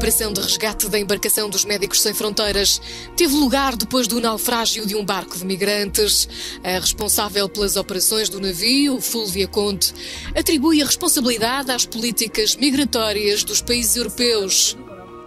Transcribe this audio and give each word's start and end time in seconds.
operação 0.00 0.32
de 0.32 0.40
resgate 0.40 0.88
da 0.88 0.98
embarcação 0.98 1.50
dos 1.50 1.66
Médicos 1.66 2.00
Sem 2.00 2.14
Fronteiras 2.14 2.80
teve 3.14 3.34
lugar 3.34 3.76
depois 3.76 4.08
do 4.08 4.18
naufrágio 4.18 4.86
de 4.86 4.96
um 4.96 5.04
barco 5.04 5.36
de 5.36 5.44
migrantes. 5.44 6.26
A 6.64 6.78
responsável 6.78 7.46
pelas 7.50 7.76
operações 7.76 8.30
do 8.30 8.40
navio, 8.40 8.98
Fulvia 8.98 9.46
Conte, 9.46 9.92
atribui 10.34 10.80
a 10.80 10.86
responsabilidade 10.86 11.70
às 11.70 11.84
políticas 11.84 12.56
migratórias 12.56 13.44
dos 13.44 13.60
países 13.60 13.94
europeus. 13.94 14.74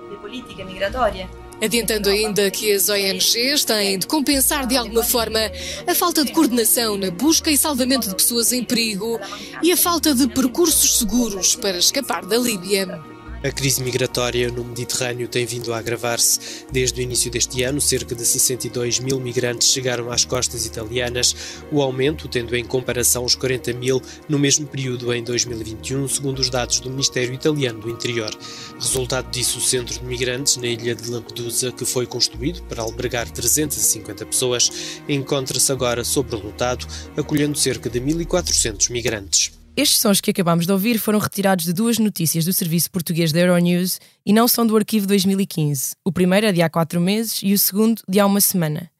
De 0.09 0.15
política 0.17 0.65
migratória. 0.65 1.29
Adiantando 1.61 2.09
ainda 2.09 2.49
que 2.49 2.73
as 2.73 2.89
ONGs 2.89 3.63
têm 3.65 3.99
de 3.99 4.07
compensar 4.07 4.65
de 4.65 4.75
alguma 4.75 5.03
forma 5.03 5.39
a 5.85 5.93
falta 5.93 6.25
de 6.25 6.31
coordenação 6.31 6.97
na 6.97 7.11
busca 7.11 7.51
e 7.51 7.57
salvamento 7.59 8.09
de 8.09 8.15
pessoas 8.15 8.51
em 8.51 8.63
perigo 8.63 9.19
e 9.61 9.71
a 9.71 9.77
falta 9.77 10.15
de 10.15 10.27
percursos 10.29 10.97
seguros 10.97 11.55
para 11.55 11.77
escapar 11.77 12.25
da 12.25 12.39
Líbia. 12.39 13.12
A 13.43 13.51
crise 13.51 13.83
migratória 13.83 14.49
no 14.49 14.63
Mediterrâneo 14.63 15.27
tem 15.27 15.45
vindo 15.45 15.73
a 15.73 15.77
agravar-se. 15.77 16.39
Desde 16.71 17.01
o 17.01 17.03
início 17.03 17.29
deste 17.29 17.61
ano, 17.61 17.81
cerca 17.81 18.15
de 18.15 18.25
62 18.25 18.99
mil 18.99 19.19
migrantes 19.19 19.67
chegaram 19.67 20.09
às 20.09 20.23
costas 20.23 20.65
italianas, 20.65 21.35
o 21.69 21.81
aumento 21.81 22.29
tendo 22.29 22.55
em 22.55 22.63
comparação 22.63 23.25
os 23.25 23.35
40 23.35 23.73
mil 23.73 24.01
no 24.29 24.39
mesmo 24.39 24.65
período 24.65 25.13
em 25.13 25.21
2021, 25.21 26.07
segundo 26.07 26.39
os 26.39 26.49
dados 26.49 26.79
do 26.79 26.89
Ministério 26.89 27.33
Italiano 27.33 27.81
do 27.81 27.89
Interior. 27.89 28.31
Resultado 28.79 29.29
disso, 29.29 29.57
o 29.57 29.61
centro 29.61 29.99
de 29.99 30.05
migrantes 30.05 30.55
na 30.55 30.67
ilha 30.67 30.95
de 30.95 31.09
Lampedusa, 31.09 31.73
que 31.73 31.83
foi 31.83 32.05
construído 32.05 32.63
para 32.63 32.81
albergar 32.81 33.29
350 33.29 34.25
pessoas, 34.25 34.71
encontra-se 35.09 35.69
agora 35.69 36.05
sobrelotado, 36.05 36.87
acolhendo 37.17 37.57
cerca 37.57 37.89
de 37.89 37.99
1.400 37.99 38.89
migrantes. 38.89 39.62
Estes 39.75 40.01
sons 40.01 40.21
que 40.21 40.29
acabamos 40.29 40.67
de 40.67 40.71
ouvir 40.71 40.99
foram 40.99 41.17
retirados 41.17 41.65
de 41.65 41.73
duas 41.73 41.97
notícias 41.97 42.45
do 42.45 42.53
serviço 42.53 42.91
português 42.91 43.31
da 43.31 43.39
Euronews 43.39 43.99
e 44.23 44.31
não 44.31 44.47
são 44.47 44.67
do 44.67 44.77
arquivo 44.77 45.07
2015. 45.07 45.95
O 46.05 46.11
primeiro 46.11 46.45
é 46.45 46.51
de 46.51 46.61
há 46.61 46.69
quatro 46.69 47.01
meses 47.01 47.39
e 47.41 47.53
o 47.53 47.57
segundo 47.57 48.03
de 48.07 48.19
há 48.19 48.25
uma 48.27 48.39
semana. 48.39 48.91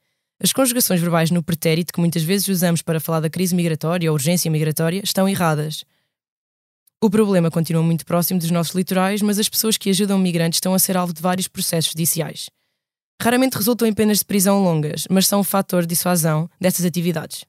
As 0.41 0.51
conjugações 0.51 0.99
verbais 0.99 1.29
no 1.29 1.43
pretérito, 1.43 1.93
que 1.93 1.99
muitas 1.99 2.23
vezes 2.23 2.47
usamos 2.47 2.81
para 2.81 2.99
falar 2.99 3.19
da 3.19 3.29
crise 3.29 3.53
migratória 3.53 4.09
ou 4.09 4.15
urgência 4.15 4.49
migratória, 4.49 5.01
estão 5.03 5.29
erradas. 5.29 5.85
O 6.99 7.07
problema 7.07 7.51
continua 7.51 7.83
muito 7.83 8.03
próximo 8.03 8.39
dos 8.39 8.49
nossos 8.49 8.73
litorais, 8.73 9.21
mas 9.21 9.37
as 9.37 9.47
pessoas 9.47 9.77
que 9.77 9.91
ajudam 9.91 10.17
migrantes 10.17 10.57
estão 10.57 10.73
a 10.73 10.79
ser 10.79 10.97
alvo 10.97 11.13
de 11.13 11.21
vários 11.21 11.47
processos 11.47 11.91
judiciais. 11.91 12.49
Raramente 13.21 13.57
resultam 13.57 13.87
em 13.87 13.93
penas 13.93 14.19
de 14.19 14.25
prisão 14.25 14.63
longas, 14.63 15.05
mas 15.07 15.27
são 15.27 15.41
um 15.41 15.43
fator 15.43 15.83
de 15.83 15.89
dissuasão 15.89 16.49
dessas 16.59 16.83
atividades. 16.83 17.45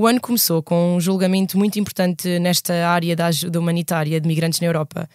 O 0.00 0.06
ano 0.06 0.18
começou 0.18 0.62
com 0.62 0.96
um 0.96 0.98
julgamento 0.98 1.58
muito 1.58 1.78
importante 1.78 2.38
nesta 2.38 2.88
área 2.88 3.14
da 3.14 3.26
ajuda 3.26 3.60
humanitária 3.60 4.18
de 4.18 4.26
migrantes 4.26 4.58
na 4.58 4.66
Europa, 4.66 5.06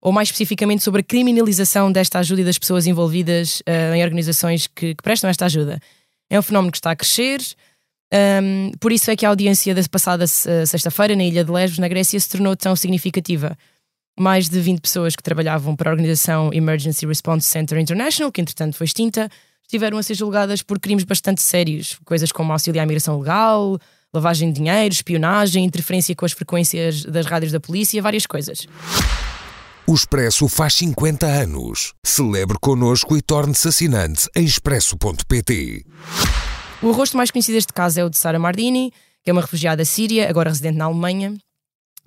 ou 0.00 0.12
mais 0.12 0.28
especificamente 0.28 0.82
sobre 0.82 1.02
a 1.02 1.04
criminalização 1.04 1.92
desta 1.92 2.20
ajuda 2.20 2.40
e 2.40 2.44
das 2.46 2.56
pessoas 2.56 2.86
envolvidas 2.86 3.60
uh, 3.68 3.94
em 3.94 4.02
organizações 4.02 4.66
que, 4.66 4.94
que, 4.94 5.02
prestam 5.02 5.28
esta 5.28 5.44
ajuda. 5.44 5.78
É 6.30 6.38
um 6.38 6.42
fenómeno 6.42 6.72
que 6.72 6.78
está 6.78 6.90
a 6.90 6.96
crescer, 6.96 7.42
um, 8.42 8.72
por 8.80 8.92
isso 8.92 9.10
é 9.10 9.14
que 9.14 9.26
a 9.26 9.28
audiência 9.28 9.74
da 9.74 9.82
passada 9.90 10.24
uh, 10.24 10.66
sexta-feira 10.66 11.14
na 11.14 11.24
Ilha 11.24 11.44
de 11.44 11.52
Lesbos, 11.52 11.78
na 11.78 11.88
Grécia, 11.88 12.18
se 12.18 12.30
tornou 12.30 12.56
tão 12.56 12.74
significativa. 12.74 13.54
Mais 14.18 14.48
de 14.48 14.58
20 14.58 14.80
pessoas 14.80 15.14
que 15.14 15.22
trabalhavam 15.22 15.76
para 15.76 15.90
a 15.90 15.92
organização 15.92 16.50
Emergency 16.50 17.04
Response 17.04 17.46
Center 17.46 17.78
International, 17.78 18.32
que 18.32 18.40
entretanto 18.40 18.74
foi 18.74 18.86
extinta, 18.86 19.28
estiveram 19.64 19.98
a 19.98 20.02
ser 20.02 20.14
julgadas 20.14 20.62
por 20.62 20.80
crimes 20.80 21.04
bastante 21.04 21.42
sérios, 21.42 21.98
coisas 22.06 22.32
como 22.32 22.50
auxiliar 22.54 22.84
à 22.84 22.86
migração 22.86 23.18
legal, 23.18 23.78
lavagem 24.14 24.52
de 24.52 24.60
dinheiro, 24.60 24.92
espionagem, 24.92 25.64
interferência 25.64 26.14
com 26.14 26.24
as 26.24 26.32
frequências 26.32 27.04
das 27.04 27.26
rádios 27.26 27.52
da 27.52 27.60
polícia, 27.60 28.02
várias 28.02 28.26
coisas. 28.26 28.66
O 29.86 29.94
Expresso 29.94 30.48
faz 30.48 30.74
50 30.74 31.26
anos. 31.26 31.94
Celebre 32.04 32.56
connosco 32.60 33.16
e 33.16 33.22
torne-se 33.22 33.68
assinante 33.68 34.28
em 34.36 34.44
expresso.pt. 34.44 35.84
O 36.82 36.92
rosto 36.92 37.16
mais 37.16 37.30
conhecido 37.30 37.54
deste 37.54 37.72
caso 37.72 38.00
é 38.00 38.04
o 38.04 38.10
de 38.10 38.16
Sara 38.16 38.38
Mardini, 38.38 38.92
que 39.22 39.30
é 39.30 39.32
uma 39.32 39.42
refugiada 39.42 39.84
síria, 39.84 40.28
agora 40.28 40.50
residente 40.50 40.78
na 40.78 40.86
Alemanha. 40.86 41.34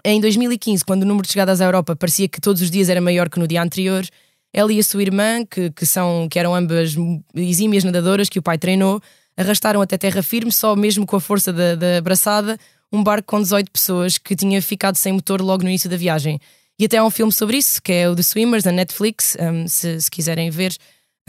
Em 0.04 0.20
2015, 0.20 0.84
quando 0.84 1.04
o 1.04 1.06
número 1.06 1.26
de 1.26 1.32
chegadas 1.32 1.62
à 1.62 1.66
Europa 1.66 1.96
parecia 1.96 2.28
que 2.28 2.42
todos 2.42 2.62
os 2.62 2.72
dias 2.72 2.90
era 2.90 3.00
maior 3.00 3.30
que 3.30 3.40
no 3.40 3.48
dia 3.48 3.62
anterior, 3.62 4.06
ela 4.54 4.72
e 4.72 4.80
a 4.80 4.84
sua 4.84 5.02
irmã, 5.02 5.46
que, 5.46 5.72
que, 5.72 5.86
são, 5.86 6.28
que 6.30 6.38
eram 6.38 6.54
ambas 6.54 6.96
exímias 7.36 7.84
nadadoras 7.84 8.30
que 8.30 8.40
o 8.40 8.42
pai 8.42 8.58
treinou, 8.58 9.02
arrastaram 9.36 9.82
até 9.82 9.98
terra 9.98 10.22
firme, 10.22 10.52
só 10.52 10.76
mesmo 10.76 11.06
com 11.06 11.16
a 11.16 11.22
força 11.22 11.52
da, 11.52 11.76
da 11.76 12.02
braçada, 12.02 12.58
um 12.92 13.04
barco 13.04 13.28
com 13.28 13.42
18 13.42 13.72
pessoas 13.72 14.18
que 14.18 14.36
tinha 14.36 14.62
ficado 14.62 14.96
sem 14.96 15.14
motor 15.14 15.42
logo 15.42 15.64
no 15.64 15.70
início 15.70 15.90
da 15.90 15.98
viagem. 15.98 16.40
E 16.80 16.86
até 16.86 16.98
há 16.98 17.04
um 17.04 17.10
filme 17.10 17.32
sobre 17.32 17.58
isso, 17.58 17.82
que 17.82 17.92
é 17.92 18.10
o 18.10 18.16
The 18.16 18.24
Swimmers, 18.24 18.64
da 18.64 18.72
Netflix, 18.72 19.38
um, 19.40 19.68
se, 19.68 20.02
se, 20.02 20.12
quiserem 20.12 20.50
ver, 20.50 20.76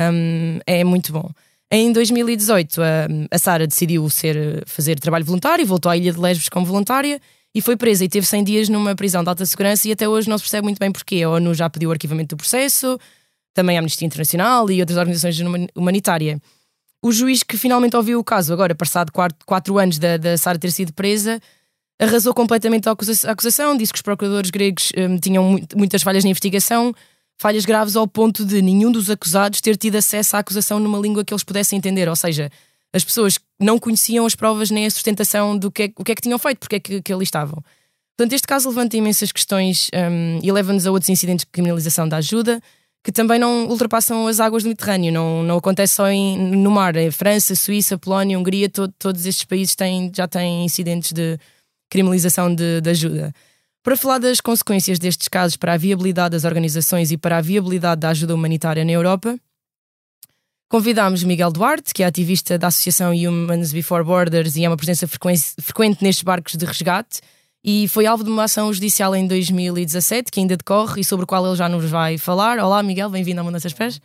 um, 0.01 0.59
é 0.67 0.85
muito 0.85 1.13
bom. 1.13 1.31
Em 1.71 1.93
2018, 1.93 2.81
a, 2.83 3.07
a 3.31 3.39
Sara 3.39 3.67
decidiu 3.67 4.09
ser, 4.09 4.63
fazer 4.67 4.99
trabalho 4.99 5.25
voluntário, 5.25 5.67
voltou 5.67 5.91
à 5.91 5.97
Ilha 5.97 6.13
de 6.13 6.21
Lesbos 6.21 6.49
como 6.49 6.67
voluntária 6.67 7.21
e 7.55 7.61
foi 7.61 7.77
presa 7.77 8.05
e 8.05 8.09
teve 8.09 8.27
100 8.27 8.45
dias 8.45 8.69
numa 8.69 8.95
prisão 8.95 9.23
de 9.23 9.29
alta 9.29 9.47
segurança 9.47 9.89
e 9.89 9.93
até 9.93 10.09
hoje 10.09 10.29
não 10.29 10.37
se 10.37 10.45
percebe 10.45 10.65
muito 10.65 10.79
bem 10.79 10.91
porquê. 10.91 11.23
A 11.23 11.31
ONU 11.31 11.55
já 11.55 11.71
pediu 11.71 11.89
o 11.89 11.93
arquivamento 11.93 12.35
do 12.35 12.39
processo, 12.39 12.99
também 13.53 13.77
a 13.77 13.81
Amnistia 13.81 14.07
Internacional 14.07 14.71
e 14.71 14.81
outras 14.81 14.99
organizações 14.99 15.39
humanitárias. 15.75 16.39
O 17.05 17.13
juiz 17.13 17.43
que 17.43 17.59
finalmente 17.59 17.95
ouviu 17.95 18.19
o 18.19 18.25
caso, 18.25 18.51
agora 18.51 18.75
passado 18.75 19.13
quatro, 19.13 19.37
quatro 19.45 19.79
anos 19.79 19.99
da, 19.99 20.17
da 20.17 20.39
Sara 20.39 20.59
ter 20.59 20.73
sido 20.73 20.91
presa, 20.91 21.39
arrasou 22.01 22.33
completamente 22.33 22.89
a 22.89 22.93
acusação, 23.27 23.77
disse 23.77 23.93
que 23.93 23.99
os 23.99 24.03
procuradores 24.03 24.51
gregos 24.51 24.91
um, 24.97 25.19
tinham 25.19 25.61
muitas 25.77 26.03
falhas 26.03 26.25
na 26.25 26.31
investigação, 26.31 26.95
falhas 27.37 27.67
graves 27.67 27.95
ao 27.95 28.09
ponto 28.09 28.43
de 28.43 28.63
nenhum 28.63 28.91
dos 28.91 29.11
acusados 29.11 29.61
ter 29.61 29.77
tido 29.77 29.97
acesso 29.97 30.35
à 30.35 30.39
acusação 30.39 30.81
numa 30.81 30.99
língua 30.99 31.23
que 31.23 31.35
eles 31.35 31.45
pudessem 31.45 31.77
entender, 31.77 32.09
ou 32.09 32.17
seja, 32.17 32.51
as 32.91 33.05
pessoas 33.05 33.39
não 33.61 33.79
conheciam 33.79 34.25
as 34.25 34.35
provas 34.35 34.71
nem 34.71 34.87
a 34.87 34.91
sustentação 34.91 35.59
do 35.59 35.71
que 35.71 35.83
é, 35.83 35.93
o 35.99 36.05
que 36.05 36.13
é 36.13 36.15
que 36.15 36.23
tinham 36.23 36.39
feito, 36.39 36.57
porque 36.57 36.77
é 36.77 36.81
que, 36.81 37.03
que 37.03 37.13
ali 37.13 37.25
estavam. 37.25 37.63
Portanto, 38.17 38.33
este 38.33 38.47
caso 38.47 38.71
levanta 38.71 38.97
imensas 38.97 39.31
questões 39.31 39.91
um, 39.93 40.41
e 40.43 40.51
leva-nos 40.51 40.87
a 40.87 40.91
outros 40.91 41.11
incidentes 41.11 41.45
de 41.45 41.53
criminalização 41.53 42.09
da 42.09 42.17
ajuda, 42.17 42.63
que 43.05 43.13
também 43.13 43.39
não 43.39 43.69
ultrapassam 43.69 44.27
as 44.27 44.41
águas 44.41 44.63
do 44.63 44.71
Mediterrâneo, 44.71 45.13
não, 45.13 45.43
não 45.43 45.59
acontece 45.59 45.97
só 45.97 46.09
em, 46.09 46.39
no 46.57 46.71
mar. 46.71 46.97
Em 46.97 47.11
França, 47.11 47.55
Suíça, 47.55 47.99
Polónia, 47.99 48.39
Hungria, 48.39 48.67
todos 48.71 49.27
estes 49.27 49.45
países 49.45 49.75
têm, 49.75 50.11
já 50.13 50.27
têm 50.27 50.65
incidentes 50.65 51.13
de 51.13 51.39
criminalização 51.91 52.53
de, 52.53 52.81
de 52.81 52.91
ajuda. 52.91 53.31
Para 53.83 53.95
falar 53.95 54.17
das 54.17 54.41
consequências 54.41 54.99
destes 54.99 55.29
casos 55.29 55.55
para 55.55 55.75
a 55.75 55.77
viabilidade 55.77 56.33
das 56.33 56.45
organizações 56.45 57.13
e 57.13 57.19
para 57.19 57.37
a 57.37 57.41
viabilidade 57.43 58.01
da 58.01 58.09
ajuda 58.09 58.35
humanitária 58.35 58.83
na 58.87 58.93
Europa, 58.93 59.39
convidámos 60.71 61.23
Miguel 61.23 61.53
Duarte, 61.53 61.93
que 61.93 62.03
é 62.03 62.07
ativista 62.07 62.57
da 62.57 62.69
Associação 62.69 63.13
Humans 63.13 63.71
Before 63.71 64.03
Borders 64.03 64.57
e 64.57 64.65
é 64.65 64.69
uma 64.69 64.79
presença 64.79 65.07
frequente 65.07 66.03
nestes 66.03 66.25
barcos 66.25 66.57
de 66.57 66.65
resgate 66.65 67.21
e 67.65 67.89
foi 67.89 68.05
alvo 68.05 68.23
de 68.23 68.29
uma 68.29 68.45
ação 68.45 68.71
judicial 68.71 69.17
em 69.17 69.27
2017, 69.27 70.31
que 70.31 70.39
ainda 70.39 70.55
decorre 70.55 71.01
e 71.01 71.05
sobre 71.05 71.25
o 71.25 71.27
qual 71.27 71.47
ele 71.47 71.57
já 71.57 71.67
nos 71.67 71.89
vai 71.91 72.19
falar. 72.19 72.59
Olá, 72.59 72.83
Miguel, 72.83 73.09
bem-vindo 73.09 73.41
ao 73.41 73.45
Mudanças 73.47 73.73
Pés. 73.73 73.99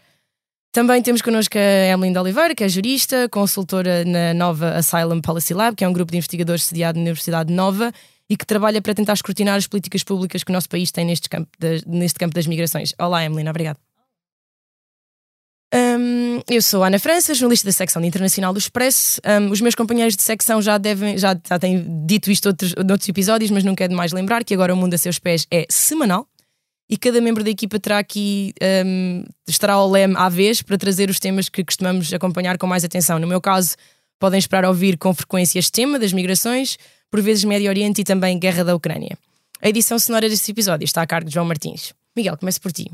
Também 0.72 1.02
temos 1.02 1.22
connosco 1.22 1.58
a 1.58 1.88
Emily 1.92 2.14
de 2.14 2.19
Oliveira, 2.19 2.56
que 2.56 2.64
é 2.64 2.69
jurista, 2.69 3.28
consultora 3.28 4.06
na 4.06 4.34
nova 4.34 4.75
Asylum 4.75 5.19
Policy 5.19 5.53
Lab, 5.53 5.75
que 5.75 5.84
é 5.84 5.90
um 5.90 5.92
grupo 5.92 6.12
de 6.12 6.18
investigadores 6.18 6.64
sediado 6.64 6.98
na 6.98 7.02
Universidade 7.02 7.52
Nova 7.52 7.92
e 8.30 8.38
que 8.38 8.46
trabalha 8.46 8.81
para 8.81 8.94
tentar 8.94 9.14
escrutinar 9.14 9.58
as 9.58 9.68
políticas 9.68 10.03
públicas 10.03 10.44
que 10.44 10.52
o 10.52 10.53
nosso 10.53 10.69
país 10.69 10.90
tem 10.92 11.03
neste 11.03 11.28
campo, 11.28 11.50
de, 11.59 11.84
neste 11.86 12.18
campo 12.18 12.34
das 12.34 12.48
migrações. 12.48 12.94
Olá, 12.98 13.25
Emily, 13.25 13.50
obrigado. 13.50 13.89
Um, 15.74 16.41
eu 16.50 16.62
sou 16.62 16.84
Ana 16.84 16.97
França, 16.97 17.34
jornalista 17.34 17.68
da 17.68 17.72
secção 17.72 18.02
de 18.02 18.07
Internacional 18.07 18.52
do 18.52 18.59
Expresso. 18.59 19.22
Um, 19.25 19.52
os 19.52 19.62
meus 19.62 19.75
companheiros 19.75 20.16
de 20.16 20.24
secção 20.24 20.62
já, 20.62 20.77
devem, 20.77 21.18
já, 21.18 21.39
já 21.48 21.60
têm 21.60 22.06
dito 22.06 22.31
isto 22.31 22.48
outros, 22.48 22.74
noutros 22.75 23.07
episódios, 23.07 23.51
mas 23.51 23.63
nunca 23.63 23.83
é 23.83 23.88
demais 23.88 24.12
lembrar 24.12 24.44
que 24.44 24.54
agora 24.54 24.74
o 24.74 24.77
Mundo 24.77 24.95
a 24.95 24.98
Seus 24.98 25.19
Pés 25.19 25.45
é 25.51 25.66
semanal 25.69 26.27
e 26.89 26.98
cada 26.98 27.21
membro 27.21 27.44
da 27.44 27.51
equipa 27.51 27.80
terá 27.80 28.00
aqui 28.00 28.51
um, 28.86 29.24
estará 29.48 29.74
ao 29.74 29.89
leme 29.89 30.16
à 30.18 30.27
vez 30.27 30.63
para 30.63 30.75
trazer 30.75 31.07
os 31.10 31.19
temas 31.19 31.48
que 31.48 31.63
costumamos 31.63 32.12
acompanhar 32.12 32.57
com 32.57 32.65
mais 32.65 32.83
atenção. 32.83 33.19
No 33.19 33.27
meu 33.27 33.39
caso, 33.39 33.75
podem 34.19 34.39
esperar 34.39 34.65
ouvir 34.65 34.98
com 34.98 35.13
frequência 35.13 35.60
este 35.60 35.72
tema 35.72 36.00
das 36.00 36.12
migrações, 36.12 36.77
por 37.12 37.22
vezes 37.22 37.44
Médio 37.44 37.69
Oriente 37.69 38.01
e 38.01 38.04
também 38.04 38.39
Guerra 38.39 38.63
da 38.63 38.75
Ucrânia. 38.75 39.15
A 39.62 39.69
edição 39.69 40.00
sonora 40.00 40.27
deste 40.27 40.50
episódio 40.50 40.86
está 40.86 41.04
a 41.04 41.07
cargo 41.07 41.27
de 41.27 41.33
João 41.33 41.45
Martins. 41.45 41.94
Miguel, 42.15 42.38
comece 42.38 42.60
por 42.60 42.72
ti. 42.72 42.92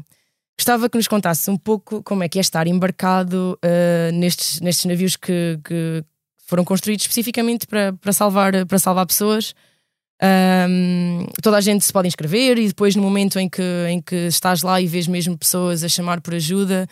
Gostava 0.57 0.89
que 0.89 0.97
nos 0.97 1.07
contasse 1.07 1.49
um 1.51 1.57
pouco 1.57 2.01
como 2.03 2.23
é 2.23 2.29
que 2.29 2.39
é 2.39 2.41
estar 2.41 2.65
embarcado 2.65 3.59
uh, 3.63 4.11
nestes, 4.13 4.61
nestes 4.61 4.85
navios 4.85 5.15
que, 5.15 5.59
que, 5.63 6.03
foram 6.47 6.63
construídos 6.63 7.03
especificamente 7.03 7.67
para, 7.67 7.91
para, 7.93 8.13
salvar, 8.13 8.65
para 8.65 8.79
salvar 8.79 9.05
pessoas. 9.05 9.53
Um, 10.23 11.27
toda 11.41 11.57
a 11.57 11.61
gente 11.61 11.83
se 11.83 11.91
pode 11.91 12.07
inscrever 12.07 12.57
e 12.57 12.67
depois, 12.67 12.95
no 12.95 13.01
momento 13.01 13.37
em 13.37 13.49
que, 13.49 13.61
em 13.89 14.01
que 14.01 14.15
estás 14.27 14.61
lá 14.61 14.79
e 14.79 14.87
vês 14.87 15.07
mesmo 15.07 15.37
pessoas 15.37 15.83
a 15.83 15.89
chamar 15.89 16.21
por 16.21 16.33
ajuda, 16.33 16.87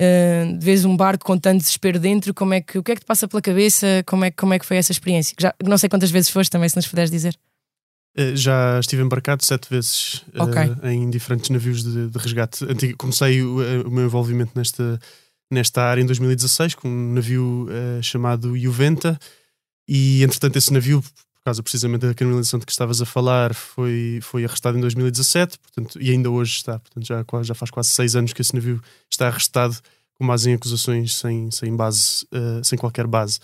uh, 0.00 0.58
vês 0.60 0.84
um 0.84 0.96
barco 0.96 1.24
com 1.24 1.36
tanto 1.36 1.58
desespero 1.62 1.98
dentro, 1.98 2.32
como 2.32 2.54
é 2.54 2.60
que, 2.60 2.78
o 2.78 2.82
que 2.82 2.92
é 2.92 2.94
que 2.94 3.00
te 3.00 3.06
passa 3.06 3.26
pela 3.26 3.42
cabeça? 3.42 4.04
Como 4.06 4.24
é, 4.24 4.30
como 4.30 4.54
é 4.54 4.58
que 4.58 4.66
foi 4.66 4.76
essa 4.76 4.92
experiência? 4.92 5.34
Já, 5.40 5.52
não 5.64 5.78
sei 5.78 5.88
quantas 5.88 6.10
vezes 6.10 6.30
foste 6.30 6.50
também, 6.50 6.68
se 6.68 6.76
nos 6.76 6.86
puderes 6.86 7.10
dizer. 7.10 7.36
Uh, 8.16 8.36
já 8.36 8.78
estive 8.78 9.02
embarcado 9.02 9.44
sete 9.44 9.68
vezes 9.68 10.24
uh, 10.38 10.44
okay. 10.44 10.70
em 10.84 11.10
diferentes 11.10 11.50
navios 11.50 11.82
de, 11.82 12.08
de 12.08 12.18
resgate. 12.18 12.64
Antigo, 12.64 12.96
comecei 12.96 13.42
o, 13.42 13.56
o, 13.88 13.90
meu 13.90 14.04
envolvimento 14.04 14.52
nesta, 14.54 15.00
nesta 15.50 15.82
área 15.82 16.00
em 16.00 16.06
2016 16.06 16.76
com 16.76 16.88
um 16.88 17.12
navio 17.14 17.66
uh, 17.68 18.00
chamado 18.00 18.56
Juventa 18.56 19.18
e 19.88 20.22
entretanto 20.22 20.56
esse 20.56 20.72
navio 20.72 21.02
por 21.02 21.44
causa 21.44 21.60
precisamente 21.60 22.06
da 22.06 22.14
criminalização 22.14 22.60
de 22.60 22.66
que 22.66 22.70
estavas 22.70 23.02
a 23.02 23.04
falar 23.04 23.52
foi, 23.52 24.20
foi 24.22 24.44
arrestado 24.44 24.78
em 24.78 24.80
2017 24.80 25.58
portanto, 25.58 26.00
e 26.00 26.12
ainda 26.12 26.30
hoje 26.30 26.52
está, 26.52 26.78
portanto 26.78 27.04
já, 27.04 27.24
já 27.42 27.54
faz 27.54 27.70
quase 27.72 27.88
seis 27.88 28.14
anos 28.14 28.32
que 28.32 28.40
esse 28.40 28.54
navio 28.54 28.80
está 29.10 29.26
arrestado 29.26 29.76
com 30.14 30.24
base 30.24 30.48
em 30.48 30.54
acusações 30.54 31.16
sem, 31.16 31.50
sem 31.50 31.74
base, 31.74 32.24
sem 32.62 32.78
qualquer 32.78 33.08
base. 33.08 33.40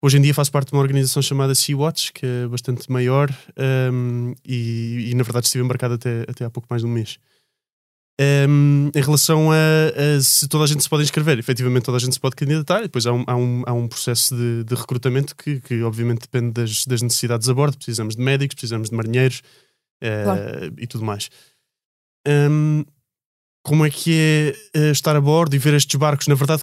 Hoje 0.00 0.16
em 0.16 0.20
dia 0.20 0.32
faço 0.32 0.52
parte 0.52 0.68
de 0.68 0.74
uma 0.74 0.82
organização 0.82 1.20
chamada 1.20 1.54
Sea-Watch, 1.54 2.12
que 2.12 2.24
é 2.24 2.46
bastante 2.46 2.90
maior 2.90 3.30
um, 3.92 4.32
e, 4.44 5.10
e, 5.10 5.14
na 5.14 5.24
verdade 5.24 5.46
estive 5.46 5.64
embarcado 5.64 5.94
até, 5.94 6.22
até 6.28 6.44
há 6.44 6.50
pouco 6.50 6.68
mais 6.70 6.82
de 6.82 6.88
um 6.88 6.90
mês. 6.90 7.18
Um, 8.20 8.90
em 8.94 9.00
relação 9.00 9.50
a, 9.50 9.56
a, 9.56 10.20
se 10.20 10.48
toda 10.48 10.64
a 10.64 10.66
gente 10.66 10.82
se 10.82 10.88
pode 10.88 11.02
inscrever, 11.02 11.38
efetivamente 11.38 11.84
toda 11.84 11.98
a 11.98 12.00
gente 12.00 12.12
se 12.12 12.20
pode 12.20 12.36
candidatar, 12.36 12.80
e 12.80 12.82
depois 12.82 13.06
há 13.06 13.12
um, 13.12 13.24
há 13.26 13.36
um, 13.36 13.62
há 13.66 13.72
um 13.72 13.88
processo 13.88 14.36
de, 14.36 14.64
de 14.64 14.74
recrutamento 14.74 15.34
que, 15.34 15.60
que, 15.60 15.82
obviamente 15.82 16.22
depende 16.22 16.52
das, 16.52 16.84
das, 16.84 17.02
necessidades 17.02 17.48
a 17.48 17.54
bordo. 17.54 17.76
Precisamos 17.76 18.14
de 18.14 18.22
médicos, 18.22 18.54
precisamos 18.54 18.90
de 18.90 18.96
marinheiros 18.96 19.42
uh, 20.02 20.24
claro. 20.24 20.74
e 20.78 20.86
tudo 20.86 21.04
mais. 21.04 21.28
Como 23.64 23.84
é 23.84 23.90
que 23.90 24.54
é 24.74 24.78
uh, 24.78 24.92
estar 24.92 25.14
a 25.14 25.20
bordo 25.20 25.54
e 25.54 25.58
ver 25.58 25.74
estes 25.74 25.94
barcos? 25.94 26.26
Na 26.26 26.34
verdade, 26.34 26.62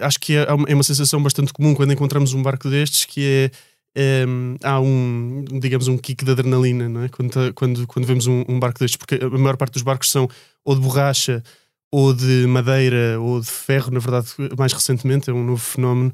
acho 0.00 0.18
que 0.18 0.36
é, 0.36 0.46
é, 0.48 0.74
uma 0.74 0.82
sensação 0.82 1.22
bastante 1.22 1.52
comum 1.52 1.74
quando 1.74 1.92
encontramos 1.92 2.32
um 2.34 2.42
barco 2.42 2.68
destes, 2.68 3.04
que 3.04 3.24
é, 3.24 3.50
é 3.94 4.24
há 4.62 4.80
um, 4.80 5.44
digamos, 5.60 5.88
um 5.88 5.96
kick 5.96 6.24
de 6.24 6.30
adrenalina, 6.30 6.88
não 6.88 7.04
é? 7.04 7.08
Quando, 7.08 7.54
quando, 7.54 7.86
quando 7.86 8.06
vemos 8.06 8.26
um, 8.26 8.44
um, 8.48 8.58
barco 8.58 8.78
destes, 8.78 8.96
porque 8.96 9.16
a 9.16 9.28
maior 9.30 9.56
parte 9.56 9.74
dos 9.74 9.82
barcos 9.82 10.10
são 10.10 10.28
ou 10.64 10.74
de 10.74 10.80
borracha, 10.80 11.42
ou 11.90 12.12
de 12.12 12.46
madeira, 12.46 13.18
ou 13.20 13.40
de 13.40 13.46
ferro, 13.46 13.90
na 13.90 14.00
verdade, 14.00 14.28
mais 14.58 14.72
recentemente, 14.72 15.30
é 15.30 15.32
um 15.32 15.44
novo 15.44 15.62
fenómeno 15.62 16.12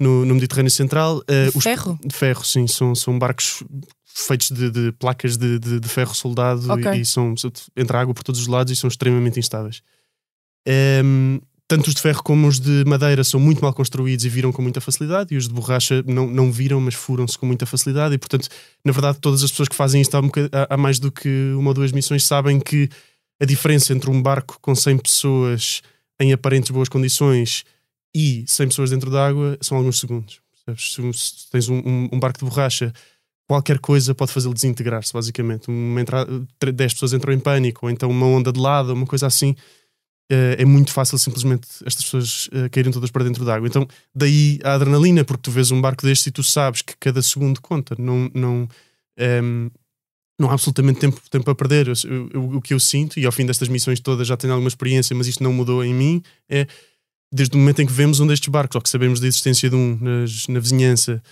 no, 0.00 0.24
no 0.24 0.34
Mediterrâneo 0.34 0.70
Central. 0.70 1.18
Uh, 1.18 1.56
os, 1.56 1.62
ferro? 1.62 1.98
De 2.04 2.14
ferro, 2.14 2.44
sim, 2.44 2.66
são, 2.66 2.94
são 2.94 3.18
barcos 3.18 3.62
feitos 4.04 4.50
de, 4.50 4.70
de 4.70 4.92
placas 4.92 5.36
de, 5.36 5.58
de, 5.58 5.80
de, 5.80 5.88
ferro 5.88 6.14
soldado 6.14 6.70
okay. 6.72 6.98
e, 6.98 7.00
e, 7.00 7.06
são, 7.06 7.34
entra 7.76 8.00
água 8.00 8.12
por 8.12 8.22
todos 8.22 8.40
os 8.40 8.46
lados 8.46 8.72
e 8.72 8.76
são 8.76 8.88
extremamente 8.88 9.38
instáveis. 9.38 9.82
Um, 11.04 11.40
tanto 11.72 11.88
os 11.88 11.94
de 11.94 12.02
ferro 12.02 12.22
como 12.22 12.46
os 12.48 12.60
de 12.60 12.84
madeira 12.84 13.24
são 13.24 13.40
muito 13.40 13.62
mal 13.62 13.72
construídos 13.72 14.26
e 14.26 14.28
viram 14.28 14.52
com 14.52 14.60
muita 14.60 14.78
facilidade, 14.78 15.32
e 15.32 15.38
os 15.38 15.48
de 15.48 15.54
borracha 15.54 16.04
não, 16.06 16.26
não 16.26 16.52
viram, 16.52 16.78
mas 16.78 16.92
furam-se 16.92 17.38
com 17.38 17.46
muita 17.46 17.64
facilidade. 17.64 18.14
E, 18.14 18.18
portanto, 18.18 18.46
na 18.84 18.92
verdade, 18.92 19.18
todas 19.18 19.42
as 19.42 19.50
pessoas 19.50 19.70
que 19.70 19.74
fazem 19.74 20.02
isto 20.02 20.14
há, 20.14 20.20
há 20.68 20.76
mais 20.76 20.98
do 20.98 21.10
que 21.10 21.30
uma 21.56 21.70
ou 21.70 21.74
duas 21.74 21.90
missões 21.90 22.26
sabem 22.26 22.60
que 22.60 22.90
a 23.40 23.46
diferença 23.46 23.94
entre 23.94 24.10
um 24.10 24.20
barco 24.20 24.58
com 24.60 24.74
100 24.74 24.98
pessoas 24.98 25.80
em 26.20 26.34
aparentes 26.34 26.70
boas 26.70 26.90
condições 26.90 27.64
e 28.14 28.44
100 28.46 28.68
pessoas 28.68 28.90
dentro 28.90 29.10
da 29.10 29.26
água 29.26 29.56
são 29.62 29.78
alguns 29.78 29.98
segundos. 29.98 30.40
Se 30.76 31.00
tens 31.50 31.70
um, 31.70 31.78
um, 31.78 32.08
um 32.12 32.20
barco 32.20 32.38
de 32.38 32.44
borracha, 32.44 32.92
qualquer 33.48 33.78
coisa 33.78 34.14
pode 34.14 34.30
fazê-lo 34.30 34.52
desintegrar-se, 34.52 35.10
basicamente. 35.10 35.68
Uma 35.68 36.02
entrada, 36.02 36.46
10 36.60 36.92
pessoas 36.92 37.14
entram 37.14 37.32
em 37.32 37.40
pânico, 37.40 37.86
ou 37.86 37.90
então 37.90 38.10
uma 38.10 38.26
onda 38.26 38.52
de 38.52 38.60
lado, 38.60 38.92
uma 38.92 39.06
coisa 39.06 39.26
assim 39.26 39.56
é 40.58 40.64
muito 40.64 40.92
fácil 40.92 41.18
simplesmente 41.18 41.66
estas 41.84 42.04
pessoas 42.04 42.46
uh, 42.48 42.70
caírem 42.70 42.92
todas 42.92 43.10
para 43.10 43.24
dentro 43.24 43.44
d'água. 43.44 43.66
Então, 43.66 43.86
daí 44.14 44.58
a 44.62 44.74
adrenalina, 44.74 45.24
porque 45.24 45.42
tu 45.42 45.50
vês 45.50 45.70
um 45.70 45.80
barco 45.80 46.04
deste 46.04 46.28
e 46.28 46.32
tu 46.32 46.42
sabes 46.42 46.82
que 46.82 46.94
cada 46.98 47.20
segundo 47.22 47.60
conta. 47.60 47.94
Não, 47.98 48.30
não, 48.32 48.54
um, 48.62 48.68
ehm, 49.16 49.70
não 50.38 50.50
há 50.50 50.54
absolutamente 50.54 51.00
tempo, 51.00 51.20
tempo 51.30 51.50
a 51.50 51.54
perder. 51.54 51.88
Eu, 51.88 52.30
eu, 52.32 52.56
o 52.56 52.62
que 52.62 52.72
eu 52.74 52.80
sinto, 52.80 53.18
e 53.18 53.26
ao 53.26 53.32
fim 53.32 53.44
destas 53.44 53.68
missões 53.68 54.00
todas 54.00 54.26
já 54.26 54.36
tenho 54.36 54.52
alguma 54.52 54.68
experiência, 54.68 55.14
mas 55.14 55.26
isto 55.26 55.42
não 55.42 55.52
mudou 55.52 55.84
em 55.84 55.94
mim, 55.94 56.22
é 56.48 56.66
desde 57.32 57.56
o 57.56 57.58
momento 57.58 57.80
em 57.80 57.86
que 57.86 57.92
vemos 57.92 58.20
um 58.20 58.26
destes 58.26 58.48
barcos, 58.48 58.76
ou 58.76 58.82
que 58.82 58.90
sabemos 58.90 59.18
da 59.18 59.26
existência 59.26 59.70
de 59.70 59.76
um 59.76 59.98
nas, 60.00 60.46
na 60.48 60.60
vizinhança, 60.60 61.22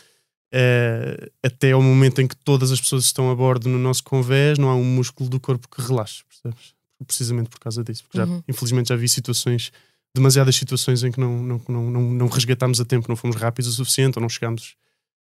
uh, 0.54 1.30
até 1.42 1.72
ao 1.72 1.82
momento 1.82 2.22
em 2.22 2.26
que 2.26 2.36
todas 2.36 2.72
as 2.72 2.80
pessoas 2.80 3.04
estão 3.04 3.30
a 3.30 3.34
bordo 3.34 3.68
no 3.68 3.78
nosso 3.78 4.02
convés, 4.02 4.58
não 4.58 4.70
há 4.70 4.74
um 4.74 4.84
músculo 4.84 5.28
do 5.28 5.38
corpo 5.38 5.68
que 5.68 5.82
relaxe, 5.82 6.22
percebes? 6.24 6.79
Precisamente 7.06 7.48
por 7.48 7.58
causa 7.58 7.82
disso. 7.82 8.04
Porque 8.04 8.18
já, 8.18 8.24
uhum. 8.24 8.42
infelizmente 8.48 8.88
já 8.88 8.96
vi 8.96 9.08
situações, 9.08 9.72
demasiadas 10.14 10.56
situações 10.56 11.02
em 11.02 11.10
que 11.10 11.20
não, 11.20 11.42
não, 11.42 11.62
não, 11.68 11.90
não, 11.90 12.02
não 12.02 12.26
resgatámos 12.28 12.80
a 12.80 12.84
tempo, 12.84 13.08
não 13.08 13.16
fomos 13.16 13.36
rápidos 13.36 13.70
o 13.70 13.74
suficiente 13.74 14.18
ou 14.18 14.22
não 14.22 14.28
chegámos 14.28 14.76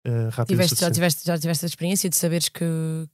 uh, 0.07 0.31
rápido 0.31 0.55
tiveste, 0.55 0.75
o 0.75 0.77
suficiente. 0.77 0.81
Já 0.81 0.91
tiveste, 0.91 1.27
já 1.27 1.39
tiveste 1.39 1.65
a 1.65 1.69
experiência 1.69 2.11
de 2.11 2.17
saberes 2.17 2.49
que, 2.49 2.65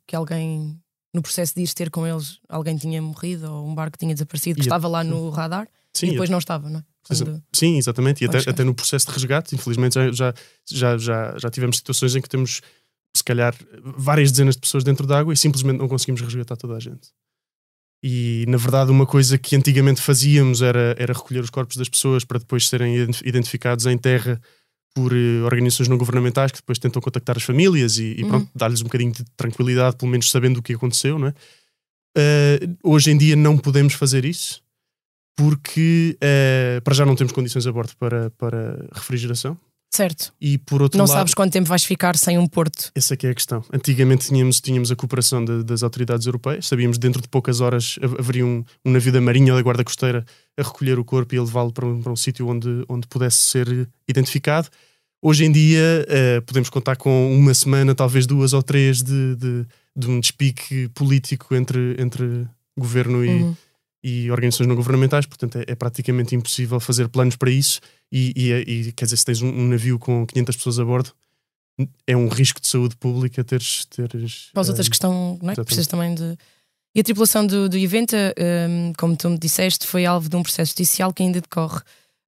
que 0.07 0.15
alguém, 0.17 0.79
no 1.15 1.23
processo 1.23 1.55
de 1.55 1.63
ir 1.63 1.73
ter 1.73 1.91
com 1.91 2.07
eles, 2.07 2.39
alguém 2.49 2.77
tinha 2.77 3.01
morrido 3.01 3.51
ou 3.51 3.69
um 3.69 3.75
barco 3.75 3.99
tinha 3.99 4.15
desaparecido, 4.15 4.57
que 4.57 4.63
e 4.63 4.67
estava 4.67 4.89
lá 4.89 5.03
no 5.03 5.31
radar 5.31 5.69
sim, 5.93 6.09
e 6.09 6.11
depois 6.11 6.31
não 6.31 6.39
estava, 6.39 6.69
não 6.69 6.81
é? 6.81 6.85
Quando... 7.07 7.43
Sim, 7.53 7.79
exatamente. 7.79 8.23
E 8.23 8.29
até, 8.29 8.39
até 8.49 8.65
no 8.65 8.75
processo 8.75 9.07
de 9.07 9.13
resgate, 9.13 9.55
infelizmente, 9.55 9.95
já, 9.95 10.11
já, 10.13 10.35
já, 10.71 10.99
já, 10.99 11.39
já 11.39 11.51
tivemos 11.51 11.77
situações 11.77 12.15
em 12.15 12.21
que 12.21 12.29
temos, 12.29 12.61
se 13.17 13.25
calhar, 13.25 13.55
várias 13.83 14.31
dezenas 14.31 14.55
de 14.55 14.61
pessoas 14.61 14.85
dentro 14.85 15.07
d'água 15.07 15.35
e 15.35 15.37
simplesmente 15.37 15.79
não 15.79 15.89
conseguimos 15.89 16.21
resgatar 16.21 16.57
toda 16.57 16.77
a 16.77 16.81
gente. 16.81 17.09
E 18.03 18.45
na 18.49 18.57
verdade, 18.57 18.91
uma 18.91 19.07
coisa 19.07 19.39
que 19.39 19.55
antigamente 19.55 20.01
fazíamos 20.01 20.61
era, 20.61 20.95
era 20.99 21.13
recolher 21.13 21.41
os 21.41 21.51
corpos 21.51 21.77
das 21.77 21.89
pessoas 21.89 22.25
para 22.25 22.39
depois 22.39 22.69
serem 22.69 22.97
identificados 23.25 23.87
em 23.87 23.97
terra 23.97 24.41
por 24.95 25.13
uh, 25.13 25.45
organizações 25.45 25.89
não 25.89 25.97
governamentais 25.97 26.53
que 26.53 26.59
depois 26.59 26.79
tentam 26.79 27.01
contactar 27.01 27.37
as 27.37 27.43
famílias 27.43 27.99
e, 27.99 28.13
e 28.13 28.25
pronto, 28.25 28.45
uhum. 28.45 28.51
dar-lhes 28.55 28.81
um 28.81 28.85
bocadinho 28.85 29.13
de 29.13 29.25
tranquilidade, 29.37 29.97
pelo 29.97 30.11
menos 30.11 30.31
sabendo 30.31 30.59
o 30.59 30.63
que 30.63 30.75
aconteceu, 30.75 31.19
não 31.19 31.29
é? 31.29 31.35
Uh, 32.17 32.77
hoje 32.83 33.11
em 33.11 33.17
dia 33.17 33.35
não 33.35 33.57
podemos 33.57 33.95
fazer 33.95 34.25
isso 34.25 34.63
porque 35.37 36.19
uh, 36.19 36.83
para 36.83 36.95
já 36.95 37.07
não 37.07 37.17
temos 37.17 37.33
condições 37.33 37.67
a 37.67 37.73
bordo 37.73 37.97
para, 37.97 38.31
para 38.33 38.87
refrigeração. 38.93 39.59
Certo. 39.95 40.33
E 40.41 40.57
por 40.57 40.81
outro 40.81 40.97
não 40.97 41.05
lado, 41.05 41.19
sabes 41.19 41.35
quanto 41.35 41.53
tempo 41.53 41.69
vais 41.69 41.85
ficar 41.85 42.17
sem 42.17 42.39
um 42.39 42.47
porto. 42.47 42.91
Essa 42.95 43.13
é, 43.13 43.27
é 43.27 43.31
a 43.31 43.35
questão. 43.35 43.63
Antigamente 43.71 44.27
tínhamos, 44.27 44.59
tínhamos 44.59 44.91
a 44.91 44.97
cooperação 44.97 45.45
de, 45.45 45.63
das 45.63 45.83
autoridades 45.83 46.25
europeias, 46.27 46.67
sabíamos 46.67 46.97
dentro 46.97 47.21
de 47.21 47.29
poucas 47.29 47.61
horas 47.61 47.99
haveria 48.19 48.47
um, 48.47 48.65
um 48.87 48.91
navio 48.91 49.13
da 49.13 49.21
Marinha 49.21 49.53
ou 49.53 49.59
da 49.59 49.63
Guarda 49.63 49.85
Costeira 49.85 50.25
a 50.57 50.63
recolher 50.63 50.99
o 50.99 51.05
corpo 51.05 51.35
e 51.35 51.39
a 51.39 51.43
levá-lo 51.43 51.73
para 51.73 51.87
um, 51.87 52.01
para 52.01 52.11
um 52.11 52.17
sítio 52.17 52.49
onde, 52.49 52.85
onde 52.89 53.07
pudesse 53.07 53.37
ser 53.37 53.87
identificado. 54.09 54.71
Hoje 55.21 55.45
em 55.45 55.53
dia 55.53 56.07
uh, 56.09 56.43
podemos 56.43 56.71
contar 56.71 56.97
com 56.97 57.31
uma 57.37 57.53
semana, 57.53 57.95
talvez 57.95 58.27
duas 58.27 58.55
ou 58.55 58.63
três, 58.63 59.03
de, 59.03 59.37
de, 59.37 59.67
de 59.95 60.09
um 60.09 60.19
despique 60.19 60.89
político 60.95 61.55
entre, 61.55 61.97
entre 61.99 62.47
governo 62.77 63.23
e, 63.23 63.29
uhum. 63.29 63.57
E 64.03 64.31
organizações 64.31 64.67
não 64.67 64.75
governamentais, 64.75 65.27
portanto 65.27 65.57
é, 65.59 65.65
é 65.69 65.75
praticamente 65.75 66.35
impossível 66.35 66.81
fazer 66.81 67.09
planos 67.09 67.37
para 67.37 67.51
isso 67.51 67.81
e, 68.11 68.33
e, 68.37 68.53
e, 68.53 68.93
quer 68.93 69.05
dizer, 69.05 69.17
se 69.17 69.25
tens 69.25 69.41
um, 69.41 69.49
um, 69.49 69.69
navio 69.69 69.99
com 69.99 70.27
500 70.27 70.57
pessoas 70.57 70.79
a 70.79 70.85
bordo, 70.85 71.13
é 72.07 72.17
um 72.17 72.29
risco 72.29 72.61
de 72.61 72.69
saúde 72.69 72.97
pública 72.97 73.43
teres. 73.43 73.87
teres 73.87 74.51
Para 74.53 74.61
as 74.61 74.69
outras 74.69 74.87
uh, 74.87 74.91
que 74.91 74.97
estão, 74.97 75.39
não 75.41 75.51
é? 75.51 75.55
precisas 75.55 75.87
também 75.87 76.15
de. 76.15 76.37
E 76.95 77.01
a 77.01 77.03
tripulação 77.05 77.47
do, 77.47 77.71
do 77.71 77.79
evento, 77.79 78.15
um, 78.15 78.93
como 78.99 79.17
tu 79.17 79.31
me 79.31 79.39
disseste, 79.39 79.87
foi 79.87 80.05
alvo 80.05 80.29
de 80.29 80.37
um 80.37 80.43
processo 80.43 80.73
judicial 80.73 81.11
que 81.13 81.23
ainda 81.23 81.41
decorre. 81.41 81.81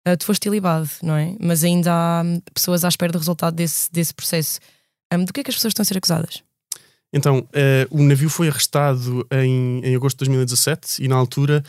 Uh, 0.08 0.16
tu 0.18 0.24
foste 0.24 0.46
ilibado, 0.46 0.88
não 1.02 1.16
é? 1.16 1.36
Mas 1.38 1.62
ainda 1.62 1.92
há 1.92 2.22
pessoas 2.54 2.82
à 2.82 2.88
espera 2.88 3.12
do 3.12 3.18
resultado 3.18 3.54
desse, 3.54 3.92
desse 3.92 4.14
processo. 4.14 4.60
Um, 5.12 5.24
do 5.24 5.32
que 5.34 5.40
é 5.40 5.44
que 5.44 5.50
as 5.50 5.56
pessoas 5.56 5.72
estão 5.72 5.82
a 5.82 5.86
ser 5.86 5.98
acusadas? 5.98 6.42
Então, 7.14 7.38
uh, 7.38 7.46
o 7.90 8.02
navio 8.02 8.28
foi 8.28 8.48
arrestado 8.48 9.26
em, 9.30 9.80
em 9.84 9.94
agosto 9.94 10.18
de 10.18 10.24
2017 10.30 11.02
e, 11.02 11.08
na 11.08 11.14
altura, 11.14 11.62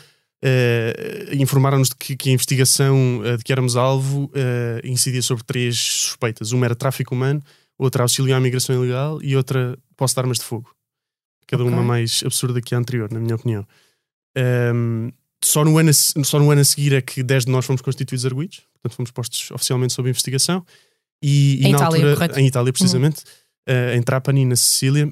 Uh, 0.44 1.34
informaram-nos 1.34 1.88
de 1.88 1.96
que, 1.96 2.14
que, 2.14 2.28
a 2.28 2.32
investigação 2.32 3.20
uh, 3.20 3.38
de 3.38 3.42
que 3.42 3.50
éramos 3.50 3.74
alvo 3.74 4.24
uh, 4.26 4.86
incidia 4.86 5.22
sobre 5.22 5.42
três 5.42 5.78
suspeitas. 5.78 6.52
Uma 6.52 6.66
era 6.66 6.74
tráfico 6.74 7.14
humano, 7.14 7.42
outra 7.78 8.02
auxílio 8.02 8.36
à 8.36 8.38
migração 8.38 8.76
ilegal 8.76 9.18
e 9.22 9.34
outra 9.34 9.78
posse 9.96 10.14
de 10.14 10.20
armas 10.20 10.38
de 10.38 10.44
fogo. 10.44 10.70
Cada 11.46 11.64
okay. 11.64 11.74
uma 11.74 11.82
mais 11.82 12.22
absurda 12.24 12.60
que 12.60 12.74
a 12.74 12.78
anterior, 12.78 13.10
na 13.10 13.18
minha 13.18 13.34
opinião. 13.34 13.66
Um, 14.36 15.06
ehm, 15.06 15.12
só, 15.42 15.64
no 15.64 15.78
ano 15.78 15.90
a, 15.90 15.92
só 15.92 16.38
no 16.38 16.50
ano 16.50 16.60
a 16.60 16.64
seguir 16.64 16.92
é 16.92 17.00
que 17.00 17.22
10 17.22 17.46
de 17.46 17.50
nós 17.50 17.64
fomos 17.64 17.80
constituídos 17.80 18.26
arguídos, 18.26 18.62
portanto 18.74 18.96
fomos 18.96 19.10
postos 19.10 19.50
oficialmente 19.52 19.94
sob 19.94 20.08
investigação. 20.08 20.64
E, 21.22 21.62
e 21.62 21.66
em, 21.66 21.70
Itália, 21.70 21.86
altura, 21.86 22.14
correto? 22.14 22.38
em 22.38 22.46
Itália, 22.46 22.72
precisamente, 22.72 23.22
uhum. 23.66 23.94
em 23.94 24.02
Trapani, 24.02 24.44
na 24.44 24.56
Sicília, 24.56 25.10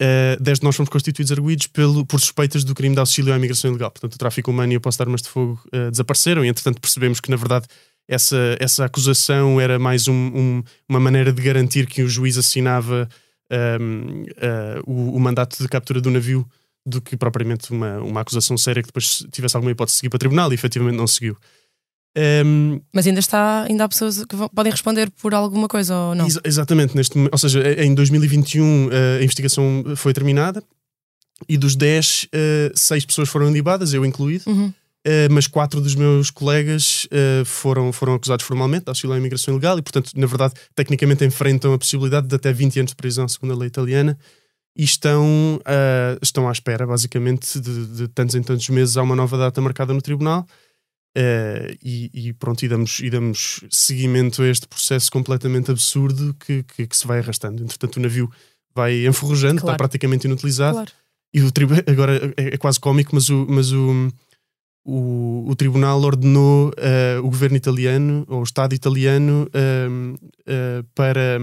uh, 0.00 0.34
eh, 0.34 0.36
10 0.40 0.58
de 0.58 0.64
nós 0.64 0.76
fomos 0.76 0.90
constituídos 0.90 1.32
arguídos 1.32 1.66
pelo, 1.66 2.04
por 2.06 2.20
suspeitas 2.20 2.64
do 2.64 2.74
crime 2.74 2.94
de 2.94 3.00
auxílio 3.00 3.32
à 3.32 3.36
imigração 3.36 3.70
ilegal. 3.70 3.90
Portanto, 3.90 4.14
o 4.14 4.18
tráfico 4.18 4.50
humano 4.50 4.72
e 4.72 4.76
a 4.76 4.80
posse 4.80 4.98
de 4.98 5.02
armas 5.02 5.22
de 5.22 5.28
fogo 5.28 5.60
uh, 5.68 5.90
desapareceram 5.90 6.44
e, 6.44 6.48
entretanto, 6.48 6.80
percebemos 6.80 7.20
que, 7.20 7.30
na 7.30 7.36
verdade, 7.36 7.66
essa, 8.08 8.56
essa 8.60 8.84
acusação 8.84 9.60
era 9.60 9.78
mais 9.78 10.06
um, 10.06 10.14
um, 10.14 10.62
uma 10.88 11.00
maneira 11.00 11.32
de 11.32 11.42
garantir 11.42 11.86
que 11.86 12.02
o 12.02 12.08
juiz 12.08 12.38
assinava 12.38 13.08
um, 13.80 14.22
uh, 14.22 14.26
eh, 14.36 14.80
o, 14.86 15.16
o, 15.16 15.20
mandato 15.20 15.60
de 15.60 15.68
captura 15.68 16.00
do 16.00 16.10
navio 16.10 16.46
do 16.84 17.00
que 17.00 17.16
propriamente 17.16 17.70
uma, 17.72 17.98
uma 17.98 18.20
acusação 18.20 18.56
séria 18.56 18.82
que 18.82 18.88
depois 18.88 19.24
tivesse 19.32 19.56
alguma 19.56 19.72
hipótese 19.72 19.94
de 19.94 19.98
seguir 19.98 20.10
para 20.10 20.18
tribunal 20.18 20.50
e 20.52 20.54
efetivamente 20.54 20.96
não 20.96 21.06
seguiu. 21.06 21.36
Um, 22.16 22.80
Mas 22.94 23.06
ainda 23.06 23.20
está, 23.20 23.64
ainda 23.64 23.84
há 23.84 23.88
pessoas 23.88 24.24
que 24.24 24.34
vão, 24.34 24.48
podem 24.48 24.72
responder 24.72 25.10
por 25.10 25.34
alguma 25.34 25.68
coisa 25.68 25.94
ou 25.94 26.14
não? 26.14 26.24
Ex 26.24 26.38
exatamente, 26.44 26.96
neste 26.96 27.18
ou 27.30 27.38
seja, 27.38 27.62
em 27.82 27.94
2021 27.94 28.88
a 29.20 29.22
investigação 29.22 29.84
foi 29.96 30.14
terminada 30.14 30.62
e 31.46 31.58
dos 31.58 31.76
10, 31.76 32.28
uh, 32.72 32.78
6 32.78 33.04
pessoas 33.04 33.28
foram 33.28 33.52
libadas, 33.52 33.92
eu 33.92 34.04
incluído, 34.06 34.44
uhum. 34.46 34.68
uh, 34.68 34.72
mas 35.30 35.46
quatro 35.46 35.80
dos 35.80 35.94
meus 35.94 36.30
colegas 36.30 37.06
uh, 37.06 37.44
foram, 37.44 37.92
foram 37.92 38.14
acusados 38.14 38.46
formalmente 38.46 38.84
de 38.84 38.90
auxílio 38.90 39.14
à 39.14 39.18
imigração 39.18 39.52
ilegal 39.52 39.78
e, 39.78 39.82
portanto, 39.82 40.12
na 40.16 40.26
verdade, 40.26 40.54
tecnicamente 40.74 41.24
enfrentam 41.24 41.74
a 41.74 41.78
possibilidade 41.78 42.26
de 42.26 42.34
até 42.34 42.50
20 42.52 42.80
anos 42.80 42.90
de 42.92 42.96
prisão, 42.96 43.28
segundo 43.28 43.52
a 43.52 43.56
lei 43.56 43.68
italiana, 43.68 44.18
e 44.74 44.84
estão, 44.84 45.60
uh, 45.60 46.18
estão 46.22 46.48
à 46.48 46.52
espera, 46.52 46.86
basicamente, 46.86 47.60
de, 47.60 47.86
de 47.86 48.08
tantos 48.08 48.34
em 48.34 48.42
tantos 48.42 48.68
meses 48.70 48.96
há 48.96 49.02
uma 49.02 49.16
nova 49.16 49.36
data 49.36 49.60
marcada 49.60 49.92
no 49.92 50.00
tribunal. 50.00 50.46
Uh, 51.16 51.72
e, 51.82 52.10
e, 52.12 52.32
pronto, 52.34 52.62
e 52.62 52.68
damos, 52.68 53.00
e 53.00 53.08
damos 53.08 53.64
seguimento 53.70 54.42
a 54.42 54.48
este 54.48 54.68
processo 54.68 55.10
completamente 55.10 55.70
absurdo 55.70 56.36
que, 56.38 56.62
que, 56.62 56.86
que 56.86 56.96
se 56.96 57.06
vai 57.06 57.20
arrastando. 57.20 57.62
Entretanto, 57.62 57.96
o 57.96 58.00
navio 58.00 58.30
vai 58.74 59.06
enferrujando, 59.06 59.62
claro. 59.62 59.74
está 59.74 59.78
praticamente 59.78 60.26
inutilizado. 60.26 60.74
Claro. 60.74 60.92
E 61.32 61.40
o 61.40 61.50
agora 61.90 62.34
é, 62.36 62.54
é, 62.54 62.58
quase 62.58 62.78
cómico, 62.78 63.14
mas 63.14 63.30
o, 63.30 63.46
mas 63.48 63.72
o, 63.72 64.12
o, 64.84 65.46
o 65.48 65.56
tribunal 65.56 66.00
ordenou 66.02 66.68
uh, 66.68 67.18
o 67.20 67.30
governo 67.30 67.56
italiano, 67.56 68.26
ou 68.28 68.40
o 68.40 68.44
Estado 68.44 68.74
italiano, 68.74 69.48
uh, 69.54 70.14
uh, 70.14 70.84
para 70.94 71.38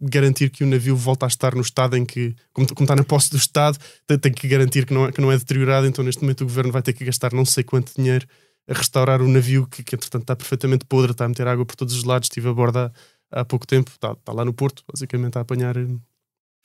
garantir 0.00 0.50
que 0.50 0.64
o 0.64 0.66
navio 0.66 0.96
volta 0.96 1.24
a 1.24 1.28
estar 1.28 1.54
no 1.54 1.62
estado 1.62 1.96
em 1.96 2.04
que, 2.04 2.34
como, 2.52 2.66
como 2.74 2.84
está 2.84 2.96
na 2.96 3.04
posse 3.04 3.30
do 3.30 3.36
Estado, 3.36 3.78
tem, 4.08 4.18
tem, 4.18 4.32
que 4.32 4.48
garantir 4.48 4.86
que 4.86 4.92
não, 4.92 5.06
é, 5.06 5.12
que 5.12 5.20
não 5.20 5.30
é 5.30 5.38
deteriorado. 5.38 5.86
Então, 5.86 6.04
neste 6.04 6.20
momento, 6.22 6.40
o 6.40 6.46
governo 6.46 6.72
vai 6.72 6.82
ter 6.82 6.92
que 6.92 7.04
gastar 7.04 7.32
não 7.32 7.44
sei 7.44 7.62
quanto 7.62 7.94
dinheiro 7.96 8.26
a 8.68 8.74
restaurar 8.74 9.20
o 9.20 9.28
navio, 9.28 9.66
que, 9.66 9.82
que 9.82 9.94
entretanto 9.94 10.22
está 10.22 10.36
perfeitamente 10.36 10.84
podre, 10.84 11.12
está 11.12 11.24
a 11.24 11.28
meter 11.28 11.46
água 11.46 11.66
por 11.66 11.76
todos 11.76 11.94
os 11.94 12.04
lados. 12.04 12.26
Estive 12.26 12.48
a 12.48 12.52
bordo 12.52 12.78
há, 12.78 12.92
há 13.30 13.44
pouco 13.44 13.66
tempo, 13.66 13.90
está, 13.90 14.12
está 14.12 14.32
lá 14.32 14.44
no 14.44 14.52
Porto, 14.52 14.84
basicamente 14.90 15.36
a 15.38 15.40
apanhar 15.40 15.74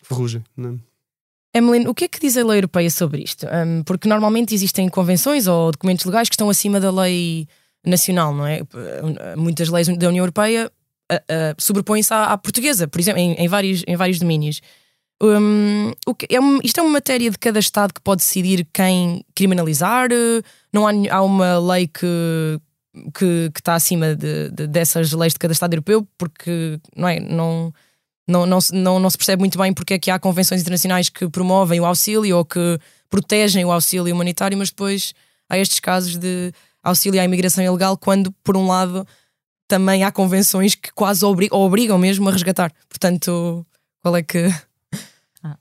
ferrugem. 0.03 0.43
Não 0.55 0.71
é? 0.71 1.57
Emeline, 1.57 1.87
o 1.87 1.95
que 1.95 2.05
é 2.05 2.07
que 2.07 2.19
diz 2.19 2.37
a 2.37 2.45
lei 2.45 2.59
europeia 2.59 2.89
sobre 2.89 3.23
isto? 3.23 3.47
Um, 3.47 3.81
porque 3.83 4.07
normalmente 4.07 4.53
existem 4.53 4.87
convenções 4.89 5.47
ou 5.47 5.71
documentos 5.71 6.05
legais 6.05 6.29
que 6.29 6.35
estão 6.35 6.49
acima 6.49 6.79
da 6.79 6.91
lei 6.91 7.47
nacional, 7.85 8.33
não 8.33 8.45
é? 8.45 8.61
Muitas 9.35 9.69
leis 9.69 9.87
da 9.87 10.07
União 10.07 10.23
Europeia 10.23 10.71
uh, 11.11 11.15
uh, 11.15 11.55
sobrepõem-se 11.57 12.13
à, 12.13 12.25
à, 12.25 12.37
portuguesa, 12.37 12.87
por 12.87 12.99
exemplo, 12.99 13.19
em, 13.19 13.33
em, 13.33 13.47
vários, 13.47 13.83
em 13.87 13.95
vários 13.95 14.19
domínios. 14.19 14.61
Um, 15.21 15.91
o 16.05 16.13
que, 16.13 16.27
é 16.29 16.39
isto 16.63 16.79
é 16.79 16.83
uma 16.83 16.91
matéria 16.91 17.31
de 17.31 17.37
cada 17.37 17.59
Estado 17.59 17.93
que 17.93 18.01
pode 18.01 18.21
decidir 18.21 18.67
quem 18.71 19.23
criminalizar? 19.35 20.09
Não 20.71 20.87
há, 20.87 20.91
há 21.11 21.21
uma 21.23 21.57
lei 21.59 21.87
que, 21.87 22.59
que, 23.13 23.49
que 23.51 23.59
está 23.59 23.75
acima 23.75 24.15
de, 24.15 24.49
de, 24.51 24.67
dessas 24.67 25.11
leis 25.11 25.33
de 25.33 25.39
cada 25.39 25.53
Estado 25.53 25.73
europeu? 25.73 26.07
Porque 26.17 26.79
não 26.95 27.07
é? 27.07 27.19
Não 27.19 27.73
não, 28.27 28.45
não, 28.45 28.59
não, 28.73 28.99
não 28.99 29.09
se 29.09 29.17
percebe 29.17 29.39
muito 29.39 29.57
bem 29.57 29.73
porque 29.73 29.93
é 29.93 29.99
que 29.99 30.11
há 30.11 30.19
convenções 30.19 30.61
internacionais 30.61 31.07
que 31.07 31.29
promovem 31.29 31.79
o 31.79 31.85
auxílio 31.85 32.37
ou 32.37 32.43
que 32.43 32.77
protegem 33.09 33.63
o 33.63 33.71
auxílio 33.71 34.13
humanitário, 34.13 34.57
mas 34.57 34.69
depois 34.69 35.13
há 35.49 35.57
estes 35.57 35.79
casos 35.79 36.17
de 36.17 36.51
auxílio 36.83 37.21
à 37.21 37.23
imigração 37.23 37.63
ilegal, 37.63 37.97
quando, 37.97 38.31
por 38.43 38.57
um 38.57 38.67
lado, 38.67 39.07
também 39.67 40.03
há 40.03 40.11
convenções 40.11 40.75
que 40.75 40.91
quase 40.93 41.23
obrigam, 41.23 41.59
obrigam 41.59 41.97
mesmo 41.97 42.27
a 42.27 42.31
resgatar. 42.31 42.71
Portanto, 42.89 43.65
qual 44.01 44.15
é 44.15 44.23
que. 44.23 44.53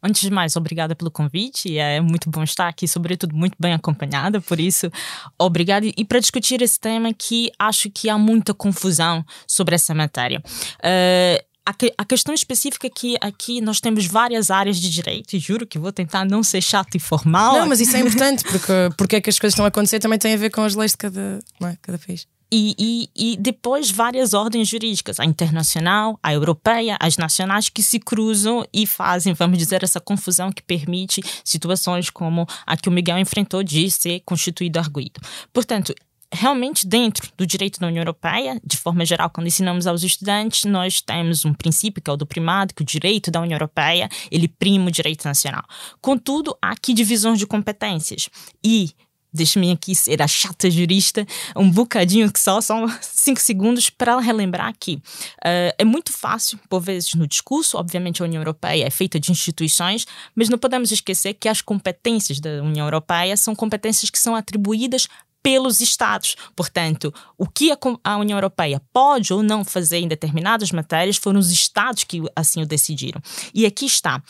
Antes 0.03 0.23
de 0.23 0.31
mais, 0.31 0.57
obrigada 0.57 0.95
pelo 0.95 1.11
convite. 1.11 1.77
É 1.79 2.01
muito 2.01 2.31
bom 2.31 2.43
estar 2.43 2.69
aqui, 2.69 2.87
sobretudo 2.89 3.35
muito 3.35 3.57
bem 3.59 3.73
acompanhada. 3.73 4.41
Por 4.41 4.61
isso, 4.61 4.91
obrigada. 5.39 5.87
E 5.87 6.05
para 6.05 6.21
discutir 6.21 6.63
esse 6.63 6.79
tema 6.79 7.13
que 7.13 7.51
acho 7.59 7.91
que 7.91 8.09
há 8.09 8.19
muita 8.19 8.55
confusão 8.55 9.25
sobre 9.47 9.75
essa 9.75 9.95
matéria. 9.95 10.43
Uh, 10.79 11.45
a, 11.67 11.75
que, 11.75 11.93
a, 11.99 12.05
questão 12.05 12.33
específica 12.33 12.89
que 12.89 13.17
aqui 13.21 13.61
nós 13.61 13.81
temos 13.81 14.07
várias 14.07 14.51
áreas 14.51 14.81
de 14.81 14.89
direito, 14.89 15.35
e 15.35 15.39
juro 15.39 15.67
que 15.67 15.79
vou 15.79 15.93
tentar 15.93 16.25
não 16.25 16.43
ser 16.43 16.63
chato 16.63 16.95
e 16.95 17.01
formal. 17.01 17.59
Não, 17.59 17.67
mas 17.67 17.81
isso 17.81 17.97
é 17.97 18.01
importante, 18.01 18.45
porque, 18.45 18.73
porque 18.97 19.17
é 19.17 19.21
que 19.21 19.29
as 19.29 19.39
coisas 19.39 19.55
estão 19.55 19.65
a 19.65 19.69
acontecer 19.69 19.99
também 19.99 20.19
tem 20.19 20.33
a 20.33 20.37
ver 20.37 20.51
com 20.51 20.63
as 20.63 20.77
leis 20.77 20.93
de 20.93 20.99
cada, 20.99 21.41
é? 21.61 21.77
cada 21.83 21.99
país. 21.99 22.27
E, 22.51 22.75
e, 22.79 23.33
e, 23.33 23.37
depois 23.37 23.91
várias 23.91 24.33
ordens 24.33 24.69
jurídicas, 24.69 25.19
a 25.19 25.25
internacional, 25.25 26.19
a 26.23 26.33
europeia, 26.33 26.97
as 27.01 27.17
nacionais, 27.17 27.69
que 27.69 27.83
se 27.83 27.99
cruzam 27.99 28.65
e 28.73 28.87
fazem, 28.87 29.35
vamos 29.35 29.59
dizer, 29.59 29.83
essa 29.83 30.01
confusão 30.01 30.53
que 30.53 30.63
permite 30.63 31.21
situações 31.45 32.09
como 32.09 32.47
a 32.65 32.77
que 32.77 32.89
o 32.89 32.93
Miguel 32.93 33.19
enfrentou 33.19 33.65
de 33.65 33.91
ser 33.91 34.21
constituído 34.25 34.79
arguído. 34.79 35.21
Portanto, 35.53 35.93
realmente 36.33 36.87
dentro 36.87 37.31
do 37.37 37.47
direito 37.47 37.81
da 37.81 37.87
União 37.87 38.03
Europeia, 38.03 38.61
de 38.65 38.77
forma 38.77 39.05
geral, 39.05 39.31
quando 39.31 39.47
ensinamos 39.47 39.87
aos 39.87 40.03
estudantes, 40.03 40.65
nós 40.65 41.01
temos 41.01 41.45
um 41.45 41.55
princípio 41.55 42.03
que 42.03 42.11
é 42.11 42.13
o 42.13 42.17
do 42.17 42.27
primado, 42.27 42.75
que 42.75 42.83
o 42.83 42.87
direito 42.87 43.31
da 43.31 43.41
União 43.41 43.57
Europeia, 43.57 44.09
ele 44.31 44.49
prima 44.49 44.89
o 44.89 44.91
direito 44.91 45.25
nacional. 45.25 45.65
Contudo, 46.01 46.57
há 46.61 46.71
aqui 46.71 46.93
divisões 46.93 47.39
de 47.39 47.47
competências 47.47 48.29
e 48.65 48.91
deixe-me 49.37 49.71
aqui 49.71 49.95
ser 49.95 50.21
a 50.23 50.27
chata 50.27 50.71
jurista, 50.71 51.27
um 51.55 51.71
bocadinho 51.71 52.31
que 52.33 52.41
só, 52.41 52.61
são 52.61 52.87
cinco 53.01 53.41
segundos 53.41 53.91
para 53.91 54.19
relembrar 54.19 54.75
que 54.79 54.95
uh, 54.95 55.73
é 55.79 55.85
muito 55.85 56.13
fácil, 56.13 56.59
por 56.69 56.81
vezes, 56.81 57.15
no 57.15 57.27
discurso, 57.27 57.79
obviamente 57.79 58.23
a 58.23 58.25
União 58.25 58.41
Europeia 58.41 58.87
é 58.87 58.91
feita 58.91 59.21
de 59.21 59.31
instituições, 59.31 60.07
mas 60.35 60.49
não 60.49 60.59
podemos 60.59 60.91
esquecer 60.91 61.35
que 61.35 61.49
as 61.49 61.61
competências 61.61 62.41
da 62.41 62.63
União 62.63 62.87
Europeia 62.87 63.37
são 63.37 63.55
competências 63.55 64.11
que 64.11 64.19
são 64.19 64.35
atribuídas 64.35 65.07
pelos 65.47 65.81
Estados. 65.81 66.35
Portanto, 66.57 67.15
o 67.39 67.47
que 67.47 67.71
a 68.03 68.17
União 68.17 68.37
Europeia 68.37 68.83
pode 68.93 69.33
ou 69.33 69.45
não 69.45 69.65
fazer 69.65 69.99
em 69.99 70.09
determinadas 70.09 70.73
matérias 70.73 71.17
foram 71.17 71.39
os 71.39 71.53
Estados 71.53 72.03
que 72.03 72.21
assim 72.35 72.63
o 72.63 72.67
decidiram. 72.67 73.21
E 73.55 73.65
aqui 73.65 73.87
está. 73.87 74.21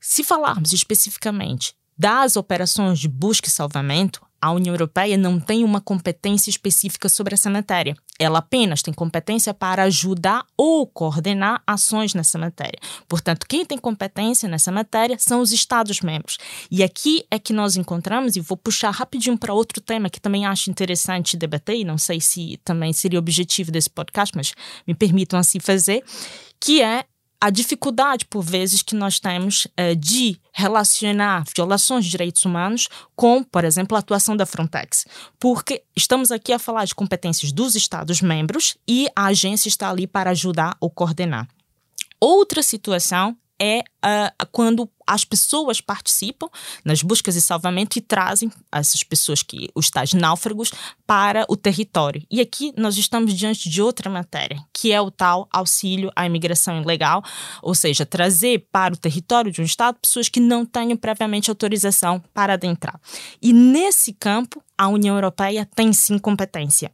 Se 0.00 0.24
falarmos 0.24 0.72
especificamente 0.72 1.72
das 1.96 2.34
operações 2.34 2.98
de 2.98 3.06
busca 3.06 3.46
e 3.46 3.50
salvamento, 3.50 4.25
a 4.46 4.52
União 4.52 4.72
Europeia 4.72 5.16
não 5.16 5.40
tem 5.40 5.64
uma 5.64 5.80
competência 5.80 6.50
específica 6.50 7.08
sobre 7.08 7.34
essa 7.34 7.50
matéria. 7.50 7.96
Ela 8.18 8.38
apenas 8.38 8.80
tem 8.80 8.94
competência 8.94 9.52
para 9.52 9.82
ajudar 9.84 10.44
ou 10.56 10.86
coordenar 10.86 11.62
ações 11.66 12.14
nessa 12.14 12.38
matéria. 12.38 12.78
Portanto, 13.08 13.46
quem 13.48 13.64
tem 13.64 13.76
competência 13.76 14.48
nessa 14.48 14.70
matéria 14.70 15.18
são 15.18 15.40
os 15.40 15.52
Estados-membros. 15.52 16.38
E 16.70 16.82
aqui 16.82 17.24
é 17.30 17.38
que 17.38 17.52
nós 17.52 17.76
encontramos, 17.76 18.36
e 18.36 18.40
vou 18.40 18.56
puxar 18.56 18.90
rapidinho 18.90 19.36
para 19.36 19.52
outro 19.52 19.80
tema 19.80 20.08
que 20.08 20.20
também 20.20 20.46
acho 20.46 20.70
interessante 20.70 21.36
debater, 21.36 21.76
e 21.76 21.84
não 21.84 21.98
sei 21.98 22.20
se 22.20 22.58
também 22.64 22.92
seria 22.92 23.18
objetivo 23.18 23.72
desse 23.72 23.90
podcast, 23.90 24.34
mas 24.36 24.54
me 24.86 24.94
permitam 24.94 25.38
assim 25.38 25.58
fazer, 25.58 26.04
que 26.60 26.80
é 26.80 27.04
a 27.40 27.50
dificuldade, 27.50 28.24
por 28.24 28.42
vezes, 28.42 28.82
que 28.82 28.94
nós 28.94 29.20
temos 29.20 29.66
uh, 29.66 29.94
de 29.96 30.40
relacionar 30.52 31.44
violações 31.54 32.04
de 32.04 32.10
direitos 32.10 32.44
humanos 32.44 32.88
com, 33.14 33.42
por 33.44 33.64
exemplo, 33.64 33.96
a 33.96 34.00
atuação 34.00 34.36
da 34.36 34.46
Frontex. 34.46 35.06
Porque 35.38 35.82
estamos 35.94 36.30
aqui 36.30 36.52
a 36.52 36.58
falar 36.58 36.84
de 36.84 36.94
competências 36.94 37.52
dos 37.52 37.74
Estados-membros 37.74 38.76
e 38.88 39.08
a 39.14 39.26
agência 39.26 39.68
está 39.68 39.90
ali 39.90 40.06
para 40.06 40.30
ajudar 40.30 40.76
ou 40.80 40.90
coordenar. 40.90 41.46
Outra 42.20 42.62
situação 42.62 43.36
é 43.60 43.80
uh, 43.80 44.46
quando 44.50 44.90
as 45.06 45.24
pessoas 45.24 45.80
participam 45.80 46.48
nas 46.84 47.02
buscas 47.02 47.36
e 47.36 47.40
salvamento 47.40 47.98
e 47.98 48.00
trazem 48.00 48.50
essas 48.72 49.02
pessoas 49.02 49.42
que 49.42 49.68
os 49.74 49.90
tais 49.90 50.12
náufragos 50.12 50.72
para 51.06 51.44
o 51.48 51.56
território. 51.56 52.22
E 52.30 52.40
aqui 52.40 52.72
nós 52.76 52.96
estamos 52.96 53.34
diante 53.34 53.68
de 53.68 53.80
outra 53.80 54.10
matéria, 54.10 54.58
que 54.72 54.92
é 54.92 55.00
o 55.00 55.10
tal 55.10 55.48
auxílio 55.52 56.10
à 56.16 56.26
imigração 56.26 56.80
ilegal, 56.82 57.22
ou 57.62 57.74
seja, 57.74 58.04
trazer 58.04 58.66
para 58.72 58.94
o 58.94 58.96
território 58.96 59.52
de 59.52 59.60
um 59.60 59.64
estado 59.64 59.98
pessoas 60.00 60.28
que 60.28 60.40
não 60.40 60.64
tenham 60.64 60.96
previamente 60.96 61.50
autorização 61.50 62.22
para 62.34 62.54
adentrar. 62.54 63.00
E 63.40 63.52
nesse 63.52 64.12
campo 64.12 64.62
a 64.78 64.88
União 64.88 65.14
Europeia 65.14 65.66
tem 65.74 65.92
sim 65.92 66.18
competência. 66.18 66.92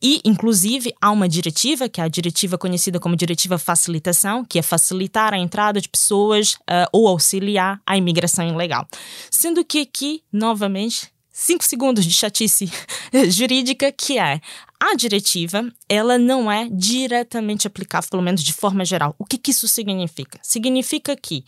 E, 0.00 0.20
inclusive, 0.24 0.94
há 1.00 1.10
uma 1.10 1.28
diretiva, 1.28 1.88
que 1.88 2.00
é 2.00 2.04
a 2.04 2.08
diretiva 2.08 2.56
conhecida 2.56 3.00
como 3.00 3.16
Diretiva 3.16 3.58
Facilitação, 3.58 4.44
que 4.44 4.58
é 4.58 4.62
facilitar 4.62 5.34
a 5.34 5.38
entrada 5.38 5.80
de 5.80 5.88
pessoas 5.88 6.54
uh, 6.54 6.86
ou 6.92 7.08
auxiliar 7.08 7.53
a 7.58 7.96
imigração 7.96 8.46
ilegal. 8.46 8.86
Sendo 9.30 9.64
que 9.64 9.80
aqui, 9.80 10.22
novamente, 10.32 11.12
cinco 11.32 11.64
segundos 11.64 12.04
de 12.04 12.12
chatice 12.12 12.70
jurídica, 13.28 13.90
que 13.90 14.18
é 14.18 14.40
a 14.80 14.94
diretiva, 14.94 15.70
ela 15.88 16.18
não 16.18 16.50
é 16.50 16.68
diretamente 16.70 17.66
aplicável, 17.66 18.10
pelo 18.10 18.22
menos 18.22 18.42
de 18.42 18.52
forma 18.52 18.84
geral. 18.84 19.14
O 19.18 19.24
que, 19.24 19.38
que 19.38 19.50
isso 19.50 19.66
significa? 19.66 20.38
Significa 20.42 21.16
que 21.16 21.44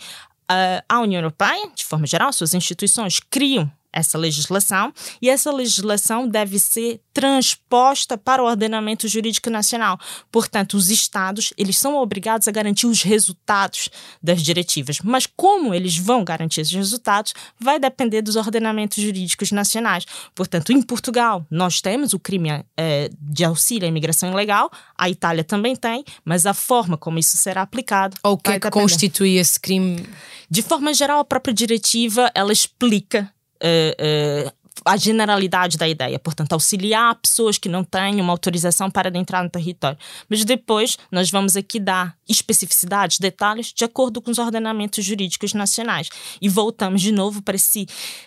uh, 0.50 0.82
a 0.88 1.00
União 1.00 1.20
Europeia, 1.20 1.70
de 1.75 1.84
forma 1.84 2.06
geral, 2.06 2.32
suas 2.32 2.54
instituições 2.54 3.20
criam 3.20 3.70
essa 3.97 4.19
legislação 4.19 4.93
e 5.23 5.31
essa 5.31 5.50
legislação 5.50 6.29
deve 6.29 6.59
ser 6.59 7.00
transposta 7.15 8.19
para 8.19 8.43
o 8.43 8.47
ordenamento 8.47 9.09
jurídico 9.09 9.49
nacional. 9.49 9.99
Portanto, 10.31 10.75
os 10.75 10.91
estados, 10.91 11.55
eles 11.57 11.79
são 11.79 11.97
obrigados 11.97 12.47
a 12.47 12.50
garantir 12.50 12.87
os 12.87 13.03
resultados 13.03 13.88
das 14.23 14.43
diretivas, 14.43 14.99
mas 15.03 15.26
como 15.26 15.73
eles 15.73 15.97
vão 15.97 16.23
garantir 16.23 16.61
esses 16.61 16.75
resultados 16.75 17.33
vai 17.59 17.81
depender 17.81 18.21
dos 18.21 18.37
ordenamentos 18.37 19.03
jurídicos 19.03 19.50
nacionais. 19.50 20.05
Portanto, 20.35 20.73
em 20.73 20.83
Portugal, 20.83 21.47
nós 21.50 21.81
temos 21.81 22.12
o 22.12 22.19
crime 22.19 22.62
é, 22.76 23.09
de 23.19 23.45
auxílio 23.45 23.87
à 23.87 23.88
imigração 23.88 24.31
ilegal, 24.31 24.71
a 24.99 25.09
Itália 25.09 25.43
também 25.43 25.75
tem, 25.75 26.05
mas 26.23 26.45
a 26.45 26.53
forma 26.53 26.99
como 26.99 27.19
isso 27.19 27.38
será 27.38 27.62
aplicado. 27.62 28.19
Ou 28.23 28.35
o 28.35 28.38
que 28.38 28.50
é 28.50 28.61
que 28.61 28.71
constitui 28.71 29.37
esse 29.37 29.59
crime? 29.59 30.07
De 30.50 30.61
forma 30.61 30.93
geral, 30.93 31.21
a 31.21 31.25
própria 31.25 31.55
diretiva 31.55 32.31
ela 32.35 32.53
explica 32.53 33.33
uh, 33.60 34.50
a 34.87 34.97
generalidade 34.97 35.76
da 35.76 35.88
ideia, 35.88 36.19
portanto, 36.19 36.52
auxiliar 36.52 37.14
pessoas 37.16 37.59
que 37.59 37.69
não 37.69 37.83
têm 37.83 38.21
uma 38.21 38.33
autorização 38.33 38.90
para 38.90 39.09
adentrar 39.09 39.43
no 39.43 39.50
território. 39.50 39.99
Mas 40.28 40.45
depois 40.45 40.97
nós 41.11 41.31
vamos 41.31 41.57
aqui 41.57 41.81
dar 41.81 42.16
especificidades, 42.28 43.19
detalhes, 43.19 43.73
de 43.73 43.85
acordo 43.85 44.21
com 44.21 44.31
os 44.31 44.38
ordenamentos 44.38 45.05
jurídicos 45.05 45.52
nacionais. 45.55 46.09
E 46.40 46.49
voltamos 46.49 47.02
de 47.02 47.12
novo 47.12 47.43
para, 47.43 47.57
esse, 47.57 47.87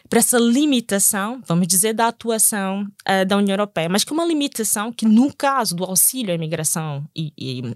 para 0.10 0.20
essa 0.20 0.38
limitação, 0.38 1.42
vamos 1.48 1.68
dizer, 1.68 1.94
da 1.94 2.08
atuação 2.08 2.88
uh, 3.08 3.26
da 3.26 3.38
União 3.38 3.54
Europeia, 3.54 3.90
mas 3.90 4.04
que 4.04 4.12
é 4.12 4.14
uma 4.14 4.26
limitação 4.26 4.92
que, 4.92 5.06
no 5.06 5.34
caso 5.34 5.76
do 5.76 5.84
auxílio 5.84 6.32
à 6.32 6.36
imigração 6.36 7.06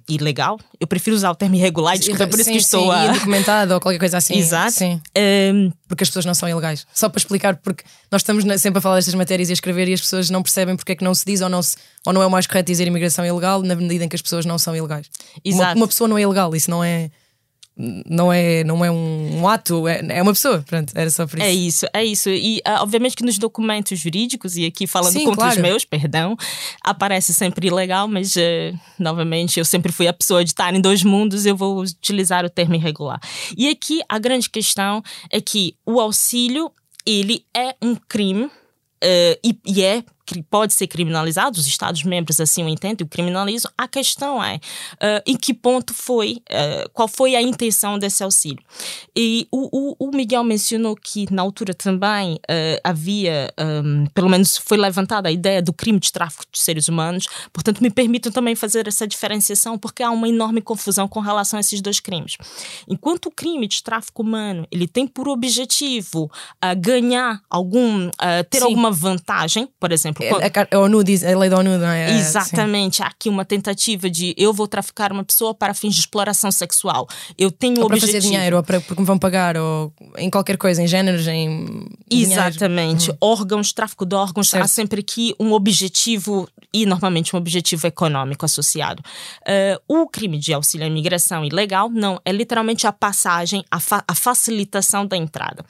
ilegal, 0.08 0.60
eu 0.80 0.88
prefiro 0.88 1.16
usar 1.16 1.32
o 1.32 1.36
termo 1.36 1.56
irregular, 1.56 1.98
desculpa, 1.98 2.24
é 2.24 2.28
por 2.28 2.40
isso 2.40 2.46
sim, 2.46 2.52
que 2.52 2.58
estou 2.58 2.92
sim, 2.92 2.92
a. 2.92 3.14
documentado 3.14 3.74
ou 3.74 3.80
qualquer 3.80 4.00
coisa 4.00 4.18
assim. 4.18 4.36
Exato. 4.36 4.74
Sim. 4.74 5.02
Um... 5.18 5.72
Porque 5.88 6.04
as 6.04 6.10
pessoas 6.10 6.26
não 6.26 6.34
são 6.34 6.50
ilegais. 6.50 6.88
Só 6.92 7.08
para 7.08 7.20
explicar, 7.20 7.56
porque 7.58 7.84
nós 8.12 8.22
estamos 8.22 8.44
sempre 8.60 8.73
a 8.78 8.82
falar 8.82 8.96
destas 8.96 9.16
matérias 9.16 9.50
e 9.50 9.52
a 9.52 9.54
escrever 9.54 9.88
e 9.88 9.94
as 9.94 10.02
pessoas 10.02 10.30
não 10.30 10.42
percebem 10.42 10.76
porque 10.76 10.94
é 10.94 10.96
que 10.96 11.04
não 11.04 11.14
se 11.14 11.26
diz 11.26 11.42
ou 11.42 11.50
não, 11.50 11.62
se, 11.62 11.78
ou 12.06 12.14
não 12.14 12.22
é 12.22 12.28
o 12.28 12.32
mais 12.32 12.48
correto 12.48 12.72
dizer 12.72 12.88
imigração 12.88 13.26
ilegal 13.26 13.62
na 13.62 13.76
medida 13.76 14.06
em 14.06 14.10
que 14.10 14.16
as 14.16 14.22
pessoas 14.22 14.46
não 14.46 14.58
são 14.58 14.76
ilegais. 14.76 15.10
Exato. 15.44 15.72
Uma, 15.72 15.82
uma 15.82 15.88
pessoa 15.88 16.08
não 16.08 16.18
é 16.18 16.22
ilegal, 16.22 16.56
isso 16.56 16.70
não 16.70 16.84
é 16.84 17.10
não 17.76 18.32
é, 18.32 18.64
não 18.64 18.86
é 18.86 18.92
um, 18.92 19.42
um 19.42 19.48
ato, 19.48 19.88
é, 19.88 20.00
é, 20.10 20.22
uma 20.22 20.32
pessoa. 20.32 20.64
Pronto, 20.68 20.92
era 20.96 21.10
só 21.10 21.26
por 21.26 21.40
isso. 21.40 21.48
É 21.48 21.52
isso, 21.52 21.86
é 21.94 22.06
isso. 22.06 22.30
E 22.30 22.58
uh, 22.60 22.82
obviamente 22.82 23.16
que 23.16 23.24
nos 23.24 23.38
documentos 23.38 24.00
jurídicos, 24.00 24.56
e 24.56 24.66
aqui 24.66 24.86
falando 24.86 25.14
Sim, 25.14 25.26
contra 25.26 25.46
claro. 25.46 25.56
os 25.56 25.62
meus, 25.62 25.86
perdão, 25.86 26.38
aparece 26.84 27.34
sempre 27.34 27.68
ilegal, 27.68 28.08
mas 28.08 28.36
uh, 28.36 28.80
novamente 29.00 29.58
eu 29.58 29.66
sempre 29.66 29.92
fui 29.92 30.08
a 30.08 30.14
pessoa 30.14 30.44
de 30.44 30.52
estar 30.52 30.74
em 30.74 30.82
dois 30.82 31.04
mundos, 31.04 31.46
eu 31.46 31.56
vou 31.56 31.80
utilizar 31.80 32.46
o 32.46 32.50
termo 32.50 32.76
irregular. 32.76 33.20
E 33.58 33.68
aqui 33.70 34.02
a 34.08 34.20
grande 34.20 34.50
questão 34.50 35.02
é 35.32 35.42
que 35.42 35.76
o 35.86 36.00
auxílio, 36.00 36.72
ele 37.06 37.44
é 37.56 37.76
um 37.82 37.96
crime. 37.96 38.52
Uh, 39.04 39.36
e, 39.44 39.60
e 39.66 39.84
é 39.84 40.02
pode 40.42 40.74
ser 40.74 40.88
criminalizado, 40.88 41.60
os 41.60 41.68
Estados-membros 41.68 42.40
assim 42.40 42.64
o 42.64 42.70
entendem, 42.70 43.06
o 43.06 43.10
criminalizam. 43.10 43.72
A 43.78 43.88
questão 43.88 44.44
é 44.44 44.56
uh, 44.56 45.22
em 45.26 45.36
que 45.36 45.54
ponto 45.54 45.94
foi, 45.94 46.42
uh, 46.50 46.90
qual 46.94 47.08
foi 47.08 47.36
a 47.36 47.42
intenção 47.42 48.00
desse 48.00 48.24
auxílio. 48.24 48.64
E 49.16 49.48
o, 49.52 49.96
o, 50.00 50.08
o 50.08 50.16
Miguel 50.16 50.44
mencionou 50.44 50.96
que 50.96 51.32
na 51.32 51.42
altura 51.42 51.74
também 51.74 52.36
uh, 52.36 52.80
havia, 52.84 53.54
um, 53.60 54.06
pelo 54.08 54.30
menos 54.30 54.58
foi 54.58 54.78
levantada 54.78 55.30
a 55.30 55.32
ideia 55.32 55.62
do 55.62 55.74
crime 55.74 56.00
de 56.00 56.12
tráfico 56.12 56.46
de 56.52 56.60
seres 56.60 56.88
humanos, 56.88 57.28
portanto 57.52 57.82
me 57.82 57.90
permitam 57.90 58.32
também 58.32 58.56
fazer 58.56 58.88
essa 58.88 59.08
diferenciação 59.08 59.78
porque 59.78 60.02
há 60.02 60.10
uma 60.10 60.28
enorme 60.28 60.62
confusão 60.62 61.08
com 61.08 61.20
relação 61.20 61.58
a 61.58 61.62
esses 61.62 61.82
dois 61.82 62.00
crimes. 62.00 62.38
Enquanto 62.88 63.28
o 63.28 63.32
crime 63.32 63.68
de 63.68 63.84
tráfico 63.84 64.22
humano 64.22 64.68
ele 64.72 64.88
tem 64.88 65.08
por 65.08 65.28
objetivo 65.28 66.32
ganhar 66.78 67.42
algum, 67.50 68.10
ter 68.50 68.60
Sim. 68.60 68.66
alguma 68.66 68.92
vantagem, 68.92 69.68
por 69.80 69.92
exemplo, 69.92 70.23
a, 70.30 70.76
a, 70.76 70.80
ONU 70.80 71.04
diz, 71.04 71.24
a 71.24 71.38
lei 71.38 71.50
da 71.50 71.58
ONU, 71.58 71.78
não 71.78 71.88
é? 71.88 72.12
é 72.12 72.16
Exatamente. 72.16 73.02
Há 73.02 73.08
aqui 73.08 73.30
uma 73.30 73.46
tentativa 73.46 74.10
de 74.10 74.34
eu 74.38 74.54
vou 74.54 74.68
traficar 74.68 75.12
uma 75.12 75.24
pessoa 75.24 75.54
para 75.54 75.74
fins 75.74 75.94
de 75.94 76.02
exploração 76.02 76.52
sexual. 76.52 77.08
Eu 77.38 77.52
tenho 77.52 77.78
ou 77.78 77.84
o 77.84 77.86
objetivo. 77.86 78.12
Para 78.12 78.22
fazer 78.22 78.32
dinheiro, 78.32 78.58
ou 78.58 78.64
para, 78.64 78.82
porque 78.82 79.02
me 79.02 79.06
vão 79.06 79.18
pagar, 79.18 79.58
ou 79.58 79.94
em 80.18 80.30
qualquer 80.30 80.58
coisa, 80.58 80.82
em 80.82 80.88
géneros, 80.88 81.28
em. 81.28 81.88
Exatamente. 82.10 83.12
Hum. 83.12 83.18
Órgãos, 83.22 83.74
tráfico 83.74 84.06
de 84.06 84.16
órgãos, 84.16 84.50
certo. 84.50 84.64
há 84.64 84.68
sempre 84.68 85.02
aqui 85.02 85.36
um 85.40 85.52
objetivo, 85.54 86.48
e 86.74 86.86
normalmente 86.86 87.36
um 87.36 87.40
objetivo 87.40 87.88
econômico 87.88 88.46
associado. 88.46 89.04
Uh, 89.42 90.02
o 90.02 90.08
crime 90.08 90.38
de 90.38 90.54
auxílio 90.54 90.86
à 90.86 90.90
imigração 90.90 91.46
ilegal, 91.46 91.90
não, 91.90 92.20
é 92.26 92.32
literalmente 92.32 92.88
a 92.88 92.92
passagem, 92.92 93.64
a, 93.70 93.80
fa 93.80 94.04
a 94.08 94.16
facilitação 94.16 95.06
da 95.06 95.18
entrada. 95.18 95.64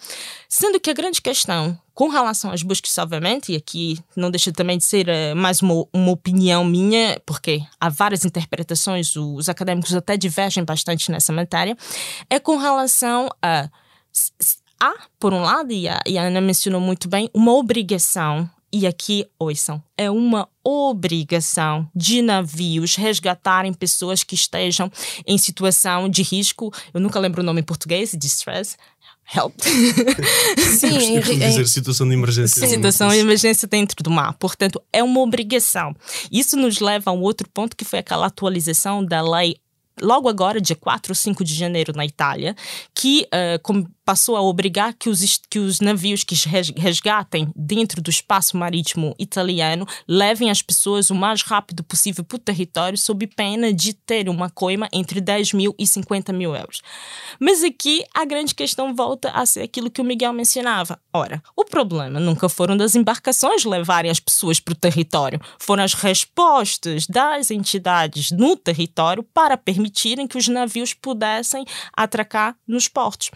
Sendo 0.47 0.79
que 0.79 0.89
a 0.89 0.93
grande 0.93 1.21
questão 1.21 1.77
com 1.93 2.07
relação 2.07 2.51
às 2.51 2.63
buscas, 2.63 2.97
obviamente, 2.97 3.51
e 3.51 3.55
aqui 3.55 3.99
não 4.15 4.31
deixa 4.31 4.51
também 4.51 4.77
de 4.77 4.83
ser 4.83 5.07
uh, 5.07 5.35
mais 5.35 5.61
uma, 5.61 5.85
uma 5.93 6.11
opinião 6.11 6.65
minha, 6.65 7.21
porque 7.25 7.61
há 7.79 7.89
várias 7.89 8.25
interpretações, 8.25 9.15
os 9.15 9.47
acadêmicos 9.47 9.93
até 9.95 10.17
divergem 10.17 10.63
bastante 10.63 11.11
nessa 11.11 11.31
matéria, 11.31 11.77
é 12.29 12.39
com 12.39 12.57
relação 12.57 13.29
a. 13.41 13.69
Há, 14.79 14.93
por 15.17 15.31
um 15.33 15.41
lado, 15.41 15.71
e 15.71 15.87
a, 15.87 16.01
e 16.05 16.17
a 16.17 16.23
Ana 16.23 16.41
mencionou 16.41 16.81
muito 16.81 17.07
bem, 17.07 17.29
uma 17.33 17.53
obrigação 17.53 18.49
e 18.75 18.87
aqui, 18.87 19.23
ouçam, 19.37 19.83
é 19.95 20.09
uma 20.09 20.49
obrigação 20.63 21.87
de 21.95 22.23
navios 22.23 22.95
resgatarem 22.95 23.71
pessoas 23.71 24.23
que 24.23 24.33
estejam 24.33 24.91
em 25.27 25.37
situação 25.37 26.09
de 26.09 26.23
risco. 26.23 26.73
Eu 26.91 26.99
nunca 26.99 27.19
lembro 27.19 27.43
o 27.43 27.45
nome 27.45 27.61
em 27.61 27.63
português, 27.63 28.15
distress, 28.17 28.75
help. 29.25 29.53
Sim, 30.79 31.19
dizer 31.19 31.67
situação 31.67 32.07
de 32.07 32.13
emergência. 32.13 32.61
Sim, 32.61 32.75
situação 32.75 33.09
de 33.09 33.17
emergência 33.17 33.67
dentro 33.67 34.01
do 34.03 34.11
mar. 34.11 34.33
Portanto, 34.33 34.81
é 34.91 35.03
uma 35.03 35.19
obrigação. 35.19 35.95
Isso 36.31 36.57
nos 36.57 36.79
leva 36.79 37.11
a 37.11 37.13
um 37.13 37.21
outro 37.21 37.47
ponto 37.49 37.75
que 37.75 37.85
foi 37.85 37.99
aquela 37.99 38.27
atualização 38.27 39.03
da 39.03 39.21
lei 39.21 39.57
logo 40.01 40.27
agora, 40.27 40.59
dia 40.59 40.75
4 40.75 41.11
ou 41.11 41.15
5 41.15 41.43
de 41.43 41.53
janeiro, 41.53 41.93
na 41.95 42.05
Itália, 42.05 42.55
que 42.93 43.27
uh, 43.27 43.87
passou 44.05 44.35
a 44.35 44.41
obrigar 44.41 44.93
que 44.93 45.09
os, 45.09 45.39
que 45.49 45.59
os 45.59 45.79
navios 45.79 46.23
que 46.23 46.35
resgatem 46.77 47.51
dentro 47.55 48.01
do 48.01 48.09
espaço 48.09 48.57
marítimo 48.57 49.15
italiano 49.17 49.87
levem 50.07 50.49
as 50.49 50.61
pessoas 50.61 51.09
o 51.09 51.15
mais 51.15 51.41
rápido 51.41 51.83
possível 51.83 52.23
para 52.23 52.35
o 52.35 52.39
território, 52.39 52.97
sob 52.97 53.25
pena 53.27 53.73
de 53.73 53.93
ter 53.93 54.27
uma 54.27 54.49
coima 54.49 54.89
entre 54.91 55.21
10 55.21 55.53
mil 55.53 55.75
e 55.77 55.87
50 55.87 56.33
mil 56.33 56.55
euros. 56.55 56.81
Mas 57.39 57.63
aqui 57.63 58.03
a 58.13 58.25
grande 58.25 58.53
questão 58.53 58.93
volta 58.93 59.29
a 59.31 59.45
ser 59.45 59.61
aquilo 59.61 59.89
que 59.89 60.01
o 60.01 60.05
Miguel 60.05 60.33
mencionava. 60.33 60.99
Ora, 61.13 61.41
o 61.55 61.63
problema 61.63 62.19
nunca 62.19 62.49
foram 62.49 62.75
das 62.75 62.95
embarcações 62.95 63.63
levarem 63.63 64.11
as 64.11 64.19
pessoas 64.19 64.59
para 64.59 64.73
o 64.73 64.75
território, 64.75 65.39
foram 65.59 65.83
as 65.83 65.93
respostas 65.93 67.07
das 67.07 67.51
entidades 67.51 68.31
no 68.31 68.55
território 68.57 69.23
para 69.23 69.57
permitirem 69.83 70.27
que 70.27 70.37
os 70.37 70.47
navios 70.47 70.93
pudessem 70.93 71.65
atracar 71.95 72.55
nos 72.65 72.87
portos. 72.87 73.29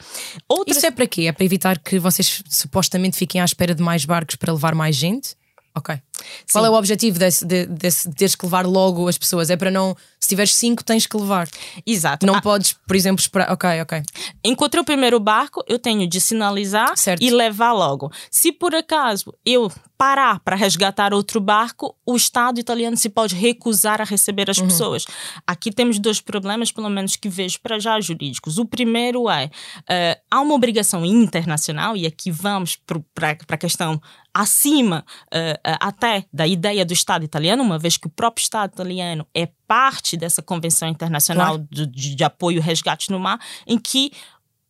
Isso 0.66 0.86
é 0.86 0.92
para 0.92 1.06
quê? 1.06 1.24
É 1.24 1.32
para 1.32 1.44
evitar 1.44 1.78
que 1.78 2.00
vocês 2.00 2.42
supostamente 2.50 3.18
fiquem 3.18 3.42
à 3.42 3.46
espera 3.46 3.76
de 3.76 3.84
mais 3.84 4.06
barcos 4.06 4.36
para 4.36 4.54
levar 4.54 4.74
mais 4.74 4.96
gente? 4.96 5.36
Ok. 5.76 6.00
Sim. 6.20 6.52
Qual 6.52 6.66
é 6.66 6.70
o 6.70 6.74
objetivo 6.74 7.20
desse, 7.20 7.46
de, 7.46 7.66
desse, 7.66 8.10
de 8.10 8.16
teres 8.16 8.36
que 8.36 8.46
levar 8.46 8.66
logo 8.66 9.08
as 9.08 9.18
pessoas? 9.18 9.50
É 9.50 9.58
para 9.58 9.72
não. 9.72 9.96
Se 10.20 10.30
tiveres 10.30 10.56
cinco, 10.56 10.84
tens 10.84 11.06
que 11.06 11.16
levar. 11.16 11.48
Exato. 11.86 12.26
Não 12.26 12.36
ah. 12.36 12.42
podes, 12.42 12.74
por 12.74 12.96
exemplo, 12.96 13.22
esperar. 13.22 13.52
Ok, 13.52 13.82
ok. 13.82 14.02
Encontrei 14.44 14.82
o 14.82 14.86
primeiro 14.86 15.20
barco, 15.20 15.64
eu 15.68 15.78
tenho 15.80 16.08
de 16.08 16.20
sinalizar 16.20 16.98
certo. 16.98 17.22
e 17.24 17.30
levar 17.30 17.74
logo. 17.74 18.12
Se 18.32 18.52
por 18.52 18.74
acaso 18.74 19.34
eu 19.46 19.72
parar 19.98 20.40
para 20.42 20.56
resgatar 20.56 21.14
outro 21.14 21.42
barco, 21.42 21.96
o 22.06 22.16
Estado 22.16 22.60
italiano 22.60 22.96
se 22.96 23.10
pode 23.10 23.34
recusar 23.34 24.00
a 24.00 24.04
receber 24.04 24.50
as 24.50 24.58
uhum. 24.60 24.68
pessoas. 24.68 25.06
Aqui 25.46 25.72
temos 25.72 25.98
dois 25.98 26.22
problemas, 26.22 26.72
pelo 26.72 26.90
menos 26.90 27.16
que 27.16 27.28
vejo 27.28 27.60
para 27.62 27.80
já 27.80 28.00
jurídicos. 28.00 28.60
O 28.60 28.66
primeiro 28.66 29.28
é 29.30 29.46
uh, 29.46 30.22
há 30.30 30.40
uma 30.40 30.54
obrigação 30.54 31.04
internacional, 31.04 31.98
e 31.98 32.06
aqui 32.06 32.30
vamos 32.30 32.78
para 33.16 33.36
a 33.50 33.58
questão 33.58 34.00
acima 34.34 35.04
uh, 35.34 35.60
até 35.80 36.07
da 36.32 36.48
ideia 36.48 36.86
do 36.86 36.94
Estado 36.94 37.24
italiano, 37.24 37.64
uma 37.64 37.80
vez 37.80 37.98
que 37.98 38.08
o 38.08 38.10
próprio 38.10 38.44
Estado 38.44 38.74
italiano 38.74 39.28
é 39.34 39.48
parte 39.68 40.16
dessa 40.18 40.42
Convenção 40.42 40.88
Internacional 40.88 41.56
claro. 41.56 41.68
de, 41.70 41.86
de, 41.86 42.16
de 42.16 42.24
apoio 42.24 42.58
e 42.58 42.62
resgate 42.62 43.12
no 43.12 43.20
mar, 43.20 43.40
em 43.66 43.78
que 43.78 44.12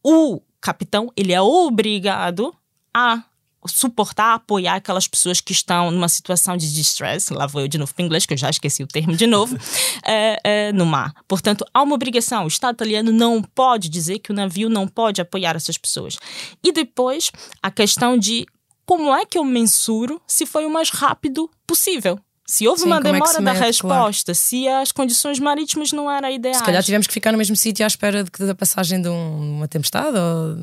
o 0.03 0.41
capitão 0.61 1.11
ele 1.15 1.33
é 1.33 1.41
obrigado 1.41 2.53
a 2.93 3.23
suportar, 3.65 4.35
apoiar 4.35 4.75
aquelas 4.75 5.07
pessoas 5.07 5.41
que 5.41 5.51
estão 5.51 5.91
numa 5.91 6.07
situação 6.07 6.55
de 6.55 6.73
distress, 6.73 7.33
lá 7.33 7.45
vou 7.45 7.61
eu 7.61 7.67
de 7.67 7.77
novo 7.77 7.93
para 7.93 8.05
inglês, 8.05 8.25
que 8.25 8.33
eu 8.33 8.37
já 8.37 8.49
esqueci 8.49 8.83
o 8.83 8.87
termo 8.87 9.15
de 9.15 9.27
novo, 9.27 9.57
é, 10.05 10.39
é, 10.43 10.71
no 10.71 10.85
mar. 10.85 11.13
Portanto, 11.27 11.65
há 11.73 11.81
uma 11.81 11.95
obrigação. 11.95 12.45
O 12.45 12.47
Estado 12.47 12.75
italiano 12.75 13.11
não 13.11 13.41
pode 13.41 13.89
dizer 13.89 14.19
que 14.19 14.31
o 14.31 14.35
navio 14.35 14.69
não 14.69 14.87
pode 14.87 15.21
apoiar 15.21 15.55
essas 15.55 15.77
pessoas. 15.77 16.17
E 16.63 16.71
depois, 16.71 17.31
a 17.61 17.69
questão 17.69 18.17
de 18.17 18.45
como 18.87 19.13
é 19.13 19.25
que 19.25 19.37
eu 19.37 19.43
mensuro 19.43 20.19
se 20.25 20.45
foi 20.45 20.65
o 20.65 20.69
mais 20.69 20.89
rápido 20.89 21.51
possível. 21.67 22.17
Se 22.45 22.65
houve 22.65 22.79
Sim, 22.79 22.87
uma 22.87 22.97
é 22.97 23.01
demora 23.01 23.37
é 23.37 23.41
da 23.41 23.51
resposta, 23.51 24.31
claro. 24.31 24.35
se 24.35 24.67
as 24.69 24.93
condições 24.93 25.37
marítimas 25.37 25.91
não 25.91 26.09
eram 26.09 26.29
ideais. 26.29 26.57
Se 26.57 26.63
calhar 26.63 26.81
tivemos 26.81 27.05
que 27.05 27.13
ficar 27.13 27.33
no 27.33 27.37
mesmo 27.37 27.57
sítio 27.57 27.83
à 27.83 27.87
espera 27.87 28.23
de, 28.23 28.31
da 28.45 28.55
passagem 28.55 29.01
de 29.01 29.09
um, 29.09 29.57
uma 29.57 29.67
tempestade 29.67 30.17
ou 30.17 30.57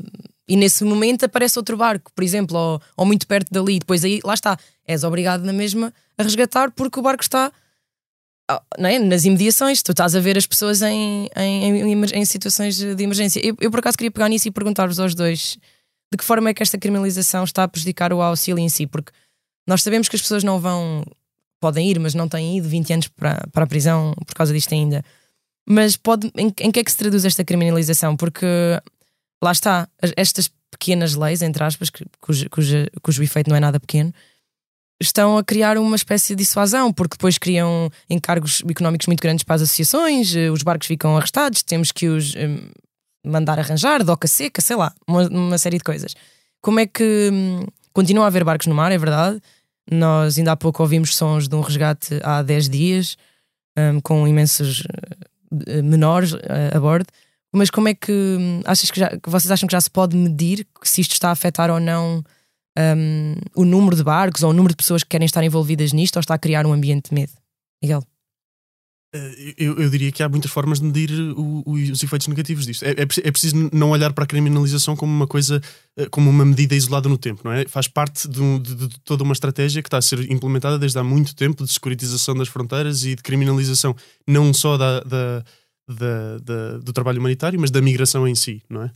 e 0.48 0.56
nesse 0.56 0.84
momento 0.84 1.24
aparece 1.24 1.58
outro 1.58 1.76
barco, 1.76 2.10
por 2.14 2.22
exemplo, 2.22 2.56
ou, 2.56 2.82
ou 2.96 3.06
muito 3.06 3.26
perto 3.26 3.50
dali, 3.50 3.78
depois 3.78 4.04
aí, 4.04 4.20
lá 4.24 4.34
está, 4.34 4.58
és 4.86 5.04
obrigado 5.04 5.42
na 5.42 5.52
mesma 5.52 5.92
a 6.18 6.22
resgatar 6.22 6.70
porque 6.70 6.98
o 6.98 7.02
barco 7.02 7.22
está 7.22 7.52
não 8.78 8.88
é? 8.88 8.98
nas 8.98 9.24
imediações, 9.24 9.82
tu 9.82 9.92
estás 9.92 10.14
a 10.14 10.20
ver 10.20 10.36
as 10.36 10.46
pessoas 10.46 10.82
em, 10.82 11.30
em, 11.36 11.92
em, 11.92 12.04
em 12.04 12.24
situações 12.24 12.76
de 12.76 13.02
emergência. 13.02 13.40
Eu, 13.44 13.56
eu, 13.60 13.70
por 13.70 13.80
acaso 13.80 13.96
queria 13.96 14.10
pegar 14.10 14.28
nisso 14.28 14.48
e 14.48 14.50
perguntar-vos 14.50 15.00
aos 15.00 15.14
dois 15.14 15.58
de 16.10 16.18
que 16.18 16.24
forma 16.24 16.50
é 16.50 16.54
que 16.54 16.62
esta 16.62 16.78
criminalização 16.78 17.44
está 17.44 17.64
a 17.64 17.68
prejudicar 17.68 18.12
o 18.12 18.22
auxílio 18.22 18.62
em 18.62 18.68
si, 18.68 18.86
porque 18.86 19.12
nós 19.66 19.82
sabemos 19.82 20.08
que 20.08 20.16
as 20.16 20.22
pessoas 20.22 20.44
não 20.44 20.60
vão, 20.60 21.04
podem 21.60 21.90
ir, 21.90 21.98
mas 21.98 22.14
não 22.14 22.28
têm 22.28 22.58
ido 22.58 22.68
20 22.68 22.92
anos 22.92 23.08
para, 23.08 23.46
para 23.52 23.64
a 23.64 23.66
prisão 23.66 24.14
por 24.26 24.34
causa 24.34 24.52
disto 24.52 24.72
ainda. 24.72 25.02
Mas 25.66 25.96
pode, 25.96 26.30
em, 26.36 26.52
em 26.60 26.70
que 26.70 26.80
é 26.80 26.84
que 26.84 26.90
se 26.90 26.98
traduz 26.98 27.24
esta 27.24 27.44
criminalização? 27.44 28.16
Porque 28.16 28.46
lá 29.42 29.52
está, 29.52 29.88
estas 30.16 30.50
pequenas 30.70 31.14
leis, 31.14 31.40
entre 31.42 31.64
aspas, 31.64 31.90
cujo, 32.20 32.50
cujo, 32.50 32.76
cujo 33.02 33.22
efeito 33.22 33.48
não 33.48 33.56
é 33.56 33.60
nada 33.60 33.80
pequeno, 33.80 34.12
estão 35.00 35.38
a 35.38 35.44
criar 35.44 35.78
uma 35.78 35.96
espécie 35.96 36.34
de 36.34 36.42
dissuasão, 36.44 36.92
porque 36.92 37.16
depois 37.16 37.38
criam 37.38 37.90
encargos 38.08 38.62
económicos 38.68 39.06
muito 39.06 39.22
grandes 39.22 39.44
para 39.44 39.56
as 39.56 39.62
associações, 39.62 40.34
eh, 40.34 40.50
os 40.50 40.62
barcos 40.62 40.86
ficam 40.86 41.16
arrestados, 41.16 41.62
temos 41.62 41.90
que 41.90 42.08
os 42.08 42.34
um, 42.34 42.70
mandar 43.24 43.58
arranjar, 43.58 44.04
doca 44.04 44.28
seca, 44.28 44.60
sei 44.60 44.76
lá, 44.76 44.92
uma, 45.06 45.26
uma, 45.28 45.58
série 45.58 45.78
de 45.78 45.84
coisas. 45.84 46.14
Como 46.60 46.80
é 46.80 46.86
que 46.86 47.30
um, 47.32 47.64
continua 47.92 48.24
a 48.24 48.26
haver 48.26 48.44
barcos 48.44 48.66
no 48.66 48.74
mar, 48.74 48.92
é 48.92 48.98
verdade? 48.98 49.40
Nós 49.90 50.38
ainda 50.38 50.52
há 50.52 50.56
pouco 50.56 50.82
ouvimos 50.82 51.16
sons 51.16 51.48
de 51.48 51.54
um 51.54 51.60
resgate 51.60 52.20
há 52.22 52.42
10 52.42 52.68
dias, 52.68 53.16
um, 53.76 54.00
com 54.00 54.26
imensos 54.26 54.80
uh, 54.80 55.82
menores 55.82 56.32
uh, 56.32 56.40
a 56.74 56.80
bordo. 56.80 57.06
Mas 57.52 57.70
como 57.70 57.88
é 57.88 57.94
que 57.94 58.12
hum, 58.12 58.62
achas 58.64 58.90
que 58.90 58.98
já, 58.98 59.10
vocês 59.26 59.50
acham 59.50 59.66
que 59.66 59.72
já 59.72 59.80
se 59.80 59.90
pode 59.90 60.16
medir 60.16 60.66
se 60.82 61.00
isto 61.00 61.12
está 61.12 61.28
a 61.28 61.32
afetar 61.32 61.70
ou 61.70 61.78
não 61.78 62.24
um, 62.76 63.34
o 63.54 63.64
número 63.64 63.94
de 63.94 64.02
barcos 64.02 64.42
ou 64.42 64.50
o 64.50 64.52
número 64.52 64.72
de 64.72 64.76
pessoas 64.76 65.04
que 65.04 65.10
querem 65.10 65.26
estar 65.26 65.44
envolvidas 65.44 65.92
nisto 65.92 66.16
ou 66.16 66.20
está 66.20 66.34
a 66.34 66.38
criar 66.38 66.66
um 66.66 66.72
ambiente 66.72 67.10
de 67.10 67.14
medo? 67.14 67.32
Miguel? 67.80 68.02
Eh, 69.14 69.54
eu, 69.56 69.78
eu, 69.78 69.88
diria 69.88 70.10
que 70.10 70.24
há 70.24 70.28
muitas 70.28 70.50
formas 70.50 70.80
de 70.80 70.86
medir 70.86 71.12
o, 71.12 71.62
o, 71.64 71.72
os 71.74 72.02
efeitos 72.02 72.26
negativos 72.26 72.66
disto. 72.66 72.84
É, 72.84 72.90
é, 72.90 73.02
é, 73.02 73.30
preciso 73.30 73.70
não 73.72 73.90
olhar 73.90 74.12
para 74.12 74.24
a 74.24 74.26
criminalização 74.26 74.96
como 74.96 75.12
uma 75.12 75.26
coisa, 75.26 75.62
eh, 75.96 76.08
como 76.10 76.28
uma 76.28 76.44
medida 76.44 76.74
isolada 76.74 77.08
no 77.08 77.16
tempo, 77.16 77.42
não 77.44 77.52
é? 77.52 77.64
Faz 77.68 77.86
parte 77.86 78.26
de, 78.28 78.58
de, 78.58 78.74
de, 78.74 79.00
toda 79.04 79.22
uma 79.22 79.32
estratégia 79.32 79.80
que 79.82 79.86
está 79.86 79.98
a 79.98 80.02
ser 80.02 80.28
implementada 80.32 80.76
desde 80.80 80.98
há 80.98 81.04
muito 81.04 81.36
tempo 81.36 81.64
de 81.64 81.72
securitização 81.72 82.34
das 82.34 82.48
fronteiras 82.48 83.04
e 83.04 83.14
de 83.14 83.22
criminalização 83.22 83.94
não 84.26 84.52
só 84.52 84.76
da, 84.76 85.00
da, 85.00 85.44
da, 85.88 86.78
do 86.78 86.92
trabalho 86.92 87.20
humanitário, 87.20 87.60
mas 87.60 87.70
da 87.70 87.80
migração 87.80 88.26
em 88.26 88.34
si, 88.34 88.62
não 88.68 88.82
é? 88.82 88.90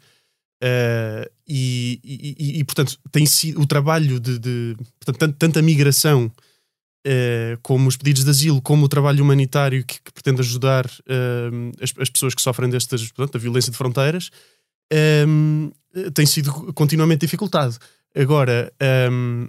Uh, 0.61 1.31
e, 1.46 2.00
e, 2.02 2.59
e, 2.59 2.64
portanto, 2.64 2.98
tem 3.12 3.24
sido 3.24 3.61
o 3.61 3.66
trabalho 3.66 4.18
de, 4.18 4.40
de 4.40 4.76
portanto, 4.98 5.18
tanto, 5.18 5.37
tanto, 5.37 5.59
a 5.61 5.62
migração 5.62 6.33
como 7.62 7.88
os 7.88 7.97
pedidos 7.97 8.25
de 8.25 8.31
asilo, 8.31 8.61
como 8.61 8.85
o 8.85 8.88
trabalho 8.88 9.23
humanitário 9.23 9.85
que, 9.85 10.01
que 10.03 10.12
pretende 10.12 10.40
ajudar 10.40 10.87
uh, 10.87 11.73
as, 11.83 11.92
as, 11.99 12.11
pessoas 12.11 12.35
que 12.35 12.42
sofrem 12.42 12.68
destas, 12.68 13.11
portanto, 13.11 13.37
a 13.37 13.38
violência 13.38 13.71
de 13.71 13.79
fronteiras, 13.79 14.31
um, 15.27 15.71
tem 16.14 16.27
sido 16.27 16.53
continuamente 16.73 17.21
dificultado. 17.21 17.77
Agora, 18.14 18.73
um, 19.11 19.49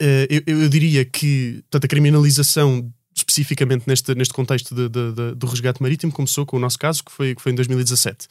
eu, 0.00 0.42
eu, 0.46 0.68
diria 0.68 1.04
que 1.04 1.62
portanto, 1.70 1.84
a 1.84 1.88
criminalização 1.88 2.92
especificamente 3.14 3.84
neste, 3.86 4.14
neste 4.14 4.32
contexto 4.32 4.74
de, 4.74 4.88
de, 4.88 5.12
de, 5.12 5.34
do 5.34 5.46
resgate 5.46 5.82
marítimo 5.82 6.12
começou 6.12 6.46
com 6.46 6.56
o 6.56 6.60
nosso 6.60 6.78
caso, 6.78 7.02
que 7.02 7.10
foi, 7.10 7.34
que 7.34 7.42
foi 7.42 7.52
em 7.52 7.54
2017. 7.54 8.28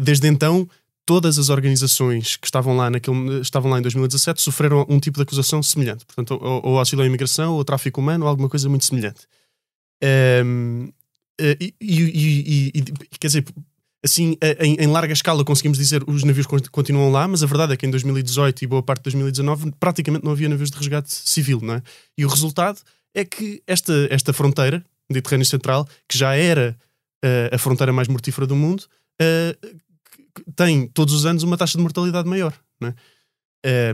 Desde 0.00 0.26
então, 0.26 0.68
todas 1.08 1.38
as 1.38 1.48
organizações 1.48 2.36
que 2.36 2.46
estavam 2.46 2.76
lá, 2.76 2.90
naquele, 2.90 3.40
estavam 3.40 3.70
lá 3.70 3.78
em 3.78 3.82
2017 3.82 4.42
sofreram 4.42 4.84
um 4.90 5.00
tipo 5.00 5.16
de 5.16 5.22
acusação 5.22 5.62
semelhante. 5.62 6.04
Portanto, 6.04 6.38
ou, 6.38 6.60
ou 6.62 6.78
auxílio 6.78 7.02
à 7.02 7.06
imigração, 7.06 7.54
ou 7.54 7.64
tráfico 7.64 7.98
humano, 7.98 8.26
ou 8.26 8.28
alguma 8.28 8.46
coisa 8.46 8.68
muito 8.68 8.84
semelhante. 8.84 9.22
Um, 10.44 10.92
eh, 11.40 11.56
e, 11.58 11.74
e, 11.80 12.72
e, 12.74 13.18
quer 13.18 13.28
dizer, 13.28 13.46
assim, 14.04 14.36
em, 14.60 14.74
em, 14.74 14.86
larga 14.86 15.14
escala 15.14 15.42
conseguimos 15.46 15.78
dizer 15.78 16.04
os 16.06 16.24
navios 16.24 16.46
continuam 16.70 17.10
lá, 17.10 17.26
mas 17.26 17.42
a 17.42 17.46
verdade 17.46 17.72
é 17.72 17.76
que 17.78 17.86
em 17.86 17.90
2018 17.90 18.64
e 18.64 18.66
boa 18.66 18.82
parte 18.82 18.98
de 18.98 19.04
2019 19.04 19.72
praticamente 19.80 20.26
não 20.26 20.32
havia 20.32 20.50
navios 20.50 20.70
de 20.70 20.76
resgate 20.76 21.10
civil, 21.10 21.60
não 21.62 21.76
é? 21.76 21.82
E 22.18 22.26
o 22.26 22.28
resultado 22.28 22.80
é 23.14 23.24
que 23.24 23.62
esta, 23.66 23.94
esta 24.10 24.34
fronteira, 24.34 24.84
Mediterrâneo 25.08 25.46
Central, 25.46 25.88
que 26.06 26.18
já 26.18 26.34
era 26.34 26.76
uh, 27.24 27.54
a 27.54 27.56
fronteira 27.56 27.94
mais 27.94 28.08
mortífera 28.08 28.46
do 28.46 28.54
mundo, 28.54 28.82
uh, 29.22 29.78
tem 30.54 30.86
todos 30.88 31.14
os 31.14 31.26
anos 31.26 31.42
uma 31.42 31.56
taxa 31.56 31.76
de 31.76 31.82
mortalidade 31.82 32.28
maior. 32.28 32.54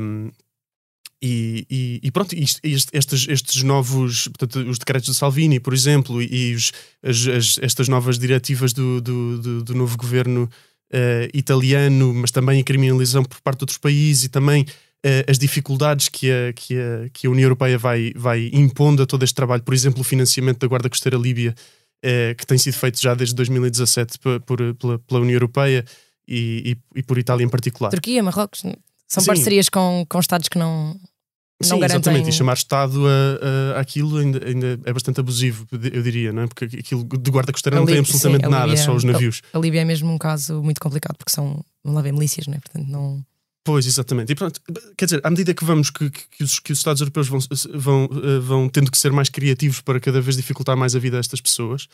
Um, 0.01 0.31
e, 1.23 1.67
e, 1.71 2.01
e, 2.03 2.11
pronto, 2.11 2.35
isto, 2.35 2.61
estes, 2.63 3.27
estes 3.29 3.63
novos, 3.63 4.29
portanto, 4.29 4.57
os 4.69 4.79
decretos 4.79 5.09
de 5.09 5.17
Salvini, 5.17 5.59
por 5.59 5.73
exemplo, 5.73 6.21
e 6.21 6.55
os, 6.55 6.71
as, 7.03 7.27
as, 7.27 7.59
estas 7.63 7.89
novas 7.89 8.19
diretivas 8.19 8.75
do, 8.75 9.01
do, 9.01 9.39
do, 9.39 9.65
do 9.65 9.75
novo 9.75 9.97
governo 9.97 10.45
uh, 10.93 11.29
italiano, 11.33 12.13
mas 12.13 12.31
também 12.31 12.61
a 12.61 12.65
criminalização 12.65 13.25
por 13.25 13.41
parte 13.41 13.61
de 13.61 13.63
outros 13.63 13.79
países 13.79 14.25
e 14.25 14.29
também 14.29 14.65
uh, 14.65 15.31
as 15.31 15.39
dificuldades 15.39 16.11
que 16.11 16.31
a, 16.31 16.53
que, 16.53 16.75
a, 16.75 17.09
que 17.11 17.27
a 17.27 17.31
União 17.31 17.47
Europeia 17.47 17.79
vai, 17.79 18.13
vai 18.15 18.51
impondo 18.53 19.03
a 19.03 19.07
todo 19.07 19.23
este 19.23 19.35
trabalho, 19.35 19.63
por 19.63 19.73
exemplo, 19.73 20.03
o 20.03 20.05
financiamento 20.05 20.59
da 20.59 20.67
Guarda 20.67 20.91
Costeira 20.91 21.17
Líbia, 21.17 21.55
uh, 22.05 22.35
que 22.37 22.47
tem 22.47 22.59
sido 22.59 22.75
feito 22.75 23.01
já 23.01 23.15
desde 23.15 23.35
2017 23.35 24.19
por, 24.19 24.41
por, 24.41 24.75
pela, 24.75 24.99
pela 24.99 25.21
União 25.21 25.37
Europeia 25.37 25.87
e, 26.27 26.77
e, 26.95 26.99
e 27.01 27.03
por 27.03 27.19
Itália 27.19 27.45
em 27.45 27.49
particular. 27.49 27.91
Turquia, 27.91 28.23
Marrocos, 28.23 28.63
são 29.09 29.23
Sim. 29.23 29.27
parcerias 29.27 29.69
com, 29.69 30.05
com 30.09 30.19
Estados 30.19 30.49
que 30.49 30.59
não. 30.59 30.99
Não 31.63 31.69
Sim, 31.69 31.81
garantem... 31.81 31.97
exatamente. 31.97 32.29
E 32.29 32.33
chamar 32.33 32.55
Estado 32.55 33.01
a, 33.07 33.77
a, 33.77 33.81
aquilo 33.81 34.19
ainda, 34.19 34.45
ainda, 34.45 34.81
é 34.85 34.93
bastante 34.93 35.21
abusivo, 35.21 35.67
eu 35.71 36.03
diria, 36.03 36.33
não 36.33 36.43
é? 36.43 36.47
Porque 36.49 36.65
aquilo 36.65 37.05
de 37.05 37.31
guarda 37.31 37.53
costeira 37.53 37.79
não 37.79 37.87
tem 37.87 37.99
absolutamente 37.99 38.45
sim, 38.45 38.51
nada, 38.51 38.67
Líbia, 38.67 38.83
só 38.83 38.93
os 38.93 39.05
navios. 39.05 39.41
A, 39.53 39.59
a 39.59 39.61
Líbia 39.61 39.81
é 39.83 39.85
mesmo 39.85 40.13
um 40.13 40.19
caso 40.19 40.61
muito 40.63 40.81
complicado, 40.81 41.17
porque 41.17 41.33
são, 41.33 41.65
não 41.85 41.95
lá 41.95 42.03
vem 42.03 42.13
milícias, 42.13 42.49
não 42.49 42.55
é? 42.55 42.59
Portanto, 42.59 42.89
não. 42.89 43.25
Pois, 43.63 43.87
exatamente. 43.87 44.33
E 44.33 44.35
pronto, 44.35 44.61
quer 44.97 45.05
dizer, 45.07 45.21
à 45.25 45.31
medida 45.31 45.55
que 45.55 45.65
vamos, 45.65 45.91
que, 45.91 46.11
que, 46.11 46.43
os, 46.45 46.59
que 46.59 46.73
os 46.73 46.79
Estados 46.79 47.01
europeus 47.01 47.29
vão, 47.29 47.39
vão, 47.73 48.09
eh, 48.13 48.39
vão 48.41 48.69
tendo 48.69 48.91
que 48.91 48.99
ser 48.99 49.11
mais 49.11 49.31
criativos 49.31 49.81
para 49.81 49.99
cada 50.01 50.21
vez 50.21 50.37
dificultar 50.37 50.77
mais 50.77 50.95
a 50.95 50.99
vida 50.99 51.17
destas 51.17 51.41
pessoas, 51.41 51.87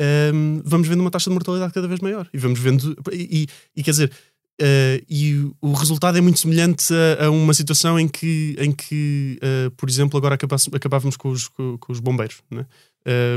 um, 0.00 0.62
vamos 0.64 0.88
vendo 0.88 1.00
uma 1.00 1.10
taxa 1.10 1.30
de 1.30 1.34
mortalidade 1.34 1.72
cada 1.72 1.88
vez 1.88 2.00
maior. 2.00 2.28
E 2.32 2.38
vamos 2.38 2.58
vendo. 2.58 2.96
E, 3.12 3.46
e 3.74 3.82
quer 3.82 3.90
dizer, 3.90 4.12
uh, 4.60 5.04
e 5.08 5.50
o 5.60 5.72
resultado 5.72 6.18
é 6.18 6.20
muito 6.20 6.38
semelhante 6.38 6.92
a, 6.92 7.26
a, 7.26 7.30
uma 7.30 7.54
situação 7.54 7.98
em 7.98 8.08
que, 8.08 8.56
em 8.58 8.72
que 8.72 9.38
uh, 9.42 9.70
por 9.72 9.88
exemplo, 9.88 10.16
agora 10.18 10.34
acabávamos 10.34 11.16
com 11.16 11.30
os, 11.30 11.48
com, 11.48 11.78
com 11.78 11.92
os 11.92 12.00
bombeiros. 12.00 12.42
Né? 12.50 12.66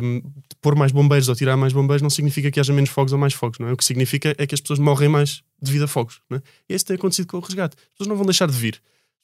Um, 0.04 0.24
pôr 0.62 0.76
mais 0.76 0.92
bombeiros 0.92 1.30
ou 1.30 1.36
tirar 1.36 1.56
mais 1.56 1.72
bombeiros 1.72 2.02
não 2.02 2.10
significa 2.10 2.50
que 2.50 2.60
haja 2.60 2.74
menos 2.74 2.90
fogos 2.90 3.14
ou 3.14 3.20
mais 3.20 3.34
fogos. 3.34 3.60
Não 3.60 3.68
é? 3.68 3.74
O 3.74 3.78
que 3.78 3.86
significa 3.86 4.36
é 4.38 4.48
que 4.48 4.56
as 4.56 4.62
pessoas 4.62 4.80
morrem 4.80 5.10
mais 5.10 5.44
devido 5.62 5.84
a 5.84 5.88
fogos. 5.88 6.22
Não 6.30 6.38
é? 6.38 6.42
E 6.68 6.76
isso 6.76 6.86
tem 6.86 6.96
acontecido 6.96 7.28
com 7.28 7.38
o 7.38 7.40
resgate. 7.40 7.76
As 7.78 7.90
pessoas 7.92 8.08
não 8.08 8.16
vão 8.16 8.26
deixar 8.26 8.48
de 8.48 8.54
vir. 8.54 8.82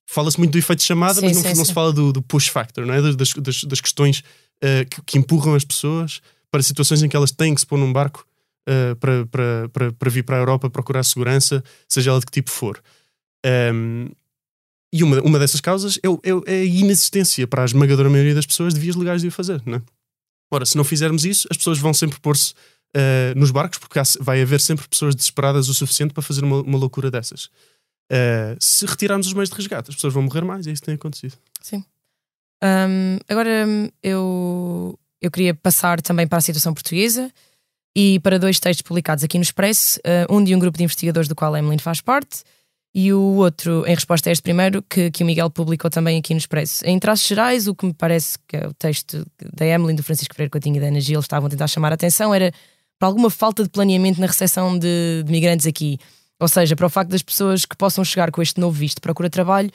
Fala-se 0.08 0.38
muito 0.38 0.52
do 0.52 0.60
efeito 0.60 0.80
de 0.80 0.86
chamada, 0.86 1.16
sim, 1.16 1.26
mas 1.26 1.36
não, 1.36 1.42
sim, 1.42 1.50
não 1.50 1.56
sim. 1.56 1.66
se 1.66 1.74
fala 1.74 1.92
do, 1.92 2.14
do, 2.14 2.22
push 2.22 2.48
factor, 2.48 2.86
não 2.86 2.94
é? 2.94 3.02
das, 3.02 3.16
das, 3.34 3.64
das 3.64 3.82
questões 3.82 4.20
uh, 4.20 4.88
que, 4.88 5.02
que 5.02 5.18
empurram 5.18 5.56
as 5.56 5.66
pessoas 5.66 6.22
para 6.56 6.64
situações 6.64 7.04
em 7.04 7.10
que 7.10 7.18
elas 7.18 7.34
têm 7.34 7.54
que 7.54 7.60
se 7.60 7.68
pôr 7.68 7.78
num 7.78 7.92
barco 7.92 8.26
uh, 8.66 8.96
para, 8.96 9.26
para, 9.26 9.70
para, 9.74 9.92
para, 9.92 10.10
vir 10.10 10.24
para 10.24 10.38
a 10.38 10.40
Europa 10.40 10.70
procurar 10.70 11.04
segurança, 11.04 11.62
seja 11.86 12.12
ela 12.12 12.20
de 12.22 12.26
que 12.26 12.32
tipo 12.32 12.50
for. 12.50 12.82
Um, 13.46 14.08
e 14.94 15.04
uma, 15.04 15.20
uma 15.20 15.38
dessas 15.38 15.60
causas 15.60 15.98
é, 15.98 16.08
é, 16.08 16.54
é, 16.54 16.62
a 16.62 16.64
inexistência 16.64 17.46
para 17.46 17.64
a 17.64 17.66
esmagadora 17.66 18.10
maioria 18.10 18.34
das 18.34 18.46
pessoas 18.46 18.74
de 18.74 18.80
vias 18.80 18.96
legais 18.96 19.22
de 19.22 19.28
o 19.28 19.32
fazer. 19.32 19.62
Não 19.66 19.80
é? 19.80 19.82
Ora, 20.50 20.66
se 20.66 20.78
não 20.78 20.86
fizermos 20.86 21.26
isso, 21.26 21.46
as 21.52 21.58
pessoas 21.58 21.78
vão 21.78 21.94
sempre 21.94 22.22
pôr-se 22.22 22.54
uh, 22.54 23.38
nos 23.38 23.52
barcos, 23.52 23.78
porque 23.78 24.00
há, 24.00 24.04
vai 24.22 24.42
haver 24.42 24.62
sempre 24.62 24.88
pessoas 24.88 25.14
desesperadas 25.14 25.68
o 25.68 25.74
suficiente 25.74 26.14
para 26.14 26.24
fazer 26.24 26.46
uma, 26.46 26.62
uma 26.62 26.78
loucura 26.78 27.12
dessas. 27.12 27.50
Uh, 28.10 28.56
se 28.62 28.86
retirarmos 28.86 29.28
os 29.28 29.34
meios 29.34 29.50
de 29.50 29.58
resgate, 29.58 29.90
as 29.90 29.96
pessoas 29.96 30.14
vão 30.14 30.24
morrer 30.24 30.46
mais, 30.46 30.66
e 30.66 30.70
é 30.70 30.72
isso 30.72 30.84
tem 30.84 30.96
acontecido. 30.96 31.36
Sim. 31.62 31.84
Um, 32.64 33.18
agora, 33.28 33.68
eu 34.02 34.98
eu 35.22 35.32
queria 35.32 35.54
passar 35.54 36.02
também 36.02 36.28
para 36.28 36.38
a 36.38 36.42
situação 36.42 36.74
portuguesa 36.74 37.32
e 37.96 38.20
para 38.20 38.38
dois 38.38 38.60
textos 38.60 38.82
publicados 38.82 39.24
aqui 39.24 39.38
no 39.38 39.44
Expresso, 39.44 40.00
uh, 40.00 40.36
um 40.36 40.44
de 40.44 40.54
um 40.54 40.60
grupo 40.60 40.78
de 40.78 40.84
investigadores 40.84 41.30
do 41.30 41.36
qual 41.36 41.54
a 41.54 41.60
Emily 41.60 41.80
faz 41.80 42.02
parte 42.02 42.44
e 42.94 43.12
o 43.12 43.36
outro 43.36 43.86
em 43.86 43.94
resposta 43.94 44.30
a 44.30 44.32
este 44.32 44.42
primeiro 44.42 44.82
que, 44.82 45.12
que 45.12 45.24
o 45.24 45.26
Miguel 45.26 45.50
publicou 45.50 45.90
também 45.90 46.18
aqui 46.18 46.34
no 46.34 46.38
Expresso. 46.38 46.86
Em 46.86 46.98
traços 46.98 47.28
gerais, 47.28 47.68
o 47.68 47.76
que 47.76 47.86
me 47.86 47.94
parece 47.94 48.38
que 48.48 48.56
é 48.56 48.68
o 48.68 48.74
texto 48.74 49.26
da 49.54 49.66
Emily, 49.66 49.94
do 49.94 50.04
Francisco 50.04 50.34
Pereira 50.34 50.50
Coutinho 50.50 50.78
e 50.78 50.80
da 50.80 50.88
Ana 50.88 51.02
Gil 51.02 51.20
estavam 51.20 51.48
a 51.48 51.50
tentar 51.50 51.68
chamar 51.68 51.92
a 51.92 51.96
atenção 51.96 52.34
era 52.34 52.52
para 52.98 53.08
alguma 53.08 53.30
falta 53.30 53.64
de 53.64 53.70
planeamento 53.70 54.20
na 54.22 54.28
recepção 54.28 54.80
de, 54.80 55.24
de 55.26 55.32
migrantes 55.32 55.66
aqui. 55.66 55.98
Ou 56.40 56.48
seja, 56.48 56.76
para 56.76 56.86
o 56.86 56.90
facto 56.90 57.10
das 57.10 57.22
pessoas 57.22 57.66
que 57.66 57.76
possam 57.76 58.04
chegar 58.04 58.32
com 58.32 58.42
este 58.42 58.60
novo 58.60 58.78
visto 58.78 58.96
de 58.96 59.02
procura 59.02 59.30
trabalho 59.30 59.70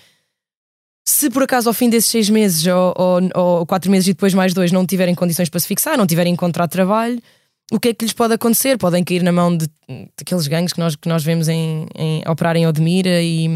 se 1.05 1.31
por 1.31 1.43
acaso 1.43 1.69
ao 1.69 1.75
fim 1.75 1.89
desses 1.89 2.11
seis 2.11 2.31
meses 2.31 2.67
ou, 2.67 2.95
ou, 2.97 3.31
ou, 3.35 3.67
quatro 3.67 3.91
meses 3.91 4.09
e 4.09 4.13
depois 4.13 4.35
mais 4.35 4.55
dois 4.55 4.71
não 4.71 4.87
tiverem 4.87 5.15
condições 5.15 5.49
para 5.49 5.61
se 5.61 5.67
fixar, 5.67 5.97
não 5.97 6.07
tiverem 6.07 6.37
contrato 6.37 6.71
de 6.71 6.75
trabalho, 6.75 7.21
o 7.73 7.79
que 7.79 7.89
é 7.89 7.95
que 7.95 8.05
lhes 8.05 8.13
pode 8.13 8.35
acontecer? 8.35 8.77
Podem 8.77 9.05
cair 9.05 9.23
na 9.23 9.31
mão 9.31 9.57
de, 9.57 9.69
daqueles 10.19 10.47
gangues 10.49 10.73
que 10.73 10.81
nós, 10.81 10.97
que 10.97 11.09
nós 11.09 11.23
vemos 11.23 11.49
em, 11.49 11.87
em 11.97 12.23
operar 12.29 12.57
em 12.57 12.67
Odmira 12.67 13.23
e, 13.23 13.49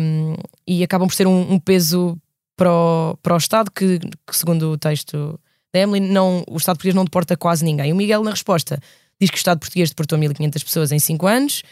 e 0.66 0.85
acabam 0.85 1.09
por 1.09 1.14
ser 1.14 1.26
um, 1.26 1.52
um 1.52 1.59
peso 1.59 2.16
para 2.57 2.72
o, 2.72 3.18
para 3.20 3.35
o 3.35 3.38
Estado 3.38 3.70
que, 3.72 3.98
que, 3.98 4.37
segundo 4.37 4.70
o 4.70 4.78
texto 4.78 5.38
da 5.72 5.80
Emily, 5.80 6.00
não, 6.00 6.44
o 6.48 6.57
Estado 6.57 6.76
português 6.76 6.94
não 6.94 7.04
deporta 7.04 7.37
quase 7.37 7.64
ninguém. 7.64 7.92
O 7.92 7.96
Miguel, 7.96 8.22
na 8.22 8.30
resposta, 8.30 8.78
diz 9.20 9.30
que 9.30 9.37
o 9.37 9.38
Estado 9.38 9.59
português 9.59 9.90
deportou 9.90 10.16
1.500 10.16 10.64
pessoas 10.64 10.92
em 10.92 11.00
5 11.00 11.26
anos 11.26 11.62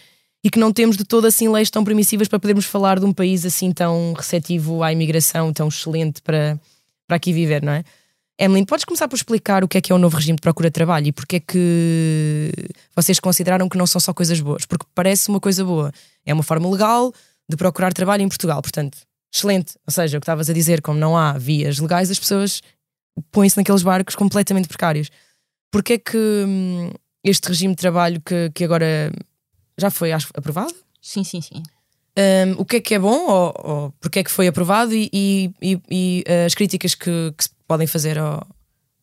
e 0.45 0.51
que 0.51 0.59
não 0.59 0.73
temos 0.73 0.97
de 0.97 1.05
todo 1.05 1.27
assim 1.27 1.49
leis 1.49 1.71
tão 1.71 1.85
permissivas 1.85 2.29
para 2.29 2.39
podermos 2.39 2.65
falar 2.65 2.99
de 2.99 3.07
um 3.07 3.13
país 3.13 3.47
assim 3.47 3.73
tão 3.73 4.13
receptivo 4.13 4.83
à 4.83 4.93
imigração, 4.93 5.53
tão 5.53 5.69
excelente 5.69 6.21
para, 6.21 6.59
para 7.07 7.17
aqui 7.17 7.33
viver, 7.33 7.63
não 7.63 7.73
é? 7.73 7.85
Emily, 8.39 8.67
podes 8.67 8.85
começar 8.85 9.07
por 9.07 9.15
explicar 9.15 9.63
o 9.63 9.69
que 9.69 9.79
é 9.79 9.81
que 9.81 9.93
é 9.93 9.95
o 9.95 9.99
novo 9.99 10.17
regime 10.17 10.37
de 10.37 10.41
procura 10.41 10.69
de 10.69 10.73
trabalho 10.73 11.09
e 11.09 11.13
porque 11.13 11.37
é 11.37 11.41
que 11.41 12.51
vocês 12.97 13.21
consideraram 13.21 13.69
que 13.69 13.79
não 13.79 13.87
são 13.87 14.01
só 14.01 14.13
coisas 14.13 14.41
boas? 14.41 14.67
Porque 14.67 14.85
parece 14.95 15.29
uma 15.29 15.39
coisa 15.39 15.65
boa. 15.65 15.93
É 16.27 16.35
uma 16.35 16.43
forma 16.43 16.69
legal 16.69 17.13
de 17.49 17.57
procurar 17.57 17.93
trabalho 17.93 18.23
em 18.23 18.29
Portugal, 18.29 18.61
portanto, 18.61 18.99
excelente. 19.33 19.75
Ou 19.87 19.93
seja, 19.93 20.17
o 20.17 20.21
que 20.21 20.25
estavas 20.25 20.51
a 20.51 20.53
dizer, 20.53 20.81
como 20.81 20.99
não 20.99 21.17
há 21.17 21.35
vias 21.35 21.79
legais, 21.79 22.11
as 22.11 22.19
pessoas 22.19 22.63
põem-se 23.31 23.57
naqueles 23.57 23.83
barcos 23.83 24.17
completamente 24.17 24.67
precários. 24.67 25.09
Porquê 25.71 25.93
é 25.93 25.99
que 25.99 26.17
hum, 26.17 26.91
este 27.23 27.47
regime 27.49 27.75
de 27.75 27.81
trabalho 27.81 28.21
que, 28.21 28.51
que 28.55 28.65
agora 28.65 29.13
já 29.79 29.91
foi 29.91 30.13
acho, 30.13 30.29
aprovado? 30.35 30.75
Sim, 31.01 31.25
sim, 31.25 31.41
sim. 31.41 31.63
Um, 32.19 32.61
o 32.61 32.65
que 32.65 32.77
é 32.77 32.81
que 32.81 32.95
é 32.95 32.99
bom 32.99 33.27
ou, 33.31 33.55
ou 33.57 33.95
porque 33.99 34.19
é 34.19 34.25
que 34.25 34.31
foi 34.31 34.47
aprovado 34.47 34.95
e, 34.95 35.09
e, 35.13 35.51
e, 35.91 36.25
uh, 36.29 36.47
as 36.47 36.55
críticas 36.55 36.95
que, 36.95 37.33
que, 37.37 37.45
se 37.45 37.51
podem 37.67 37.87
fazer 37.87 38.19
ao, 38.19 38.47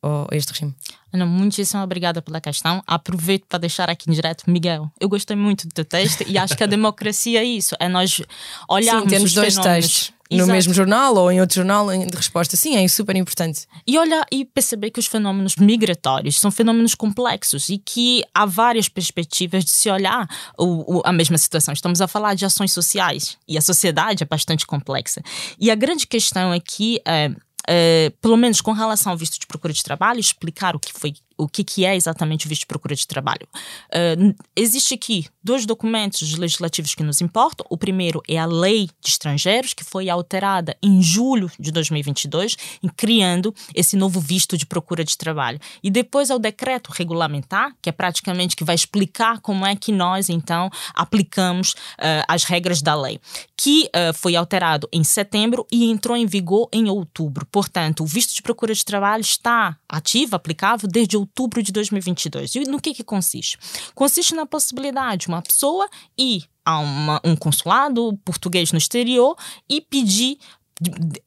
ao, 0.01 0.27
a 0.31 0.35
este 0.35 0.51
regime? 0.51 0.75
Ana, 1.11 1.25
muitíssimo 1.25 1.81
obrigada 1.81 2.21
pela 2.21 2.39
questão. 2.39 2.83
Aproveito 2.85 3.45
para 3.47 3.59
deixar 3.59 3.89
aqui 3.89 4.09
em 4.09 4.13
direto, 4.13 4.49
Miguel. 4.49 4.91
Eu 4.99 5.09
gostei 5.09 5.35
muito 5.35 5.67
do 5.67 5.73
teu 5.73 5.85
texto 5.85 6.23
e 6.27 6.37
acho 6.37 6.55
que 6.55 6.63
a 6.63 6.67
democracia 6.67 7.41
é 7.41 7.43
isso, 7.43 7.75
é 7.79 7.87
nós 7.87 8.21
olharmos 8.67 9.03
Sim, 9.03 9.09
temos 9.09 9.33
dois 9.33 9.55
fenómenos. 9.55 9.85
textos 9.87 10.19
no 10.29 10.37
Exato. 10.37 10.51
mesmo 10.51 10.73
jornal 10.73 11.15
ou 11.15 11.31
em 11.31 11.41
outro 11.41 11.55
jornal 11.55 11.87
de 11.87 12.15
resposta. 12.15 12.55
Sim, 12.55 12.75
é 12.75 12.87
super 12.87 13.15
importante. 13.15 13.65
E 13.85 13.97
olhar 13.97 14.25
e 14.31 14.45
perceber 14.45 14.91
que 14.91 14.99
os 14.99 15.07
fenómenos 15.07 15.55
migratórios 15.55 16.39
são 16.39 16.51
fenômenos 16.51 16.93
complexos 16.93 17.69
e 17.69 17.79
que 17.79 18.23
há 18.33 18.45
várias 18.45 18.87
perspectivas 18.87 19.65
de 19.65 19.71
se 19.71 19.89
olhar 19.89 20.27
o, 20.57 20.97
o, 20.97 21.01
a 21.03 21.11
mesma 21.11 21.37
situação. 21.37 21.73
Estamos 21.73 21.99
a 21.99 22.07
falar 22.07 22.35
de 22.35 22.45
ações 22.45 22.71
sociais 22.71 23.37
e 23.47 23.57
a 23.57 23.61
sociedade 23.61 24.23
é 24.23 24.25
bastante 24.25 24.67
complexa. 24.67 25.21
E 25.59 25.71
a 25.71 25.75
grande 25.75 26.05
questão 26.05 26.51
aqui 26.51 27.01
é 27.05 27.31
Uh, 27.69 28.09
pelo 28.19 28.35
menos 28.35 28.61
com 28.61 28.71
relação 28.71 29.11
ao 29.11 29.17
visto 29.17 29.39
de 29.39 29.45
procura 29.45 29.71
de 29.71 29.83
trabalho, 29.83 30.19
explicar 30.19 30.75
o 30.75 30.79
que 30.79 30.91
foi 30.91 31.13
o 31.39 31.47
que, 31.47 31.63
que 31.63 31.85
é 31.85 31.95
exatamente 31.95 32.45
o 32.45 32.49
visto 32.49 32.61
de 32.61 32.67
procura 32.67 32.93
de 32.93 33.07
trabalho. 33.07 33.47
Uh, 33.87 34.35
existe 34.55 34.93
aqui 34.93 35.25
dois 35.41 35.65
documentos 35.65 36.37
legislativos 36.37 36.93
que 36.93 37.01
nos 37.01 37.21
importam. 37.21 37.65
O 37.69 37.77
primeiro 37.77 38.21
é 38.27 38.37
a 38.37 38.45
Lei 38.45 38.89
de 39.01 39.09
Estrangeiros, 39.09 39.73
que 39.73 39.83
foi 39.83 40.09
alterada 40.09 40.75
em 40.83 41.01
julho 41.01 41.49
de 41.57 41.71
2022, 41.71 42.57
criando 42.97 43.55
esse 43.73 43.95
novo 43.95 44.19
visto 44.19 44.57
de 44.57 44.65
procura 44.65 45.03
de 45.03 45.17
trabalho. 45.17 45.59
E 45.81 45.89
depois 45.89 46.29
é 46.29 46.35
o 46.35 46.39
decreto 46.39 46.91
regulamentar, 46.91 47.73
que 47.81 47.89
é 47.89 47.93
praticamente 47.93 48.55
que 48.55 48.65
vai 48.65 48.75
explicar 48.75 49.39
como 49.39 49.65
é 49.65 49.75
que 49.75 49.91
nós, 49.91 50.29
então, 50.29 50.69
aplicamos 50.93 51.71
uh, 51.71 52.25
as 52.27 52.43
regras 52.43 52.81
da 52.81 52.95
lei, 52.95 53.19
que 53.55 53.85
uh, 53.85 54.13
foi 54.13 54.35
alterado 54.35 54.89
em 54.91 55.03
setembro 55.03 55.65
e 55.71 55.89
entrou 55.89 56.17
em 56.17 56.25
vigor 56.25 56.67
em 56.73 56.89
outubro. 56.89 57.45
Portanto, 57.45 58.03
o 58.03 58.05
visto 58.05 58.35
de 58.35 58.41
procura 58.41 58.73
de 58.73 58.83
trabalho 58.83 59.21
está 59.21 59.77
ativo, 59.89 60.35
aplicável 60.35 60.87
desde 60.87 61.17
outubro 61.17 61.63
de 61.63 61.71
2022. 61.71 62.55
E 62.55 62.59
no 62.61 62.79
que, 62.79 62.93
que 62.93 63.03
consiste? 63.03 63.57
Consiste 63.95 64.35
na 64.35 64.45
possibilidade 64.45 65.23
de 65.23 65.27
uma 65.27 65.41
pessoa 65.41 65.89
ir 66.17 66.45
a 66.63 66.79
uma, 66.79 67.19
um 67.23 67.35
consulado 67.35 68.17
português 68.23 68.71
no 68.71 68.77
exterior 68.77 69.35
e 69.67 69.81
pedir 69.81 70.37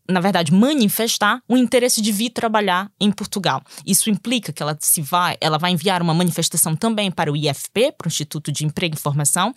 na 0.08 0.20
verdade, 0.20 0.52
manifestar 0.52 1.42
o 1.46 1.56
interesse 1.56 2.00
de 2.00 2.10
vir 2.10 2.30
trabalhar 2.30 2.90
em 2.98 3.12
Portugal. 3.12 3.62
Isso 3.86 4.08
implica 4.08 4.52
que 4.52 4.62
ela 4.62 4.76
se 4.80 5.02
vai, 5.02 5.36
ela 5.40 5.58
vai 5.58 5.72
enviar 5.72 6.00
uma 6.00 6.14
manifestação 6.14 6.74
também 6.74 7.10
para 7.10 7.30
o 7.30 7.36
IFP, 7.36 7.92
para 7.92 8.06
o 8.06 8.08
Instituto 8.08 8.50
de 8.50 8.64
Emprego 8.64 8.96
e 8.96 8.98
Formação, 8.98 9.54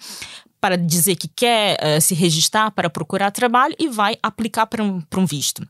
para 0.59 0.77
dizer 0.77 1.15
que 1.15 1.27
quer 1.27 1.77
uh, 1.79 2.01
se 2.01 2.13
registrar 2.13 2.71
para 2.71 2.89
procurar 2.89 3.31
trabalho 3.31 3.75
e 3.79 3.87
vai 3.87 4.17
aplicar 4.21 4.65
para 4.65 4.83
um, 4.83 4.99
para 4.99 5.19
um 5.19 5.25
visto. 5.25 5.65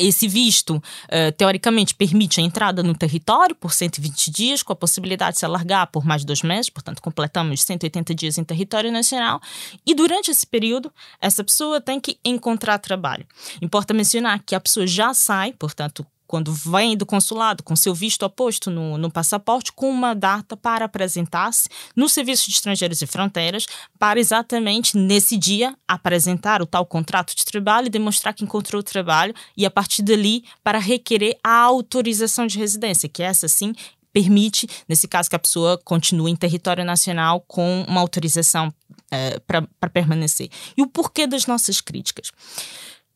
Esse 0.00 0.26
visto, 0.26 0.76
uh, 0.76 1.32
teoricamente, 1.36 1.94
permite 1.94 2.40
a 2.40 2.42
entrada 2.42 2.82
no 2.82 2.94
território 2.94 3.54
por 3.54 3.74
120 3.74 4.30
dias, 4.30 4.62
com 4.62 4.72
a 4.72 4.76
possibilidade 4.76 5.34
de 5.34 5.40
se 5.40 5.44
alargar 5.44 5.88
por 5.88 6.06
mais 6.06 6.24
dois 6.24 6.42
meses, 6.42 6.70
portanto, 6.70 7.02
completamos 7.02 7.62
180 7.62 8.14
dias 8.14 8.38
em 8.38 8.44
território 8.44 8.90
nacional. 8.90 9.40
E 9.86 9.94
durante 9.94 10.30
esse 10.30 10.46
período, 10.46 10.90
essa 11.20 11.44
pessoa 11.44 11.82
tem 11.82 12.00
que 12.00 12.18
encontrar 12.24 12.78
trabalho. 12.78 13.26
Importa 13.60 13.92
mencionar 13.92 14.42
que 14.42 14.54
a 14.54 14.60
pessoa 14.60 14.86
já 14.86 15.12
sai, 15.12 15.52
portanto, 15.52 16.06
quando 16.30 16.52
vem 16.52 16.96
do 16.96 17.04
consulado 17.04 17.60
com 17.64 17.74
seu 17.74 17.92
visto 17.92 18.22
oposto 18.22 18.70
no, 18.70 18.96
no 18.96 19.10
passaporte, 19.10 19.72
com 19.72 19.90
uma 19.90 20.14
data 20.14 20.56
para 20.56 20.84
apresentar-se 20.84 21.68
no 21.96 22.08
Serviço 22.08 22.48
de 22.48 22.54
Estrangeiros 22.54 23.02
e 23.02 23.06
Fronteiras, 23.08 23.66
para 23.98 24.20
exatamente 24.20 24.96
nesse 24.96 25.36
dia 25.36 25.76
apresentar 25.88 26.62
o 26.62 26.66
tal 26.66 26.86
contrato 26.86 27.34
de 27.34 27.44
trabalho 27.44 27.88
e 27.88 27.90
demonstrar 27.90 28.32
que 28.32 28.44
encontrou 28.44 28.80
trabalho, 28.80 29.34
e 29.56 29.66
a 29.66 29.70
partir 29.72 30.02
dali 30.02 30.44
para 30.62 30.78
requerer 30.78 31.36
a 31.42 31.62
autorização 31.62 32.46
de 32.46 32.58
residência, 32.58 33.08
que 33.08 33.24
essa 33.24 33.48
sim 33.48 33.74
permite, 34.12 34.68
nesse 34.88 35.08
caso, 35.08 35.28
que 35.28 35.34
a 35.34 35.40
pessoa 35.40 35.80
continue 35.84 36.30
em 36.30 36.36
território 36.36 36.84
nacional 36.84 37.40
com 37.40 37.84
uma 37.88 38.00
autorização 38.00 38.68
uh, 38.68 39.40
para 39.80 39.90
permanecer. 39.90 40.48
E 40.76 40.82
o 40.82 40.86
porquê 40.86 41.26
das 41.26 41.46
nossas 41.46 41.80
críticas? 41.80 42.30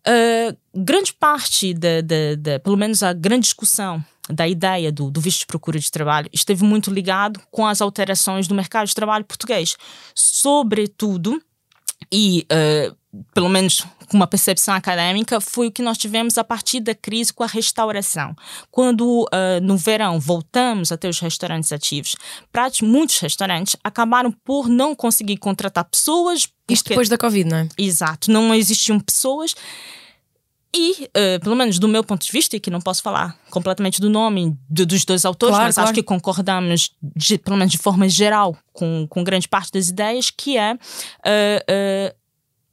Uh, 0.07 0.57
grande 0.75 1.15
parte 1.15 1.73
da, 1.73 2.01
da, 2.03 2.35
da, 2.39 2.61
pelo 2.61 2.77
menos 2.77 3.03
a 3.03 3.13
grande 3.13 3.45
discussão 3.45 4.05
da 4.29 4.47
ideia 4.47 4.93
do, 4.93 5.11
do 5.11 5.21
visto 5.21 5.41
de 5.41 5.47
procura 5.47 5.79
de 5.79 5.91
trabalho 5.91 6.29
esteve 6.33 6.65
muito 6.65 6.91
ligado 6.91 7.41
com 7.51 7.67
as 7.67 7.81
alterações 7.81 8.47
do 8.47 8.55
mercado 8.55 8.87
de 8.87 8.95
trabalho 8.95 9.25
português, 9.25 9.77
sobretudo 10.15 11.43
e 12.13 12.47
uh, 12.53 12.97
pelo 13.33 13.49
menos 13.49 13.85
com 14.09 14.17
uma 14.17 14.27
percepção 14.27 14.75
acadêmica, 14.75 15.41
foi 15.41 15.69
o 15.69 15.73
que 15.73 15.83
nós 15.83 15.97
tivemos 15.97 16.37
a 16.37 16.45
partir 16.45 16.81
da 16.81 16.95
crise 16.95 17.33
com 17.33 17.43
a 17.43 17.47
restauração. 17.47 18.35
Quando 18.71 19.23
uh, 19.23 19.61
no 19.63 19.77
verão 19.77 20.21
voltamos 20.21 20.93
a 20.93 20.97
ter 20.97 21.09
os 21.09 21.19
restaurantes 21.21 21.73
ativos, 21.73 22.15
muitos 22.83 23.19
restaurantes 23.19 23.77
acabaram 23.83 24.31
por 24.31 24.69
não 24.69 24.95
conseguir 24.95 25.39
contratar 25.39 25.85
pessoas. 25.85 26.49
Isto 26.69 26.89
depois 26.89 27.09
da 27.09 27.19
Covid, 27.19 27.49
não 27.49 27.59
é? 27.59 27.69
Exato, 27.79 28.31
não 28.31 28.55
existiam 28.55 29.01
pessoas. 29.01 29.55
E, 30.77 31.05
uh, 31.05 31.41
pelo 31.41 31.55
menos 31.55 31.79
do 31.79 31.87
meu 31.87 32.03
ponto 32.03 32.27
de 32.27 32.33
vista, 32.33 32.57
e 32.57 32.61
que 32.61 32.69
não 32.69 32.81
posso 32.81 33.01
falar 33.01 33.39
completamente 33.49 34.01
do 34.01 34.11
nome 34.11 34.59
de, 34.69 34.85
dos 34.85 35.05
dois 35.05 35.25
autores, 35.25 35.55
claro, 35.55 35.69
mas 35.69 35.77
claro. 35.77 35.91
acho 35.91 35.95
que 35.95 36.03
concordamos, 36.03 36.91
de, 37.01 37.39
pelo 37.39 37.57
menos 37.57 37.71
de 37.71 37.79
forma 37.79 38.09
geral, 38.09 38.57
com, 38.73 39.07
com 39.09 39.23
grande 39.23 39.49
parte 39.49 39.71
das 39.73 39.89
ideias, 39.89 40.31
que 40.31 40.59
é. 40.59 40.75
Uh, 40.75 40.79
uh, 42.11 42.25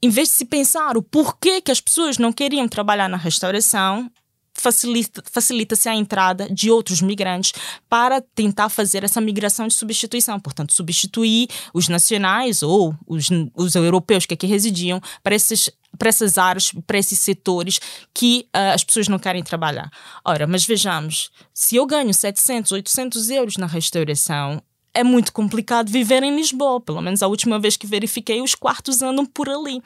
em 0.02 0.08
vez 0.08 0.30
de 0.30 0.34
se 0.34 0.44
pensar 0.44 0.96
o 0.96 1.02
porquê 1.02 1.60
que 1.60 1.70
as 1.70 1.80
pessoas 1.80 2.18
não 2.18 2.32
queriam 2.32 2.66
trabalhar 2.66 3.08
na 3.08 3.16
restauração, 3.16 4.10
facilita-se 4.54 5.30
facilita 5.30 5.74
a 5.86 5.94
entrada 5.94 6.48
de 6.48 6.70
outros 6.70 7.00
migrantes 7.00 7.52
para 7.88 8.20
tentar 8.20 8.68
fazer 8.68 9.04
essa 9.04 9.20
migração 9.20 9.66
de 9.66 9.74
substituição. 9.74 10.38
Portanto, 10.38 10.72
substituir 10.72 11.48
os 11.72 11.88
nacionais 11.88 12.62
ou 12.62 12.94
os, 13.06 13.28
os 13.54 13.74
europeus 13.74 14.26
que 14.26 14.34
aqui 14.34 14.46
residiam 14.46 15.00
para 15.22 15.34
esses 15.34 15.70
para 15.98 16.08
essas 16.08 16.38
áreas, 16.38 16.72
para 16.86 16.98
esses 16.98 17.18
setores 17.18 17.78
que 18.14 18.46
uh, 18.48 18.72
as 18.74 18.82
pessoas 18.82 19.08
não 19.08 19.18
querem 19.18 19.42
trabalhar. 19.42 19.90
Ora, 20.24 20.46
mas 20.46 20.64
vejamos, 20.64 21.30
se 21.52 21.76
eu 21.76 21.84
ganho 21.84 22.14
700, 22.14 22.72
800 22.72 23.28
euros 23.28 23.56
na 23.58 23.66
restauração, 23.66 24.62
é 24.94 25.02
muito 25.02 25.32
complicado 25.32 25.90
viver 25.90 26.22
em 26.22 26.34
Lisboa. 26.34 26.80
Pelo 26.80 27.00
menos 27.00 27.22
a 27.22 27.26
última 27.26 27.58
vez 27.58 27.76
que 27.76 27.86
verifiquei, 27.86 28.40
os 28.42 28.54
quartos 28.54 29.02
andam 29.02 29.24
por 29.24 29.48
ali. 29.48 29.82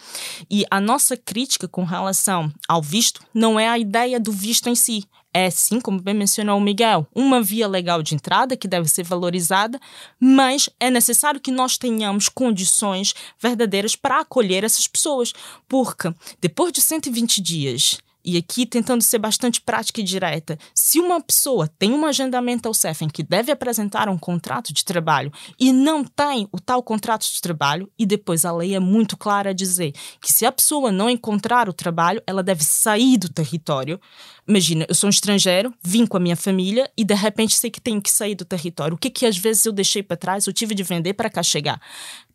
E 0.50 0.64
a 0.70 0.80
nossa 0.80 1.16
crítica 1.16 1.68
com 1.68 1.84
relação 1.84 2.52
ao 2.68 2.82
visto 2.82 3.22
não 3.32 3.58
é 3.58 3.68
a 3.68 3.78
ideia 3.78 4.18
do 4.18 4.32
visto 4.32 4.68
em 4.68 4.74
si. 4.74 5.04
É 5.32 5.50
sim, 5.50 5.80
como 5.82 6.00
bem 6.00 6.14
mencionou 6.14 6.56
o 6.56 6.60
Miguel, 6.62 7.06
uma 7.14 7.42
via 7.42 7.68
legal 7.68 8.02
de 8.02 8.14
entrada 8.14 8.56
que 8.56 8.66
deve 8.66 8.88
ser 8.88 9.02
valorizada, 9.02 9.78
mas 10.18 10.70
é 10.80 10.90
necessário 10.90 11.38
que 11.38 11.50
nós 11.50 11.76
tenhamos 11.76 12.30
condições 12.30 13.14
verdadeiras 13.38 13.94
para 13.94 14.20
acolher 14.20 14.64
essas 14.64 14.88
pessoas. 14.88 15.34
Porque 15.68 16.10
depois 16.40 16.72
de 16.72 16.80
120 16.80 17.42
dias 17.42 17.98
e 18.26 18.36
aqui 18.36 18.66
tentando 18.66 19.02
ser 19.02 19.18
bastante 19.18 19.60
prática 19.60 20.00
e 20.00 20.04
direta, 20.04 20.58
se 20.74 20.98
uma 20.98 21.20
pessoa 21.20 21.68
tem 21.78 21.92
um 21.92 22.04
agendamento 22.04 22.66
ao 22.66 22.74
CEFEM 22.74 23.08
que 23.08 23.22
deve 23.22 23.52
apresentar 23.52 24.08
um 24.08 24.18
contrato 24.18 24.74
de 24.74 24.84
trabalho 24.84 25.32
e 25.58 25.72
não 25.72 26.02
tem 26.02 26.48
o 26.50 26.60
tal 26.60 26.82
contrato 26.82 27.22
de 27.32 27.40
trabalho, 27.40 27.88
e 27.96 28.04
depois 28.04 28.44
a 28.44 28.52
lei 28.52 28.74
é 28.74 28.80
muito 28.80 29.16
clara 29.16 29.50
a 29.50 29.52
dizer 29.52 29.92
que 30.20 30.32
se 30.32 30.44
a 30.44 30.50
pessoa 30.50 30.90
não 30.90 31.08
encontrar 31.08 31.68
o 31.68 31.72
trabalho, 31.72 32.20
ela 32.26 32.42
deve 32.42 32.64
sair 32.64 33.16
do 33.16 33.28
território. 33.28 34.00
Imagina, 34.46 34.84
eu 34.88 34.94
sou 34.94 35.06
um 35.06 35.10
estrangeiro, 35.10 35.72
vim 35.82 36.04
com 36.04 36.16
a 36.16 36.20
minha 36.20 36.36
família 36.36 36.90
e 36.96 37.04
de 37.04 37.14
repente 37.14 37.54
sei 37.54 37.70
que 37.70 37.80
tenho 37.80 38.02
que 38.02 38.10
sair 38.10 38.34
do 38.34 38.44
território. 38.44 38.96
O 38.96 38.98
que 38.98 39.10
que 39.10 39.26
às 39.26 39.36
vezes 39.36 39.64
eu 39.64 39.72
deixei 39.72 40.02
para 40.02 40.16
trás, 40.16 40.46
eu 40.46 40.52
tive 40.52 40.74
de 40.74 40.82
vender 40.82 41.14
para 41.14 41.30
cá 41.30 41.42
chegar. 41.42 41.80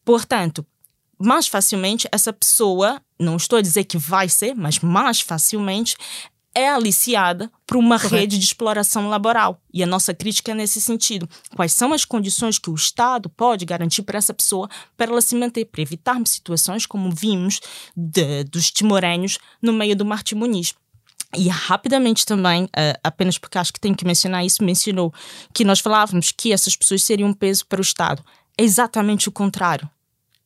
Portanto, 0.05 0.65
mais 1.21 1.47
facilmente 1.47 2.07
essa 2.11 2.33
pessoa, 2.33 3.01
não 3.19 3.37
estou 3.37 3.59
a 3.59 3.61
dizer 3.61 3.83
que 3.85 3.97
vai 3.97 4.27
ser, 4.27 4.55
mas 4.55 4.79
mais 4.79 5.21
facilmente 5.21 5.95
é 6.53 6.69
aliciada 6.69 7.49
para 7.65 7.77
uma 7.77 7.97
Correto. 7.97 8.15
rede 8.15 8.37
de 8.37 8.43
exploração 8.43 9.07
laboral. 9.09 9.61
E 9.73 9.81
a 9.81 9.87
nossa 9.87 10.13
crítica 10.13 10.51
é 10.51 10.55
nesse 10.55 10.81
sentido. 10.81 11.29
Quais 11.55 11.73
são 11.73 11.93
as 11.93 12.03
condições 12.03 12.59
que 12.59 12.69
o 12.69 12.75
Estado 12.75 13.29
pode 13.29 13.65
garantir 13.65 14.01
para 14.03 14.17
essa 14.17 14.33
pessoa 14.33 14.69
para 14.97 15.11
ela 15.11 15.21
se 15.21 15.35
manter, 15.35 15.65
para 15.65 15.81
evitarmos 15.81 16.31
situações 16.31 16.85
como 16.85 17.09
vimos 17.11 17.61
de, 17.95 18.43
dos 18.43 18.69
timorenhos 18.69 19.39
no 19.61 19.71
meio 19.71 19.95
do 19.95 20.05
Martim 20.05 20.35
Muniz. 20.35 20.73
E 21.37 21.47
rapidamente 21.47 22.25
também, 22.25 22.65
uh, 22.65 22.99
apenas 23.01 23.37
porque 23.37 23.57
acho 23.57 23.71
que 23.71 23.79
tenho 23.79 23.95
que 23.95 24.05
mencionar 24.05 24.45
isso, 24.45 24.61
mencionou 24.63 25.13
que 25.53 25.63
nós 25.63 25.79
falávamos 25.79 26.33
que 26.33 26.51
essas 26.51 26.75
pessoas 26.75 27.03
seriam 27.03 27.29
um 27.29 27.33
peso 27.33 27.65
para 27.65 27.79
o 27.79 27.81
Estado. 27.81 28.21
É 28.57 28.63
exatamente 28.63 29.29
o 29.29 29.31
contrário. 29.31 29.89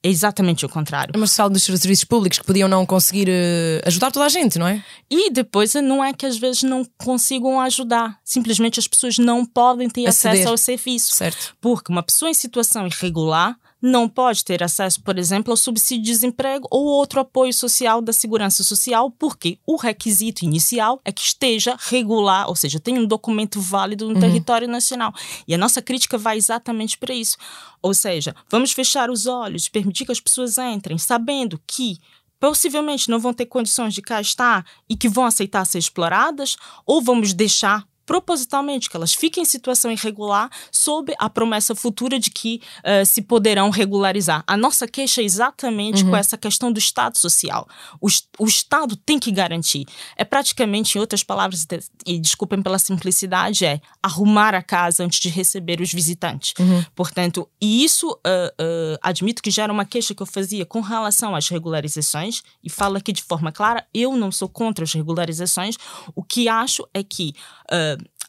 É 0.06 0.08
exatamente 0.08 0.64
o 0.64 0.70
contrário. 0.70 1.14
É 1.16 1.18
uma 1.18 1.26
sala 1.26 1.50
dos 1.50 1.64
serviços 1.64 2.04
públicos 2.04 2.38
que 2.38 2.46
podiam 2.46 2.70
não 2.70 2.86
conseguir 2.86 3.28
uh, 3.28 3.88
ajudar 3.88 4.12
toda 4.12 4.28
a 4.28 4.30
gente, 4.30 4.60
não 4.60 4.68
é? 4.68 4.84
E 5.10 5.32
depois 5.32 5.74
não 5.74 6.06
é 6.06 6.14
que 6.14 6.28
às 6.28 6.38
vezes 6.38 6.62
não 6.62 6.86
consigam 6.96 7.60
ajudar. 7.60 8.20
Simplesmente 8.24 8.80
as 8.80 8.88
pessoas 8.88 9.18
não 9.18 9.44
podem 9.44 9.90
ter 9.90 10.06
Aceder. 10.06 10.34
acesso 10.34 10.50
ao 10.52 10.58
serviço. 10.58 11.16
Certo. 11.16 11.56
Porque 11.60 11.92
uma 11.92 12.04
pessoa 12.04 12.30
em 12.30 12.36
situação 12.36 12.86
irregular 12.86 13.58
não 13.82 14.10
pode 14.10 14.44
ter 14.44 14.64
acesso, 14.64 15.02
por 15.02 15.18
exemplo, 15.18 15.52
ao 15.52 15.58
subsídio 15.58 16.06
de 16.06 16.12
desemprego 16.12 16.68
ou 16.72 16.86
outro 16.86 17.20
apoio 17.20 17.54
social 17.54 18.02
da 18.02 18.14
segurança 18.14 18.64
social, 18.64 19.12
porque 19.12 19.60
o 19.66 19.76
requisito 19.76 20.44
inicial 20.44 21.00
é 21.06 21.12
que 21.12 21.22
esteja 21.22 21.78
regular, 21.80 22.48
ou 22.48 22.56
seja, 22.56 22.80
tenha 22.80 23.00
um 23.00 23.06
documento 23.06 23.60
válido 23.62 24.08
no 24.08 24.14
uhum. 24.14 24.20
território 24.20 24.68
nacional. 24.68 25.14
E 25.48 25.54
a 25.54 25.58
nossa 25.58 25.82
crítica 25.82 26.18
vai 26.18 26.38
exatamente 26.38 26.98
para 26.98 27.14
isso. 27.14 27.38
Ou 27.82 27.94
seja, 27.94 28.36
vamos 28.50 28.72
fechar 28.72 29.10
os 29.10 29.28
olhos, 29.28 29.70
permitir 29.70 30.06
que 30.06 30.12
as 30.12 30.20
pessoas 30.20 30.58
entrem, 30.58 30.98
sabendo 30.98 31.62
que 31.68 32.00
possivelmente 32.40 33.10
não 33.10 33.20
vão 33.20 33.34
ter 33.34 33.46
condições 33.46 33.94
de 33.94 34.02
cá 34.02 34.20
estar 34.22 34.66
e 34.90 34.96
que 34.96 35.10
vão 35.10 35.26
aceitar 35.26 35.66
ser 35.66 35.80
exploradas, 35.80 36.58
ou 36.86 37.02
vamos 37.02 37.34
deixar 37.34 37.86
propositalmente 38.06 38.90
que 38.90 38.96
elas 38.96 39.14
fiquem 39.14 39.44
em 39.44 39.46
situação 39.46 39.92
irregular 39.92 40.50
sob 40.72 41.14
a 41.18 41.30
promessa 41.30 41.76
futura 41.76 42.20
de 42.20 42.30
que 42.30 42.62
uh, 42.80 43.06
se 43.06 43.22
poderão 43.22 43.70
regularizar. 43.70 44.44
A 44.46 44.56
nossa 44.56 44.88
queixa 44.88 45.22
é 45.22 45.26
exatamente 45.26 46.04
uhum. 46.04 46.12
com 46.12 46.16
essa 46.16 46.38
questão 46.38 46.72
do 46.72 46.78
Estado 46.78 47.18
social. 47.18 47.68
O, 48.00 48.08
o, 48.40 48.46
Estado 48.46 48.96
tem 48.96 49.20
que 49.20 49.32
garantir. 49.32 49.86
É 50.16 50.24
praticamente, 50.24 50.98
em 50.98 51.02
outras 51.02 51.24
palavras, 51.24 51.66
e 52.06 52.20
desculpem 52.20 52.62
pela 52.62 52.78
simplicidade, 52.78 53.66
é 53.66 53.82
arrumar 54.02 54.54
a 54.54 54.62
casa 54.62 55.04
antes 55.04 55.20
de 55.20 55.30
receber 55.30 55.82
os 55.82 55.92
visitantes. 55.92 56.54
Uhum. 56.60 56.86
Portanto, 56.96 57.50
e 57.60 57.84
isso 57.84 58.12
uh, 58.12 58.16
uh, 58.16 58.98
admito 59.02 59.42
que 59.42 59.52
já 59.52 59.64
era 59.64 59.74
uma 59.74 59.86
queixa 59.86 60.14
que 60.14 60.22
eu 60.22 60.28
fazia 60.28 60.66
com 60.66 60.82
relação 60.82 61.36
às 61.36 61.50
regularizações, 61.50 62.44
e 62.64 62.70
falo 62.70 62.98
aqui 62.98 63.12
de 63.12 63.24
forma 63.24 63.52
clara, 63.52 63.86
eu 63.94 64.16
não 64.16 64.32
sou 64.32 64.48
contra 64.48 64.84
as 64.84 64.94
regularizações. 64.94 65.76
O 66.14 66.24
que 66.24 66.48
acho 66.48 66.88
é 66.94 67.04
que 67.04 67.34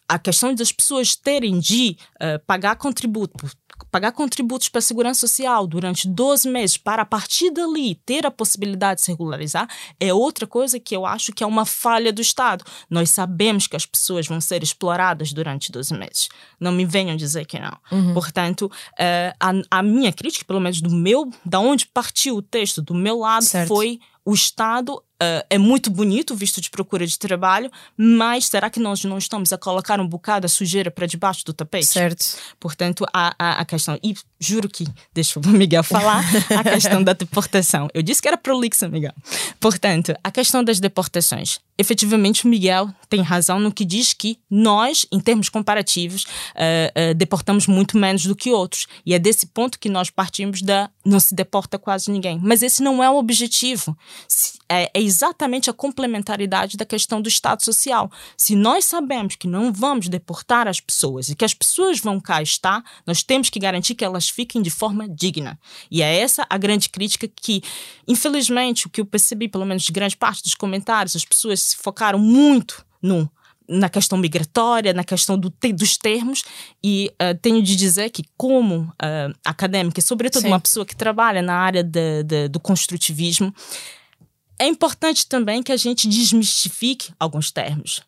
a 0.09 0.19
questão 0.19 0.55
das 0.55 0.73
pessoas 0.73 1.16
terem 1.16 1.59
de 1.59 1.97
uh, 2.14 2.38
pagar 2.47 2.77
contributo, 2.77 3.35
pagar 3.90 4.12
contributos 4.12 4.69
para 4.69 4.79
a 4.79 4.83
segurança 4.83 5.21
social 5.21 5.66
durante 5.66 6.09
12 6.09 6.49
meses 6.49 6.77
para 6.77 7.03
a 7.03 7.07
partir 7.07 7.51
dali 7.51 7.95
ter 8.07 8.27
a 8.27 8.31
possibilidade 8.31 9.01
de 9.01 9.05
se 9.05 9.11
regularizar 9.11 9.69
é 9.99 10.12
outra 10.12 10.47
coisa 10.47 10.79
que 10.79 10.95
eu 10.95 11.05
acho 11.05 11.33
que 11.33 11.42
é 11.42 11.47
uma 11.47 11.64
falha 11.64 12.12
do 12.12 12.23
Estado. 12.23 12.64
Nós 12.88 13.11
sabemos 13.11 13.66
que 13.66 13.77
as 13.77 13.85
pessoas 13.85 14.27
vão 14.27 14.40
ser 14.40 14.62
exploradas 14.62 15.33
durante 15.33 15.73
12 15.73 15.95
meses. 15.95 16.29
Não 16.59 16.73
me 16.73 16.85
venham 16.85 17.16
dizer 17.16 17.45
que 17.47 17.59
não. 17.59 17.77
Uhum. 17.90 18.14
Portanto, 18.14 18.66
uh, 18.66 19.37
a, 19.40 19.79
a, 19.79 19.83
minha 19.83 20.12
crítica, 20.12 20.45
pelo 20.45 20.61
menos 20.61 20.81
do 20.81 20.90
meu, 20.90 21.31
da 21.45 21.59
onde 21.59 21.87
partiu 21.87 22.37
o 22.37 22.42
texto, 22.42 22.81
do 22.81 22.95
meu 22.95 23.19
lado, 23.19 23.45
certo. 23.45 23.69
foi 23.69 24.01
o 24.25 24.35
Estado 24.35 25.03
Uh, 25.22 25.40
é 25.48 25.57
muito 25.57 25.90
bonito 25.90 26.35
o 26.35 26.37
visto 26.37 26.61
de 26.61 26.68
procura 26.68 27.07
de 27.07 27.18
trabalho, 27.18 27.70
mas 27.96 28.48
será 28.48 28.68
que 28.68 28.79
nós 28.79 29.02
não 29.05 29.16
estamos 29.16 29.50
a 29.50 29.57
colocar 29.57 29.98
um 29.98 30.07
bocado 30.07 30.44
a 30.44 30.48
sujeira 30.48 30.90
para 30.90 31.07
debaixo 31.07 31.42
do 31.44 31.55
tapete? 31.55 31.87
Certo. 31.87 32.37
Portanto, 32.61 33.07
a, 33.12 33.35
a, 33.38 33.61
a 33.61 33.64
questão. 33.64 33.98
E 34.02 34.14
juro 34.38 34.68
que, 34.68 34.87
deixa 35.14 35.40
o 35.40 35.48
Miguel 35.48 35.83
falar, 35.83 36.22
a 36.50 36.62
questão 36.62 37.02
da 37.02 37.14
deportação. 37.14 37.88
Eu 37.94 38.02
disse 38.02 38.20
que 38.20 38.29
era 38.29 38.37
prolixa, 38.37 38.88
Miguel. 38.88 39.14
Portanto, 39.59 40.14
a 40.22 40.31
questão 40.31 40.62
das 40.62 40.79
deportações. 40.79 41.61
Efetivamente, 41.79 42.44
o 42.44 42.48
Miguel 42.48 42.90
tem 43.09 43.20
razão 43.20 43.59
no 43.59 43.72
que 43.72 43.85
diz 43.85 44.12
que 44.12 44.38
nós, 44.50 45.07
em 45.12 45.20
termos 45.20 45.48
comparativos, 45.48 46.24
uh, 46.24 47.11
uh, 47.11 47.14
deportamos 47.14 47.66
muito 47.66 47.98
menos 47.98 48.24
do 48.24 48.35
que 48.35 48.50
outros. 48.50 48.87
E 49.05 49.14
é 49.14 49.18
desse 49.18 49.46
ponto 49.46 49.79
que 49.79 49.88
nós 49.88 50.11
partimos 50.11 50.62
da 50.62 50.90
não 51.05 51.20
se 51.20 51.35
deporta 51.35 51.79
quase 51.79 52.11
ninguém. 52.11 52.40
Mas 52.42 52.62
esse 52.62 52.83
não 52.83 53.02
é 53.02 53.11
o 53.11 53.16
objetivo. 53.16 53.96
É, 54.65 54.65
é 54.68 54.90
exatamente 54.94 55.70
a 55.70 55.72
complementaridade 55.72 56.76
da 56.76 56.85
questão 56.85 57.20
do 57.20 57.29
Estado 57.29 57.62
Social. 57.62 58.11
Se 58.37 58.57
nós 58.57 58.85
sabemos 58.85 59.37
que 59.37 59.46
não 59.46 59.72
vamos 59.72 60.09
deportar 60.09 60.66
as 60.66 60.81
pessoas 60.81 61.29
e 61.29 61.35
que 61.35 61.44
as 61.44 61.55
pessoas 61.55 62.00
vão 62.00 62.20
cá 62.20 62.42
estar, 62.42 62.83
nós 63.07 63.22
temos 63.22 63.50
que 63.50 63.59
garantir 63.59 63.94
que 63.94 64.05
elas 64.05 64.29
fiquem 64.29 64.61
de 64.61 64.70
forma 64.70 65.09
digna. 65.09 65.59
E 65.90 66.02
é 66.02 66.18
essa 66.18 66.46
a 66.48 66.59
grande 66.59 66.88
crítica 66.88 67.29
que, 67.29 67.62
infelizmente, 68.07 68.87
o 68.87 68.90
que 68.90 69.00
eu 69.00 69.07
percebi, 69.07 69.48
pelo 69.48 69.64
menos 69.64 69.83
de 69.83 69.92
grande 69.92 70.16
parte 70.16 70.42
dos 70.42 70.55
comentários, 70.55 71.16
as 71.16 71.24
pessoas 71.24 71.61
se 71.61 71.76
focaram 71.76 72.18
muito 72.18 72.85
no 73.02 73.31
na 73.68 73.88
questão 73.88 74.16
migratória, 74.16 74.92
na 74.92 75.02
questão 75.02 75.37
do, 75.37 75.52
dos 75.74 75.96
termos, 75.96 76.44
e 76.83 77.11
uh, 77.14 77.37
tenho 77.37 77.62
de 77.62 77.74
dizer 77.74 78.11
que, 78.11 78.22
como 78.37 78.83
uh, 78.83 79.35
acadêmica, 79.44 80.00
sobretudo 80.00 80.42
Sim. 80.42 80.48
uma 80.48 80.61
pessoa 80.61 80.87
que 80.87 80.94
trabalha 80.94 81.42
na 81.42 81.55
área 81.55 81.83
de, 81.83 82.22
de, 82.22 82.48
do 82.48 82.61
construtivismo, 82.61 83.52
é 84.59 84.66
importante 84.66 85.27
também 85.27 85.62
que 85.62 85.73
a 85.73 85.77
gente 85.77 86.09
desmistifique 86.09 87.12
alguns 87.19 87.51
termos. 87.51 88.03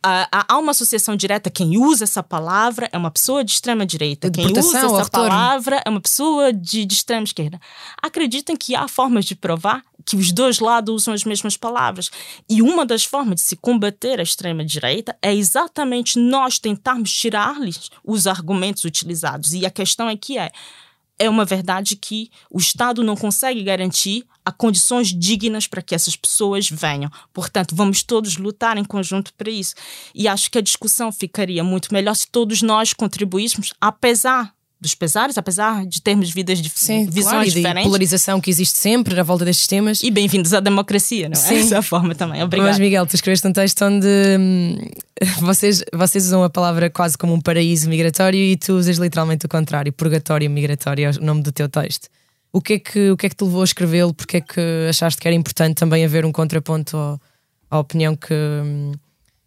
Há 0.00 0.56
uma 0.56 0.70
associação 0.70 1.16
direta, 1.16 1.50
quem 1.50 1.76
usa 1.76 2.04
essa 2.04 2.22
palavra 2.22 2.88
é 2.92 2.96
uma 2.96 3.10
pessoa 3.10 3.44
de 3.44 3.52
extrema 3.52 3.84
direita. 3.84 4.30
Quem 4.30 4.46
usa 4.56 4.78
essa 4.78 5.10
palavra 5.10 5.82
é 5.84 5.90
uma 5.90 6.00
pessoa 6.00 6.52
de, 6.52 6.84
de 6.84 6.94
extrema 6.94 7.24
esquerda. 7.24 7.60
Acreditem 8.00 8.56
que 8.56 8.76
há 8.76 8.86
formas 8.86 9.24
de 9.24 9.34
provar 9.34 9.82
que 10.06 10.16
os 10.16 10.30
dois 10.30 10.60
lados 10.60 11.02
usam 11.02 11.12
as 11.12 11.24
mesmas 11.24 11.56
palavras. 11.56 12.10
E 12.48 12.62
uma 12.62 12.86
das 12.86 13.04
formas 13.04 13.36
de 13.36 13.40
se 13.42 13.56
combater 13.56 14.20
a 14.20 14.22
extrema-direita 14.22 15.16
é 15.20 15.34
exatamente 15.34 16.18
nós 16.18 16.58
tentarmos 16.58 17.12
tirar-lhes 17.12 17.90
os 18.04 18.26
argumentos 18.26 18.84
utilizados. 18.84 19.52
E 19.52 19.66
a 19.66 19.70
questão 19.70 20.08
aqui 20.08 20.38
é 20.38 20.52
é 21.18 21.28
uma 21.28 21.44
verdade 21.44 21.96
que 21.96 22.30
o 22.50 22.58
Estado 22.58 23.02
não 23.02 23.16
consegue 23.16 23.62
garantir 23.62 24.24
a 24.44 24.52
condições 24.52 25.08
dignas 25.08 25.66
para 25.66 25.82
que 25.82 25.94
essas 25.94 26.16
pessoas 26.16 26.68
venham. 26.70 27.10
Portanto, 27.32 27.74
vamos 27.74 28.02
todos 28.02 28.36
lutar 28.36 28.78
em 28.78 28.84
conjunto 28.84 29.34
para 29.34 29.50
isso. 29.50 29.74
E 30.14 30.26
acho 30.26 30.50
que 30.50 30.58
a 30.58 30.62
discussão 30.62 31.12
ficaria 31.12 31.62
muito 31.62 31.92
melhor 31.92 32.14
se 32.14 32.26
todos 32.28 32.62
nós 32.62 32.92
contribuíssemos, 32.92 33.74
apesar 33.80 34.54
dos 34.80 34.94
pesares, 34.94 35.36
apesar 35.36 35.84
de 35.84 36.00
termos 36.00 36.30
vidas 36.30 36.60
de 36.62 36.68
Sim, 36.68 37.06
visões 37.06 37.24
claro, 37.24 37.48
e 37.48 37.50
diferentes. 37.50 37.82
polarização 37.82 38.40
que 38.40 38.48
existe 38.48 38.78
sempre 38.78 39.14
na 39.14 39.24
volta 39.24 39.44
destes 39.44 39.66
temas. 39.66 40.02
E 40.02 40.10
bem-vindos 40.10 40.54
à 40.54 40.60
democracia, 40.60 41.28
não 41.28 41.32
é? 41.32 41.42
Sim. 41.42 41.56
Dessa 41.56 41.82
forma 41.82 42.14
também. 42.14 42.42
Obrigada. 42.42 42.70
Mas, 42.70 42.78
Miguel, 42.78 43.04
tu 43.06 43.14
escreveste 43.14 43.46
um 43.46 43.52
texto 43.52 43.84
onde 43.84 44.06
hum, 44.06 44.78
vocês, 45.40 45.82
vocês 45.92 46.26
usam 46.26 46.44
a 46.44 46.50
palavra 46.50 46.88
quase 46.88 47.18
como 47.18 47.34
um 47.34 47.40
paraíso 47.40 47.88
migratório 47.88 48.40
e 48.40 48.56
tu 48.56 48.74
usas 48.74 48.98
literalmente 48.98 49.46
o 49.46 49.48
contrário, 49.48 49.92
purgatório 49.92 50.48
migratório, 50.48 51.06
é 51.06 51.10
o 51.10 51.24
nome 51.24 51.42
do 51.42 51.50
teu 51.50 51.68
texto. 51.68 52.08
O 52.52 52.62
que 52.62 52.74
é 52.74 52.78
que, 52.78 53.10
o 53.10 53.16
que, 53.16 53.26
é 53.26 53.28
que 53.28 53.36
te 53.36 53.44
levou 53.44 53.62
a 53.62 53.64
escrevê-lo? 53.64 54.14
Porque 54.14 54.36
é 54.38 54.40
que 54.40 54.60
achaste 54.88 55.20
que 55.20 55.26
era 55.26 55.34
importante 55.34 55.74
também 55.74 56.04
haver 56.04 56.24
um 56.24 56.32
contraponto 56.32 56.96
ao, 56.96 57.20
à 57.68 57.78
opinião 57.80 58.14
que, 58.14 58.32
hum, 58.32 58.92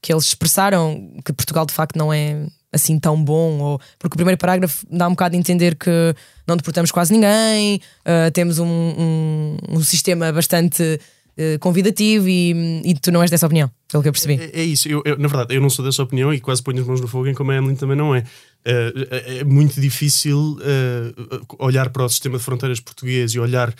que 0.01 0.11
eles 0.11 0.25
expressaram, 0.25 1.09
que 1.23 1.31
Portugal 1.31 1.65
de 1.65 1.73
facto 1.73 1.95
não 1.95 2.11
é 2.11 2.47
assim 2.71 2.97
tão 2.97 3.21
bom, 3.21 3.59
ou 3.59 3.81
porque 3.99 4.15
o 4.15 4.17
primeiro 4.17 4.37
parágrafo 4.37 4.85
dá 4.89 5.07
um 5.07 5.11
bocado 5.11 5.35
a 5.35 5.39
entender 5.39 5.75
que 5.75 6.15
não 6.47 6.55
deportamos 6.55 6.91
quase 6.91 7.11
ninguém, 7.11 7.81
uh, 8.05 8.31
temos 8.31 8.59
um, 8.59 8.67
um, 8.67 9.57
um, 9.69 9.83
sistema 9.83 10.31
bastante 10.31 10.81
uh, 10.83 11.59
convidativo 11.59 12.29
e, 12.29 12.81
e, 12.85 12.93
tu 12.95 13.11
não 13.11 13.21
és 13.21 13.29
dessa 13.29 13.45
opinião, 13.45 13.69
pelo 13.89 14.01
que 14.01 14.09
eu 14.09 14.13
percebi. 14.13 14.35
É, 14.41 14.61
é 14.61 14.63
isso, 14.63 14.87
eu, 14.87 15.01
eu, 15.05 15.17
na 15.17 15.27
verdade, 15.27 15.53
eu 15.53 15.61
não 15.61 15.69
sou 15.69 15.83
dessa 15.83 16.01
opinião 16.01 16.33
e 16.33 16.39
quase 16.39 16.63
ponho 16.63 16.79
as 16.79 16.87
mãos 16.87 17.01
no 17.01 17.07
fogo 17.07 17.27
em 17.27 17.33
como 17.33 17.51
a 17.51 17.55
Emily 17.55 17.75
também 17.75 17.97
não 17.97 18.15
é. 18.15 18.19
Uh, 18.19 19.39
é 19.39 19.43
muito 19.43 19.81
difícil 19.81 20.57
olhar 21.59 21.89
para 21.89 22.05
o 22.05 22.09
sistema 22.09 22.37
de 22.37 22.43
fronteiras 22.43 22.79
português 22.79 23.33
e 23.33 23.39
olhar, 23.39 23.73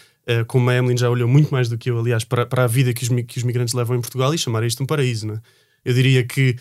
como 0.47 0.69
a 0.69 0.75
Emily 0.75 0.97
já 0.97 1.09
olhou 1.09 1.27
muito 1.27 1.49
mais 1.51 1.69
do 1.69 1.77
que 1.77 1.89
eu, 1.89 1.99
aliás, 1.99 2.23
para, 2.23 2.45
para 2.45 2.63
a 2.63 2.67
vida 2.67 2.93
que 2.93 3.03
os, 3.03 3.09
que 3.25 3.37
os 3.37 3.43
migrantes 3.43 3.73
levam 3.73 3.95
em 3.95 4.01
Portugal 4.01 4.33
e 4.33 4.37
chamar 4.37 4.63
isto 4.63 4.83
um 4.83 4.85
paraíso. 4.85 5.27
Não 5.27 5.35
é? 5.35 5.41
Eu 5.83 5.93
diria 5.93 6.23
que 6.23 6.55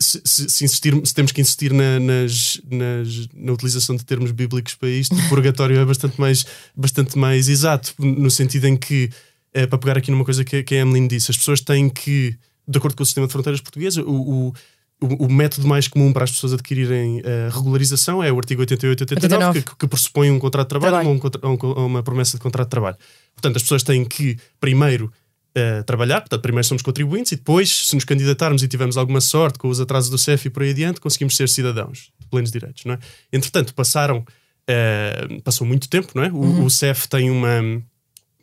se, 0.00 0.20
se, 0.24 0.50
se, 0.50 0.64
insistir, 0.64 0.94
se 1.06 1.14
temos 1.14 1.32
que 1.32 1.40
insistir 1.40 1.72
na, 1.72 2.00
nas, 2.00 2.60
nas, 2.70 3.28
na 3.34 3.52
utilização 3.52 3.96
de 3.96 4.04
termos 4.04 4.30
bíblicos 4.32 4.74
para 4.74 4.88
isto, 4.88 5.14
o 5.14 5.28
purgatório 5.28 5.78
é 5.78 5.84
bastante 5.84 6.20
mais, 6.20 6.44
bastante 6.74 7.16
mais 7.16 7.48
exato, 7.48 7.94
no 7.98 8.30
sentido 8.30 8.66
em 8.66 8.76
que, 8.76 9.10
é, 9.52 9.66
para 9.66 9.78
pegar 9.78 9.98
aqui 9.98 10.10
numa 10.10 10.24
coisa 10.24 10.44
que, 10.44 10.62
que 10.62 10.74
a 10.74 10.78
Emily 10.78 11.06
disse, 11.08 11.30
as 11.30 11.36
pessoas 11.36 11.60
têm 11.60 11.88
que, 11.88 12.36
de 12.66 12.78
acordo 12.78 12.96
com 12.96 13.02
o 13.02 13.06
sistema 13.06 13.26
de 13.26 13.32
fronteiras 13.32 13.60
português, 13.60 13.96
o, 13.96 14.02
o 14.02 14.54
o, 15.00 15.26
o, 15.26 15.32
método 15.32 15.66
mais 15.66 15.88
comum 15.88 16.12
para 16.12 16.24
as 16.24 16.30
pessoas 16.30 16.52
adquirirem 16.52 17.20
uh, 17.20 17.50
regularização 17.50 18.22
é 18.22 18.32
o 18.32 18.38
artigo 18.38 18.60
88 18.62 19.00
e 19.00 19.04
89, 19.04 19.62
que, 19.62 19.76
que, 19.76 19.86
pressupõe 19.86 20.30
um 20.30 20.38
contrato 20.38 20.66
de 20.66 20.68
trabalho, 20.70 21.18
trabalho. 21.18 21.40
Ou, 21.42 21.50
um, 21.50 21.58
ou 21.80 21.86
uma 21.86 22.02
promessa 22.02 22.36
de 22.36 22.42
contrato 22.42 22.68
de 22.68 22.70
trabalho. 22.70 22.96
Portanto, 23.34 23.56
as 23.56 23.62
pessoas 23.62 23.82
têm 23.82 24.04
que, 24.04 24.38
primeiro, 24.60 25.12
uh, 25.56 25.82
trabalhar, 25.84 26.20
portanto, 26.20 26.42
primeiro 26.42 26.66
somos 26.66 26.82
contribuintes 26.82 27.32
e 27.32 27.36
depois, 27.36 27.88
se 27.88 27.94
nos 27.94 28.04
candidatarmos 28.04 28.62
e 28.62 28.68
tivermos 28.68 28.96
alguma 28.96 29.20
sorte 29.20 29.58
com 29.58 29.68
os 29.68 29.80
atrasos 29.80 30.10
do 30.10 30.18
CEF 30.18 30.46
e 30.46 30.50
por 30.50 30.62
aí 30.62 30.70
adiante, 30.70 31.00
conseguimos 31.00 31.36
ser 31.36 31.48
cidadãos 31.48 32.10
de 32.18 32.26
plenos 32.28 32.50
direitos, 32.50 32.84
não 32.84 32.94
é? 32.94 32.98
Entretanto, 33.32 33.74
passaram, 33.74 34.18
uh, 34.18 35.42
passou 35.42 35.66
muito 35.66 35.88
tempo, 35.88 36.08
não 36.14 36.24
é? 36.24 36.28
O, 36.28 36.36
uhum. 36.36 36.64
o 36.64 36.70
CEF 36.70 37.08
tem 37.08 37.30
uma 37.30 37.82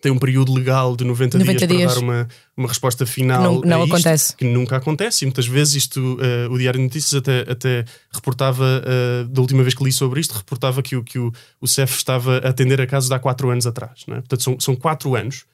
tem 0.02 0.12
um 0.12 0.18
período 0.18 0.52
legal 0.52 0.96
de 0.96 1.04
90, 1.04 1.38
90 1.38 1.68
dias, 1.68 1.78
dias, 1.78 1.94
para 1.94 2.02
dar 2.02 2.06
uma, 2.06 2.28
uma 2.58 2.68
resposta 2.68 3.06
final. 3.06 3.62
Que 3.62 3.68
não, 3.68 3.78
não 3.78 3.84
isto, 3.84 3.94
acontece. 3.94 4.36
Que 4.36 4.46
nunca 4.46 4.78
acontece. 4.78 5.24
E 5.24 5.28
muitas 5.28 5.46
vezes 5.46 5.76
isto, 5.76 6.00
uh, 6.00 6.52
o 6.52 6.58
Diário 6.58 6.80
de 6.80 6.86
Notícias 6.86 7.14
até, 7.14 7.42
até 7.42 7.86
reportava, 8.12 8.66
uh, 8.66 9.28
da 9.28 9.42
última 9.42 9.62
vez 9.62 9.76
que 9.76 9.84
li 9.84 9.92
sobre 9.92 10.20
isto, 10.20 10.34
reportava 10.34 10.82
que, 10.82 10.96
o, 10.96 11.04
que 11.04 11.20
o, 11.20 11.32
o 11.62 11.68
CEF 11.68 11.96
estava 11.96 12.38
a 12.40 12.50
atender 12.50 12.82
a 12.82 12.88
casos 12.88 13.10
de 13.10 13.16
há 13.16 13.20
quatro 13.20 13.52
anos 13.52 13.68
atrás. 13.68 14.02
Não 14.08 14.16
é? 14.16 14.22
Portanto, 14.22 14.42
são, 14.42 14.60
são 14.60 14.76
quatro 14.76 15.16
anos 15.16 15.46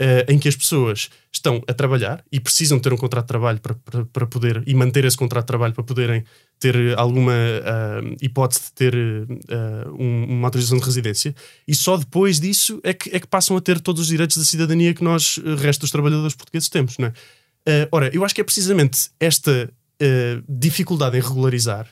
uh, 0.00 0.30
em 0.30 0.38
que 0.38 0.48
as 0.48 0.56
pessoas 0.56 1.10
estão 1.32 1.62
a 1.66 1.74
trabalhar 1.74 2.24
e 2.30 2.40
precisam 2.40 2.78
ter 2.78 2.92
um 2.92 2.96
contrato 2.96 3.24
de 3.24 3.28
trabalho 3.28 3.60
para, 3.60 3.74
para, 3.74 4.04
para 4.06 4.26
poder 4.26 4.62
e 4.66 4.74
manter 4.74 5.04
esse 5.04 5.16
contrato 5.16 5.44
de 5.44 5.48
trabalho 5.48 5.74
para 5.74 5.84
poderem 5.84 6.24
ter 6.58 6.76
alguma 6.98 7.32
uh, 7.32 8.16
hipótese 8.20 8.64
de 8.64 8.72
ter 8.72 8.94
uh, 8.94 9.94
um, 9.98 10.24
uma 10.24 10.48
autorização 10.48 10.78
de 10.78 10.84
residência 10.84 11.34
e 11.66 11.74
só 11.74 11.96
depois 11.96 12.40
disso 12.40 12.80
é 12.82 12.94
que, 12.94 13.14
é 13.14 13.20
que 13.20 13.26
passam 13.26 13.56
a 13.56 13.60
ter 13.60 13.80
todos 13.80 14.02
os 14.02 14.08
direitos 14.08 14.36
da 14.36 14.44
cidadania 14.44 14.94
que 14.94 15.04
nós, 15.04 15.38
resto 15.58 15.82
dos 15.82 15.90
trabalhadores 15.90 16.34
portugueses, 16.34 16.68
temos. 16.68 16.96
Não 16.98 17.08
é? 17.08 17.88
ora, 17.90 18.10
eu 18.14 18.24
acho 18.24 18.34
que 18.34 18.40
é 18.40 18.44
precisamente 18.44 19.10
esta 19.18 19.70
dificuldade 20.48 21.16
em 21.16 21.20
regularizar 21.20 21.88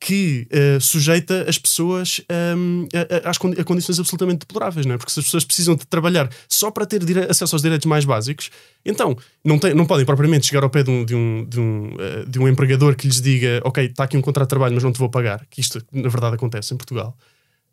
que 0.00 0.46
uh, 0.52 0.80
sujeita 0.80 1.44
as 1.48 1.58
pessoas 1.58 2.20
um, 2.56 2.86
a, 2.94 3.28
a, 3.28 3.30
a, 3.30 3.64
condições 3.64 3.98
absolutamente 3.98 4.40
deploráveis, 4.40 4.86
não 4.86 4.94
é? 4.94 4.98
Porque 4.98 5.10
se 5.10 5.18
as 5.18 5.24
pessoas 5.26 5.44
precisam 5.44 5.74
de 5.74 5.86
trabalhar 5.86 6.30
só 6.48 6.70
para 6.70 6.86
ter 6.86 7.02
acesso 7.28 7.54
aos 7.54 7.62
direitos 7.62 7.86
mais 7.86 8.04
básicos, 8.04 8.50
então 8.84 9.16
não, 9.44 9.58
tem, 9.58 9.74
não 9.74 9.86
podem 9.86 10.06
propriamente 10.06 10.46
chegar 10.46 10.62
ao 10.62 10.70
pé 10.70 10.82
de 10.82 10.90
um, 10.90 11.04
de, 11.04 11.14
um, 11.14 11.44
de, 11.44 11.60
um, 11.60 11.94
uh, 11.94 12.26
de 12.28 12.38
um 12.38 12.46
empregador 12.46 12.94
que 12.94 13.06
lhes 13.06 13.20
diga: 13.20 13.60
Ok, 13.64 13.84
está 13.84 14.04
aqui 14.04 14.16
um 14.16 14.22
contrato 14.22 14.46
de 14.46 14.50
trabalho, 14.50 14.74
mas 14.74 14.84
não 14.84 14.92
te 14.92 14.98
vou 14.98 15.10
pagar, 15.10 15.44
que 15.50 15.60
isto 15.60 15.82
na 15.92 16.08
verdade 16.08 16.36
acontece 16.36 16.72
em 16.72 16.76
Portugal. 16.76 17.16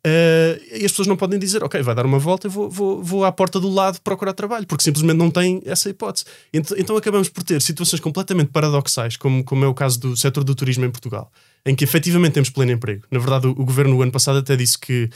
Uh, 0.06 0.62
e 0.70 0.84
as 0.84 0.92
pessoas 0.92 1.08
não 1.08 1.16
podem 1.16 1.36
dizer, 1.36 1.64
ok, 1.64 1.82
vai 1.82 1.92
dar 1.92 2.06
uma 2.06 2.20
volta, 2.20 2.46
eu 2.46 2.50
vou, 2.50 2.70
vou, 2.70 3.02
vou 3.02 3.24
à 3.24 3.32
porta 3.32 3.58
do 3.58 3.68
lado 3.68 4.00
procurar 4.02 4.32
trabalho, 4.34 4.64
porque 4.64 4.84
simplesmente 4.84 5.16
não 5.16 5.32
têm 5.32 5.60
essa 5.66 5.90
hipótese. 5.90 6.24
Então, 6.52 6.76
então 6.78 6.96
acabamos 6.96 7.28
por 7.28 7.42
ter 7.42 7.60
situações 7.60 7.98
completamente 7.98 8.52
paradoxais, 8.52 9.16
como, 9.16 9.42
como 9.42 9.64
é 9.64 9.66
o 9.66 9.74
caso 9.74 9.98
do 9.98 10.16
setor 10.16 10.44
do 10.44 10.54
turismo 10.54 10.84
em 10.84 10.90
Portugal, 10.92 11.32
em 11.64 11.74
que 11.74 11.82
efetivamente 11.82 12.34
temos 12.34 12.50
pleno 12.50 12.70
emprego. 12.70 13.02
Na 13.10 13.18
verdade, 13.18 13.48
o, 13.48 13.50
o 13.50 13.64
governo, 13.64 13.96
o 13.96 14.02
ano 14.02 14.12
passado, 14.12 14.38
até 14.38 14.54
disse 14.54 14.78
que, 14.78 15.10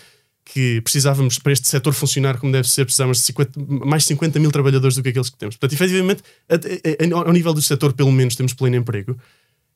que 0.44 0.80
precisávamos, 0.80 1.38
para 1.38 1.52
este 1.52 1.68
setor 1.68 1.92
funcionar 1.92 2.38
como 2.38 2.50
deve 2.50 2.68
ser, 2.68 2.84
precisávamos 2.84 3.18
de 3.18 3.24
50, 3.26 3.60
mais 3.86 4.04
50 4.06 4.40
mil 4.40 4.50
trabalhadores 4.50 4.96
do 4.96 5.04
que 5.04 5.10
aqueles 5.10 5.30
que 5.30 5.38
temos. 5.38 5.54
Portanto, 5.56 5.72
efetivamente, 5.72 6.20
a, 6.48 6.56
a, 6.56 7.28
ao 7.28 7.32
nível 7.32 7.54
do 7.54 7.62
setor, 7.62 7.92
pelo 7.92 8.10
menos, 8.10 8.34
temos 8.34 8.54
pleno 8.54 8.74
emprego 8.74 9.16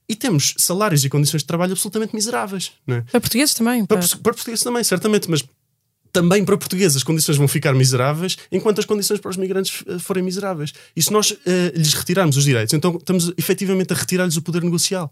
e 0.08 0.14
temos 0.14 0.54
salários 0.58 1.04
e 1.04 1.08
condições 1.08 1.40
de 1.40 1.46
trabalho 1.46 1.72
absolutamente 1.72 2.14
miseráveis. 2.14 2.72
Não 2.86 2.96
é? 2.96 3.00
Para 3.02 3.20
portugueses 3.20 3.54
também. 3.54 3.84
Para, 3.86 3.98
para, 3.98 4.08
para 4.08 4.34
portugueses 4.34 4.62
também, 4.62 4.84
certamente, 4.84 5.30
mas 5.30 5.42
também 6.14 6.44
para 6.44 6.56
portugueses 6.56 6.96
as 6.96 7.02
condições 7.02 7.36
vão 7.36 7.48
ficar 7.48 7.74
miseráveis, 7.74 8.38
enquanto 8.52 8.78
as 8.78 8.84
condições 8.84 9.18
para 9.18 9.30
os 9.30 9.36
migrantes 9.36 9.82
uh, 9.82 9.98
forem 9.98 10.22
miseráveis. 10.22 10.72
E 10.94 11.02
se 11.02 11.12
nós 11.12 11.32
uh, 11.32 11.38
lhes 11.74 11.92
retirarmos 11.92 12.36
os 12.36 12.44
direitos, 12.44 12.72
então 12.72 12.96
estamos 12.96 13.32
efetivamente 13.36 13.92
a 13.92 13.96
retirar-lhes 13.96 14.36
o 14.36 14.42
poder 14.42 14.62
negocial. 14.62 15.10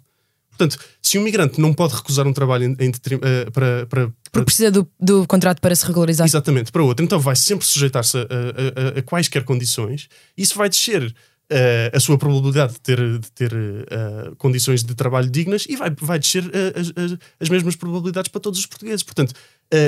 Portanto, 0.51 0.79
se 1.01 1.19
um 1.19 1.23
migrante 1.23 1.61
não 1.61 1.73
pode 1.73 1.95
recusar 1.95 2.27
um 2.27 2.33
trabalho 2.33 2.65
em, 2.65 2.77
em, 2.79 2.91
uh, 2.91 3.51
para, 3.53 3.87
para, 3.87 4.13
Porque 4.31 4.45
precisa 4.45 4.71
do, 4.71 4.89
do 5.01 5.27
contrato 5.27 5.61
para 5.61 5.75
se 5.75 5.85
regularizar. 5.85 6.27
Exatamente, 6.27 6.71
para 6.71 6.83
outro. 6.85 7.05
Então 7.05 7.19
vai 7.19 7.35
sempre 7.35 7.67
sujeitar-se 7.67 8.19
a, 8.19 8.21
a, 8.21 8.25
a, 8.25 8.99
a, 8.99 9.03
quaisquer 9.03 9.45
condições. 9.45 10.09
Isso 10.37 10.57
vai 10.57 10.69
descer 10.69 11.13
a 11.93 12.01
sua 12.01 12.19
probabilidade 12.19 12.75
de 12.75 12.81
ter, 12.81 13.19
de 13.19 13.31
ter 13.33 13.53
uh, 13.53 14.35
condições 14.37 14.83
de 14.83 14.95
trabalho 14.95 15.31
dignas 15.31 15.67
e 15.69 15.77
vai, 15.77 15.91
vai 15.91 16.19
descer 16.19 16.45
uh, 16.45 16.51
as, 16.77 17.19
as, 17.41 17.49
mesmas 17.49 17.77
probabilidades 17.77 18.31
para 18.31 18.41
todos 18.41 18.59
os 18.59 18.67
portugueses. 18.67 19.03
Portanto, 19.03 19.35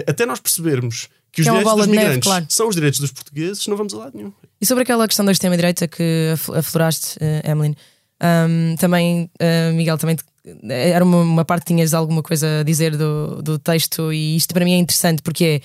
até 0.07 0.25
nós 0.25 0.41
percebermos 0.41 1.09
que 1.31 1.43
os 1.43 1.47
é 1.47 1.51
direitos 1.51 1.75
dos 1.75 1.87
migrantes 1.87 2.09
neve, 2.09 2.21
claro. 2.21 2.47
são 2.49 2.69
os 2.69 2.75
direitos 2.75 3.01
dos 3.01 3.11
portugueses, 3.11 3.67
não 3.67 3.77
vamos 3.77 3.93
a 3.95 3.99
lado 3.99 4.17
nenhum. 4.17 4.33
E 4.61 4.65
sobre 4.65 4.83
aquela 4.83 5.07
questão 5.07 5.25
da 5.25 5.33
extrema-direita 5.33 5.87
que 5.89 6.33
afloraste, 6.55 7.19
uh, 7.19 7.51
Emmeline, 7.51 7.77
um, 8.23 8.77
também, 8.77 9.31
Miguel, 9.75 9.99
também 9.99 10.17
era 10.69 11.05
uma, 11.05 11.21
uma, 11.21 11.45
parte 11.45 11.63
que 11.63 11.75
tinhas 11.75 11.93
alguma 11.93 12.23
coisa 12.23 12.61
a 12.61 12.63
dizer 12.63 12.97
do, 12.97 13.43
do 13.43 13.59
texto 13.59 14.13
e 14.13 14.37
isto 14.37 14.55
para 14.55 14.65
mim 14.65 14.73
é 14.73 14.77
interessante 14.77 15.23
porque 15.23 15.45
é 15.45 15.61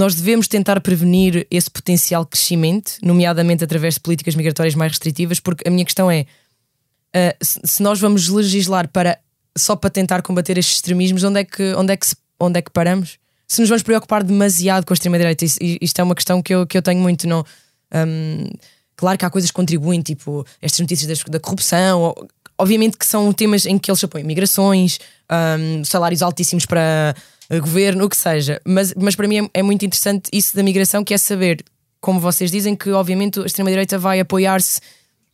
nós 0.00 0.14
devemos 0.14 0.48
tentar 0.48 0.80
prevenir 0.80 1.46
esse 1.50 1.70
potencial 1.70 2.24
crescimento, 2.24 2.92
nomeadamente 3.02 3.62
através 3.62 3.94
de 3.94 4.00
políticas 4.00 4.34
migratórias 4.34 4.74
mais 4.74 4.92
restritivas, 4.92 5.38
porque 5.38 5.68
a 5.68 5.70
minha 5.70 5.84
questão 5.84 6.10
é: 6.10 6.24
uh, 7.14 7.36
se 7.44 7.82
nós 7.82 8.00
vamos 8.00 8.26
legislar 8.28 8.88
para 8.88 9.18
só 9.58 9.76
para 9.76 9.90
tentar 9.90 10.22
combater 10.22 10.56
estes 10.56 10.76
extremismos, 10.76 11.22
onde 11.22 11.40
é 11.40 11.44
que, 11.44 11.74
onde 11.74 11.92
é 11.92 11.96
que, 11.98 12.06
se, 12.06 12.16
onde 12.40 12.58
é 12.58 12.62
que 12.62 12.70
paramos? 12.70 13.18
Se 13.46 13.60
nos 13.60 13.68
vamos 13.68 13.82
preocupar 13.82 14.24
demasiado 14.24 14.86
com 14.86 14.92
a 14.92 14.94
extrema-direita, 14.94 15.44
isto 15.44 15.98
é 15.98 16.02
uma 16.02 16.14
questão 16.14 16.40
que 16.40 16.54
eu, 16.54 16.66
que 16.66 16.78
eu 16.78 16.82
tenho 16.82 17.00
muito. 17.00 17.28
Não, 17.28 17.44
um, 17.92 18.48
claro 18.96 19.18
que 19.18 19.24
há 19.26 19.28
coisas 19.28 19.50
que 19.50 19.54
contribuem, 19.54 20.00
tipo 20.00 20.46
estas 20.62 20.80
notícias 20.80 21.18
da, 21.18 21.32
da 21.32 21.40
corrupção, 21.40 22.14
obviamente 22.56 22.96
que 22.96 23.04
são 23.04 23.30
temas 23.34 23.66
em 23.66 23.78
que 23.78 23.90
eles 23.90 24.02
apoiam 24.02 24.26
migrações, 24.26 24.98
um, 25.30 25.84
salários 25.84 26.22
altíssimos 26.22 26.64
para 26.64 27.14
governo, 27.58 28.04
o 28.04 28.08
que 28.08 28.16
seja. 28.16 28.60
Mas, 28.64 28.94
mas 28.96 29.16
para 29.16 29.26
mim 29.26 29.46
é, 29.46 29.50
é 29.60 29.62
muito 29.62 29.84
interessante 29.84 30.28
isso 30.32 30.54
da 30.54 30.62
migração, 30.62 31.02
que 31.02 31.14
é 31.14 31.18
saber, 31.18 31.64
como 32.00 32.20
vocês 32.20 32.50
dizem, 32.50 32.76
que 32.76 32.90
obviamente 32.90 33.40
a 33.40 33.46
extrema-direita 33.46 33.98
vai 33.98 34.20
apoiar-se 34.20 34.80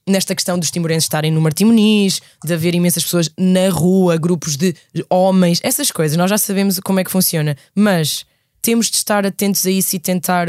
nesta 0.08 0.34
questão 0.34 0.58
dos 0.58 0.70
timorenses 0.70 1.04
estarem 1.04 1.32
no 1.32 1.40
Martim 1.40 1.64
Muniz, 1.64 2.20
de 2.44 2.54
haver 2.54 2.74
imensas 2.74 3.02
pessoas 3.02 3.28
na 3.36 3.68
rua, 3.68 4.16
grupos 4.16 4.56
de 4.56 4.74
homens, 5.10 5.60
essas 5.64 5.90
coisas, 5.90 6.16
nós 6.16 6.30
já 6.30 6.38
sabemos 6.38 6.78
como 6.78 7.00
é 7.00 7.04
que 7.04 7.10
funciona, 7.10 7.56
mas 7.74 8.24
temos 8.62 8.88
de 8.88 8.96
estar 8.96 9.26
atentos 9.26 9.66
a 9.66 9.70
isso 9.70 9.96
e 9.96 9.98
tentar 9.98 10.46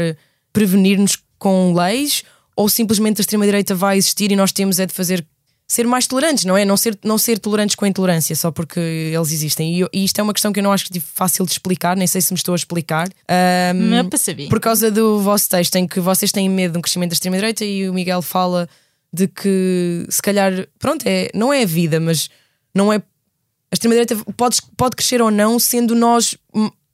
prevenir-nos 0.52 1.18
com 1.38 1.74
leis 1.74 2.22
ou 2.56 2.68
simplesmente 2.68 3.20
a 3.20 3.22
extrema-direita 3.22 3.74
vai 3.74 3.96
existir 3.96 4.32
e 4.32 4.36
nós 4.36 4.52
temos 4.52 4.78
é 4.78 4.86
de 4.86 4.92
fazer 4.92 5.26
ser 5.70 5.86
mais 5.86 6.06
tolerantes, 6.06 6.46
não 6.46 6.56
é? 6.56 6.64
Não 6.64 6.78
ser, 6.78 6.98
não 7.04 7.18
ser 7.18 7.38
tolerantes 7.38 7.76
com 7.76 7.84
a 7.84 7.88
intolerância 7.88 8.34
só 8.34 8.50
porque 8.50 8.80
eles 8.80 9.30
existem. 9.30 9.82
E, 9.82 9.86
e 9.92 10.04
isto 10.04 10.18
é 10.18 10.22
uma 10.22 10.32
questão 10.32 10.50
que 10.50 10.60
eu 10.60 10.64
não 10.64 10.72
acho 10.72 10.86
fácil 11.14 11.44
de 11.44 11.52
explicar, 11.52 11.94
nem 11.94 12.06
sei 12.06 12.22
se 12.22 12.32
me 12.32 12.38
estou 12.38 12.54
a 12.54 12.56
explicar. 12.56 13.06
Um, 13.08 13.82
não 13.90 13.98
é 13.98 14.02
para 14.02 14.18
saber. 14.18 14.48
Por 14.48 14.60
causa 14.60 14.90
do 14.90 15.20
vosso 15.20 15.48
texto, 15.50 15.76
em 15.76 15.86
que 15.86 16.00
vocês 16.00 16.32
têm 16.32 16.48
medo 16.48 16.72
de 16.72 16.78
um 16.78 16.80
crescimento 16.80 17.10
da 17.10 17.14
extrema-direita 17.14 17.66
e 17.66 17.88
o 17.88 17.92
Miguel 17.92 18.22
fala 18.22 18.66
de 19.12 19.28
que 19.28 20.06
se 20.08 20.22
calhar, 20.22 20.66
pronto, 20.78 21.04
é, 21.06 21.30
não 21.34 21.52
é 21.52 21.62
a 21.62 21.66
vida, 21.66 22.00
mas 22.00 22.30
não 22.74 22.90
é. 22.90 22.96
A 22.96 23.74
extrema-direita 23.74 24.16
pode, 24.34 24.62
pode 24.74 24.96
crescer 24.96 25.20
ou 25.20 25.30
não, 25.30 25.58
sendo 25.58 25.94
nós, 25.94 26.34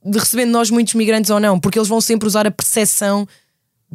de 0.03 0.19
recebendo 0.19 0.51
nós 0.51 0.69
muitos 0.69 0.93
migrantes 0.95 1.31
ou 1.31 1.39
não, 1.39 1.57
porque 1.57 1.79
eles 1.79 1.87
vão 1.87 2.01
sempre 2.01 2.27
usar 2.27 2.45
a 2.45 2.51
percepção 2.51 3.25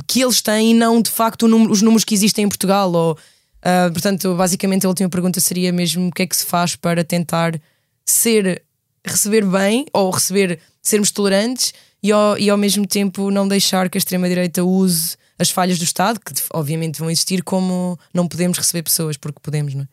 que 0.06 0.22
eles 0.22 0.40
têm 0.40 0.70
e 0.70 0.74
não 0.74 1.02
de 1.02 1.10
facto 1.10 1.46
número, 1.46 1.70
os 1.70 1.82
números 1.82 2.04
que 2.04 2.14
existem 2.14 2.46
em 2.46 2.48
Portugal 2.48 2.90
ou 2.90 3.18
Uh, 3.60 3.92
portanto, 3.92 4.34
basicamente 4.34 4.86
a 4.86 4.88
última 4.88 5.08
pergunta 5.08 5.40
seria 5.40 5.72
mesmo 5.72 6.08
o 6.08 6.10
que 6.10 6.22
é 6.22 6.26
que 6.26 6.36
se 6.36 6.46
faz 6.46 6.76
para 6.76 7.04
tentar 7.04 7.60
ser, 8.04 8.62
receber 9.04 9.44
bem 9.44 9.86
ou 9.92 10.10
receber, 10.10 10.60
sermos 10.82 11.10
tolerantes 11.10 11.74
e 12.02 12.10
ao, 12.10 12.38
e 12.38 12.48
ao 12.48 12.56
mesmo 12.56 12.86
tempo 12.86 13.30
não 13.30 13.46
deixar 13.46 13.90
que 13.90 13.98
a 13.98 14.00
extrema-direita 14.00 14.64
use 14.64 15.16
as 15.38 15.50
falhas 15.50 15.78
do 15.78 15.84
Estado, 15.84 16.20
que 16.20 16.32
obviamente 16.52 16.98
vão 16.98 17.10
existir, 17.10 17.42
como 17.42 17.98
não 18.12 18.28
podemos 18.28 18.58
receber 18.58 18.82
pessoas, 18.82 19.16
porque 19.16 19.40
podemos, 19.40 19.74
não 19.74 19.82
é? 19.82 19.88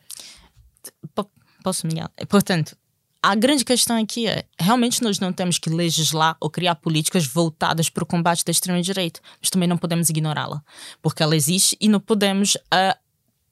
Posso, 1.63 1.87
Miguel? 1.87 2.09
Portanto, 2.29 2.77
a 3.21 3.35
grande 3.35 3.65
questão 3.65 4.01
aqui 4.01 4.27
é: 4.27 4.45
realmente 4.59 5.01
nós 5.01 5.19
não 5.19 5.33
temos 5.33 5.57
que 5.57 5.69
legislar 5.69 6.37
ou 6.39 6.49
criar 6.49 6.75
políticas 6.75 7.25
voltadas 7.25 7.89
para 7.89 8.03
o 8.03 8.07
combate 8.07 8.43
da 8.45 8.51
extrema-direita, 8.51 9.19
mas 9.41 9.49
também 9.49 9.67
não 9.67 9.77
podemos 9.77 10.09
ignorá-la, 10.09 10.61
porque 11.01 11.23
ela 11.23 11.35
existe 11.35 11.75
e 11.79 11.87
não 11.87 11.99
podemos. 11.99 12.55
Uh, 12.55 13.06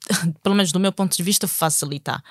pelo 0.44 0.56
menos 0.56 0.72
do 0.72 0.80
meu 0.80 0.92
ponto 0.92 1.16
de 1.16 1.24
vista, 1.24 1.48
facilitar. 1.48 2.24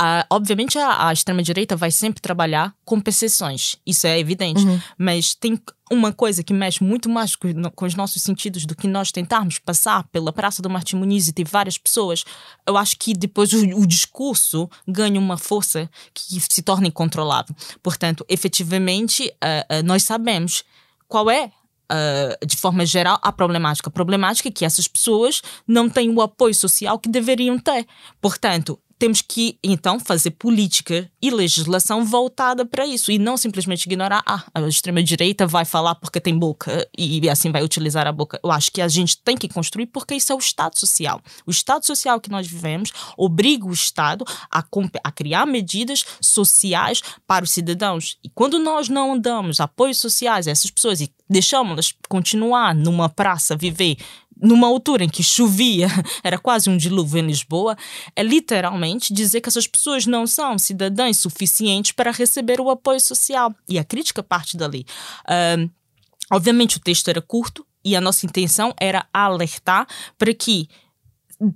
Uh, 0.00 0.24
obviamente, 0.30 0.78
a, 0.78 1.08
a 1.08 1.12
extrema-direita 1.12 1.76
vai 1.76 1.90
sempre 1.90 2.20
trabalhar 2.20 2.74
com 2.84 3.00
percepções, 3.00 3.76
isso 3.86 4.06
é 4.06 4.18
evidente, 4.18 4.64
uhum. 4.64 4.80
mas 4.96 5.34
tem 5.34 5.60
uma 5.90 6.12
coisa 6.12 6.42
que 6.42 6.52
mexe 6.52 6.84
muito 6.84 7.08
mais 7.08 7.34
com, 7.34 7.48
com, 7.70 7.86
os 7.86 7.94
nossos 7.94 8.22
sentidos 8.22 8.66
do 8.66 8.76
que 8.76 8.86
nós 8.86 9.10
tentarmos 9.10 9.58
passar 9.58 10.04
pela 10.08 10.32
Praça 10.32 10.60
do 10.60 10.68
Martim 10.68 10.96
Muniz 10.96 11.28
e 11.28 11.32
ter 11.32 11.46
várias 11.46 11.78
pessoas. 11.78 12.24
Eu 12.66 12.76
acho 12.76 12.96
que 12.98 13.14
depois 13.14 13.52
o, 13.52 13.64
o 13.78 13.86
discurso 13.86 14.68
ganha 14.86 15.18
uma 15.18 15.38
força 15.38 15.90
que 16.12 16.38
se 16.40 16.62
torna 16.62 16.88
incontrolável. 16.88 17.54
Portanto, 17.82 18.24
efetivamente, 18.28 19.32
uh, 19.42 19.80
uh, 19.80 19.82
nós 19.82 20.02
sabemos 20.02 20.62
qual 21.08 21.30
é 21.30 21.50
uh, 21.90 22.46
de 22.46 22.56
forma 22.56 22.84
geral, 22.86 23.18
a 23.22 23.32
problemática. 23.32 23.88
A 23.88 23.92
problemática 23.92 24.48
é 24.48 24.52
que 24.52 24.64
essas 24.64 24.88
pessoas 24.88 25.42
não 25.66 25.88
têm 25.88 26.10
o 26.10 26.20
apoio 26.20 26.54
social 26.54 26.98
que 26.98 27.08
deveriam 27.08 27.58
ter. 27.58 27.86
Portanto, 28.20 28.78
temos 28.98 29.22
que 29.22 29.58
então 29.62 30.00
fazer 30.00 30.32
política 30.32 31.10
e 31.22 31.30
legislação 31.30 32.04
voltada 32.04 32.66
para 32.66 32.86
isso 32.86 33.12
e 33.12 33.18
não 33.18 33.36
simplesmente 33.36 33.86
ignorar 33.86 34.22
ah, 34.26 34.44
a 34.52 34.60
extrema 34.62 35.02
direita 35.02 35.46
vai 35.46 35.64
falar 35.64 35.94
porque 35.94 36.20
tem 36.20 36.36
boca 36.36 36.86
e 36.96 37.28
assim 37.30 37.52
vai 37.52 37.62
utilizar 37.62 38.06
a 38.06 38.12
boca. 38.12 38.40
Eu 38.42 38.50
acho 38.50 38.72
que 38.72 38.82
a 38.82 38.88
gente 38.88 39.18
tem 39.18 39.36
que 39.36 39.48
construir 39.48 39.86
porque 39.86 40.14
isso 40.14 40.32
é 40.32 40.34
o 40.34 40.38
Estado 40.38 40.78
social. 40.78 41.20
O 41.46 41.50
Estado 41.50 41.86
social 41.86 42.20
que 42.20 42.30
nós 42.30 42.46
vivemos 42.46 42.92
obriga 43.16 43.66
o 43.66 43.72
Estado 43.72 44.24
a, 44.50 44.64
a 45.04 45.12
criar 45.12 45.46
medidas 45.46 46.04
sociais 46.20 47.00
para 47.26 47.44
os 47.44 47.50
cidadãos. 47.50 48.18
E 48.24 48.28
quando 48.28 48.58
nós 48.58 48.88
não 48.88 49.18
damos 49.18 49.60
apoios 49.60 49.98
sociais 49.98 50.48
a 50.48 50.50
essas 50.50 50.70
pessoas 50.70 51.00
e 51.00 51.12
deixamos-las 51.28 51.94
continuar 52.08 52.74
numa 52.74 53.08
praça 53.08 53.56
viver 53.56 53.96
numa 54.40 54.66
altura 54.66 55.04
em 55.04 55.08
que 55.08 55.22
chovia, 55.22 55.88
era 56.22 56.38
quase 56.38 56.70
um 56.70 56.76
dilúvio 56.76 57.18
em 57.18 57.26
Lisboa, 57.26 57.76
é 58.14 58.22
literalmente 58.22 59.12
dizer 59.12 59.40
que 59.40 59.48
essas 59.48 59.66
pessoas 59.66 60.06
não 60.06 60.26
são 60.26 60.58
cidadãs 60.58 61.18
suficientes 61.18 61.92
para 61.92 62.10
receber 62.10 62.60
o 62.60 62.70
apoio 62.70 63.00
social. 63.00 63.54
E 63.68 63.78
a 63.78 63.84
crítica 63.84 64.22
parte 64.22 64.56
dali. 64.56 64.84
Obviamente, 66.30 66.76
o 66.76 66.80
texto 66.80 67.08
era 67.08 67.22
curto 67.22 67.66
e 67.84 67.96
a 67.96 68.00
nossa 68.00 68.26
intenção 68.26 68.74
era 68.78 69.06
alertar 69.12 69.86
para 70.18 70.34
que, 70.34 70.68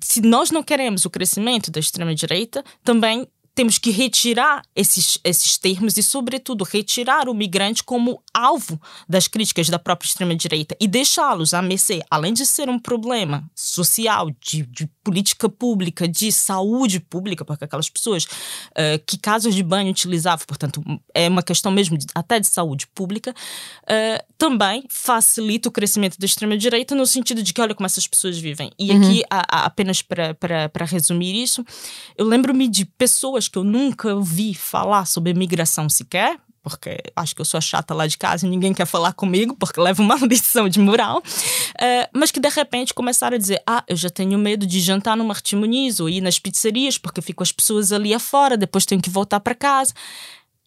se 0.00 0.20
nós 0.20 0.50
não 0.50 0.62
queremos 0.62 1.04
o 1.04 1.10
crescimento 1.10 1.70
da 1.70 1.80
extrema-direita, 1.80 2.64
também 2.82 3.28
temos 3.54 3.78
que 3.78 3.90
retirar 3.90 4.62
esses, 4.74 5.18
esses 5.22 5.58
termos 5.58 5.98
e, 5.98 6.02
sobretudo, 6.02 6.64
retirar 6.64 7.28
o 7.28 7.34
migrante 7.34 7.84
como 7.84 8.22
alvo 8.32 8.80
das 9.06 9.28
críticas 9.28 9.68
da 9.68 9.78
própria 9.78 10.08
extrema-direita 10.08 10.74
e 10.80 10.88
deixá-los 10.88 11.52
a 11.52 11.60
mercê, 11.60 12.02
além 12.10 12.32
de 12.32 12.46
ser 12.46 12.70
um 12.70 12.78
problema 12.78 13.44
social, 13.54 14.30
de, 14.40 14.62
de, 14.62 14.88
política 15.04 15.48
pública, 15.48 16.08
de 16.08 16.32
saúde 16.32 17.00
pública, 17.00 17.44
porque 17.44 17.64
aquelas 17.64 17.90
pessoas 17.90 18.24
uh, 18.24 19.02
que 19.06 19.18
casas 19.18 19.54
de 19.54 19.62
banho 19.62 19.90
utilizavam, 19.90 20.46
portanto, 20.46 20.82
é 21.12 21.28
uma 21.28 21.42
questão 21.42 21.70
mesmo 21.72 21.98
de, 21.98 22.06
até 22.14 22.40
de 22.40 22.46
saúde 22.46 22.86
pública, 22.86 23.32
uh, 23.32 24.32
também 24.38 24.84
facilita 24.88 25.68
o 25.68 25.72
crescimento 25.72 26.18
da 26.18 26.24
extrema-direita 26.24 26.94
no 26.94 27.06
sentido 27.06 27.42
de 27.42 27.52
que 27.52 27.60
olha 27.60 27.74
como 27.74 27.84
essas 27.86 28.06
pessoas 28.06 28.38
vivem. 28.38 28.70
E 28.78 28.92
uhum. 28.92 29.02
aqui, 29.02 29.22
a, 29.28 29.58
a, 29.58 29.64
apenas 29.66 30.00
para 30.02 30.84
resumir 30.86 31.34
isso, 31.34 31.64
eu 32.16 32.24
lembro-me 32.24 32.68
de 32.68 32.84
pessoas 32.84 33.41
pessoas 33.42 33.48
que 33.48 33.58
eu 33.58 33.64
nunca 33.64 34.14
ouvi 34.14 34.54
falar 34.54 35.06
sobre 35.06 35.34
migração 35.34 35.88
sequer, 35.88 36.38
porque 36.62 36.96
acho 37.16 37.34
que 37.34 37.40
eu 37.40 37.44
sou 37.44 37.60
chata 37.60 37.92
lá 37.92 38.06
de 38.06 38.16
casa 38.16 38.46
e 38.46 38.50
ninguém 38.50 38.72
quer 38.72 38.86
falar 38.86 39.12
comigo, 39.12 39.56
porque 39.56 39.80
levo 39.80 40.02
uma 40.02 40.14
lição 40.26 40.68
de 40.68 40.78
moral, 40.78 41.18
uh, 41.18 42.08
mas 42.12 42.30
que 42.30 42.38
de 42.38 42.48
repente 42.48 42.94
começaram 42.94 43.34
a 43.34 43.38
dizer: 43.38 43.60
Ah, 43.66 43.82
eu 43.88 43.96
já 43.96 44.10
tenho 44.10 44.38
medo 44.38 44.66
de 44.66 44.80
jantar 44.80 45.16
no 45.16 45.24
Martim 45.24 45.56
Muniz 45.56 45.98
ou 45.98 46.08
ir 46.08 46.20
nas 46.20 46.38
pizzarias, 46.38 46.98
porque 46.98 47.20
fico 47.20 47.42
as 47.42 47.50
pessoas 47.50 47.92
ali 47.92 48.14
afora, 48.14 48.56
depois 48.56 48.86
tenho 48.86 49.02
que 49.02 49.10
voltar 49.10 49.40
para 49.40 49.54
casa. 49.54 49.92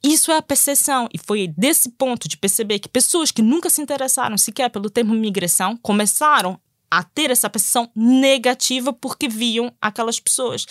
Isso 0.04 0.32
é 0.32 0.38
a 0.38 0.42
percepção, 0.42 1.10
e 1.12 1.18
foi 1.18 1.48
desse 1.48 1.90
ponto 1.90 2.28
de 2.28 2.38
perceber 2.38 2.78
que 2.78 2.88
pessoas 2.88 3.32
que 3.32 3.42
nunca 3.42 3.72
se 3.72 3.82
interessaram 3.82 4.38
sequer 4.38 4.70
pelo 4.70 4.90
termo 4.90 5.16
migração 5.16 5.76
começaram 5.78 6.60
a 6.90 7.04
ter 7.04 7.32
essa 7.32 7.50
percepção 7.50 7.90
negativa 7.96 8.94
porque 8.94 9.28
viam 9.28 9.72
aquelas 9.82 10.20
pessoas. 10.20 10.66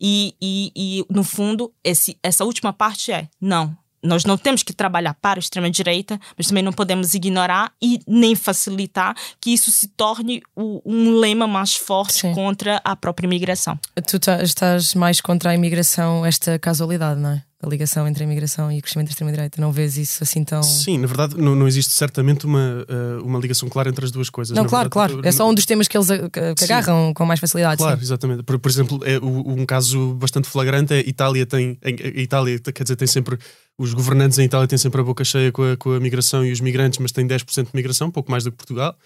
E, 0.00 0.34
e, 0.40 0.72
e 0.74 1.04
no 1.10 1.24
fundo, 1.24 1.72
esse, 1.82 2.18
essa 2.22 2.44
última 2.44 2.72
parte 2.72 3.12
é: 3.12 3.28
não, 3.40 3.76
nós 4.02 4.24
não 4.24 4.38
temos 4.38 4.62
que 4.62 4.72
trabalhar 4.72 5.14
para 5.14 5.38
a 5.38 5.40
extrema-direita, 5.40 6.18
mas 6.36 6.46
também 6.46 6.62
não 6.62 6.72
podemos 6.72 7.14
ignorar 7.14 7.72
e 7.82 8.00
nem 8.06 8.34
facilitar 8.34 9.14
que 9.40 9.52
isso 9.52 9.70
se 9.70 9.88
torne 9.88 10.42
o, 10.54 10.80
um 10.84 11.18
lema 11.18 11.46
mais 11.46 11.74
forte 11.74 12.20
Sim. 12.20 12.34
contra 12.34 12.80
a 12.84 12.94
própria 12.94 13.26
imigração. 13.26 13.78
Tu 14.06 14.18
tá, 14.18 14.42
estás 14.42 14.94
mais 14.94 15.20
contra 15.20 15.50
a 15.50 15.54
imigração, 15.54 16.24
esta 16.24 16.58
casualidade, 16.58 17.20
não 17.20 17.30
é? 17.30 17.42
A 17.60 17.68
ligação 17.68 18.06
entre 18.06 18.22
a 18.22 18.26
imigração 18.26 18.70
e 18.70 18.78
o 18.78 18.82
crescimento 18.82 19.08
da 19.08 19.10
extrema-direita. 19.10 19.60
Não 19.60 19.72
vês 19.72 19.96
isso 19.96 20.22
assim 20.22 20.44
tão. 20.44 20.62
Sim, 20.62 20.98
na 20.98 21.08
verdade, 21.08 21.36
não, 21.36 21.56
não 21.56 21.66
existe 21.66 21.92
certamente 21.92 22.46
uma, 22.46 22.86
eh, 22.88 23.22
uma 23.22 23.38
ligação 23.40 23.68
clara 23.68 23.88
entre 23.88 24.04
as 24.04 24.12
duas 24.12 24.30
coisas. 24.30 24.56
Não, 24.56 24.64
claro, 24.64 24.88
verdade, 24.88 25.12
claro. 25.14 25.28
É 25.28 25.32
só 25.32 25.48
um 25.48 25.52
dos 25.52 25.66
temas 25.66 25.88
que 25.88 25.96
eles 25.96 26.08
eh, 26.08 26.28
que 26.28 26.64
agarram 26.64 27.12
com 27.12 27.26
mais 27.26 27.40
facilidade. 27.40 27.78
Claro, 27.78 27.96
sim. 27.96 28.04
exatamente. 28.04 28.44
Por, 28.44 28.60
por 28.60 28.70
exemplo, 28.70 29.00
é, 29.04 29.18
um 29.18 29.66
caso 29.66 30.14
bastante 30.14 30.48
flagrante 30.48 30.94
é 30.94 30.98
a 30.98 31.00
Itália 31.00 31.44
tem. 31.44 31.76
A 31.82 32.20
Itália, 32.20 32.60
quer 32.60 32.82
dizer, 32.84 32.96
tem 32.96 33.08
sempre. 33.08 33.36
Os 33.76 33.92
governantes 33.92 34.38
em 34.38 34.44
Itália 34.44 34.68
têm 34.68 34.78
sempre 34.78 35.00
a 35.00 35.04
boca 35.04 35.24
cheia 35.24 35.50
com 35.50 35.62
a, 35.62 35.76
com 35.76 35.92
a 35.92 36.00
migração 36.00 36.44
e 36.44 36.52
os 36.52 36.60
migrantes, 36.60 37.00
mas 37.00 37.10
têm 37.10 37.26
10% 37.26 37.64
de 37.64 37.70
migração, 37.74 38.10
pouco 38.10 38.30
mais 38.30 38.44
do 38.44 38.52
que 38.52 38.56
Portugal. 38.56 38.96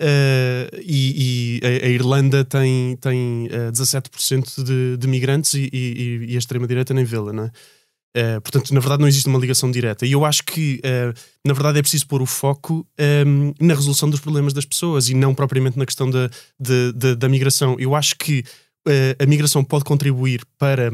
Uh, 0.00 0.70
e, 0.80 1.58
e 1.60 1.66
a, 1.66 1.86
a, 1.86 1.88
Irlanda 1.88 2.44
tem, 2.44 2.96
tem 2.96 3.48
uh, 3.48 3.72
17% 3.72 4.62
de, 4.62 4.96
de 4.96 5.08
migrantes 5.08 5.54
e, 5.54 5.68
e, 5.72 6.26
e 6.28 6.34
a 6.36 6.38
extrema-direita 6.38 6.94
nem 6.94 7.04
vê-la, 7.04 7.32
não 7.32 7.44
é? 7.44 7.50
Uh, 8.16 8.40
portanto, 8.40 8.72
na 8.72 8.80
verdade, 8.80 9.00
não 9.00 9.08
existe 9.08 9.28
uma 9.28 9.38
ligação 9.38 9.70
direta. 9.70 10.06
E 10.06 10.12
eu 10.12 10.24
acho 10.24 10.42
que, 10.44 10.80
uh, 10.84 11.18
na 11.44 11.52
verdade, 11.52 11.78
é 11.78 11.82
preciso 11.82 12.06
pôr 12.06 12.22
o 12.22 12.26
foco 12.26 12.86
um, 12.98 13.48
ehm, 13.48 13.54
na 13.60 13.74
resolução 13.74 14.08
dos 14.08 14.20
problemas 14.20 14.52
das 14.52 14.64
pessoas 14.64 15.08
e 15.08 15.14
não 15.14 15.34
propriamente 15.34 15.78
na 15.78 15.86
questão 15.86 16.10
da, 16.10 16.28
de, 16.58 16.92
de, 16.92 17.14
da 17.14 17.28
migração. 17.28 17.76
Eu 17.78 17.94
acho 17.94 18.16
que 18.16 18.44
uh, 18.86 19.22
a 19.22 19.26
migração 19.26 19.62
pode 19.62 19.84
contribuir 19.84 20.44
para 20.58 20.92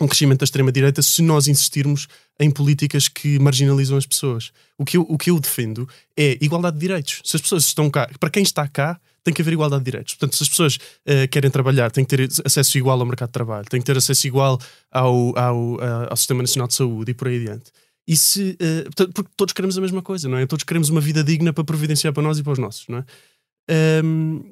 um 0.00 0.06
crescimento 0.06 0.40
da 0.40 0.44
extrema-direita 0.44 1.02
se 1.02 1.22
nós 1.22 1.48
insistirmos 1.48 2.06
em 2.38 2.50
políticas 2.50 3.08
que 3.08 3.38
marginalizam 3.38 3.96
as 3.96 4.06
pessoas. 4.06 4.52
O 4.78 4.84
que 4.84 4.96
eu, 4.96 5.06
o 5.08 5.16
que 5.16 5.30
eu 5.30 5.40
defendo 5.40 5.88
é 6.16 6.38
igualdade 6.40 6.76
de 6.76 6.80
direitos. 6.80 7.22
Se 7.24 7.36
as 7.36 7.42
pessoas 7.42 7.64
estão 7.64 7.90
cá, 7.90 8.08
para 8.20 8.30
quem 8.30 8.42
está 8.42 8.68
cá, 8.68 9.00
tem 9.26 9.34
que 9.34 9.42
haver 9.42 9.54
igualdade 9.54 9.82
de 9.82 9.90
direitos. 9.90 10.14
Portanto, 10.14 10.36
se 10.36 10.42
as 10.44 10.48
pessoas 10.48 10.76
uh, 10.76 11.28
querem 11.28 11.50
trabalhar, 11.50 11.90
têm 11.90 12.04
que 12.04 12.16
ter 12.16 12.28
acesso 12.44 12.78
igual 12.78 13.00
ao 13.00 13.04
mercado 13.04 13.28
de 13.28 13.32
trabalho, 13.32 13.66
têm 13.68 13.80
que 13.80 13.86
ter 13.86 13.96
acesso 13.96 14.24
igual 14.24 14.56
ao, 14.88 15.36
ao, 15.36 15.74
uh, 15.74 16.06
ao 16.10 16.16
Sistema 16.16 16.42
Nacional 16.44 16.68
de 16.68 16.74
Saúde 16.74 17.10
e 17.10 17.14
por 17.14 17.26
aí 17.26 17.40
adiante. 17.40 17.72
E 18.06 18.16
se, 18.16 18.56
uh, 18.60 19.12
porque 19.12 19.30
todos 19.36 19.52
queremos 19.52 19.76
a 19.76 19.80
mesma 19.80 20.00
coisa, 20.00 20.28
não 20.28 20.38
é? 20.38 20.46
Todos 20.46 20.62
queremos 20.62 20.90
uma 20.90 21.00
vida 21.00 21.24
digna 21.24 21.52
para 21.52 21.64
providenciar 21.64 22.12
para 22.12 22.22
nós 22.22 22.38
e 22.38 22.42
para 22.44 22.52
os 22.52 22.58
nossos, 22.60 22.86
não 22.86 22.98
é? 22.98 23.04
Um, 24.04 24.44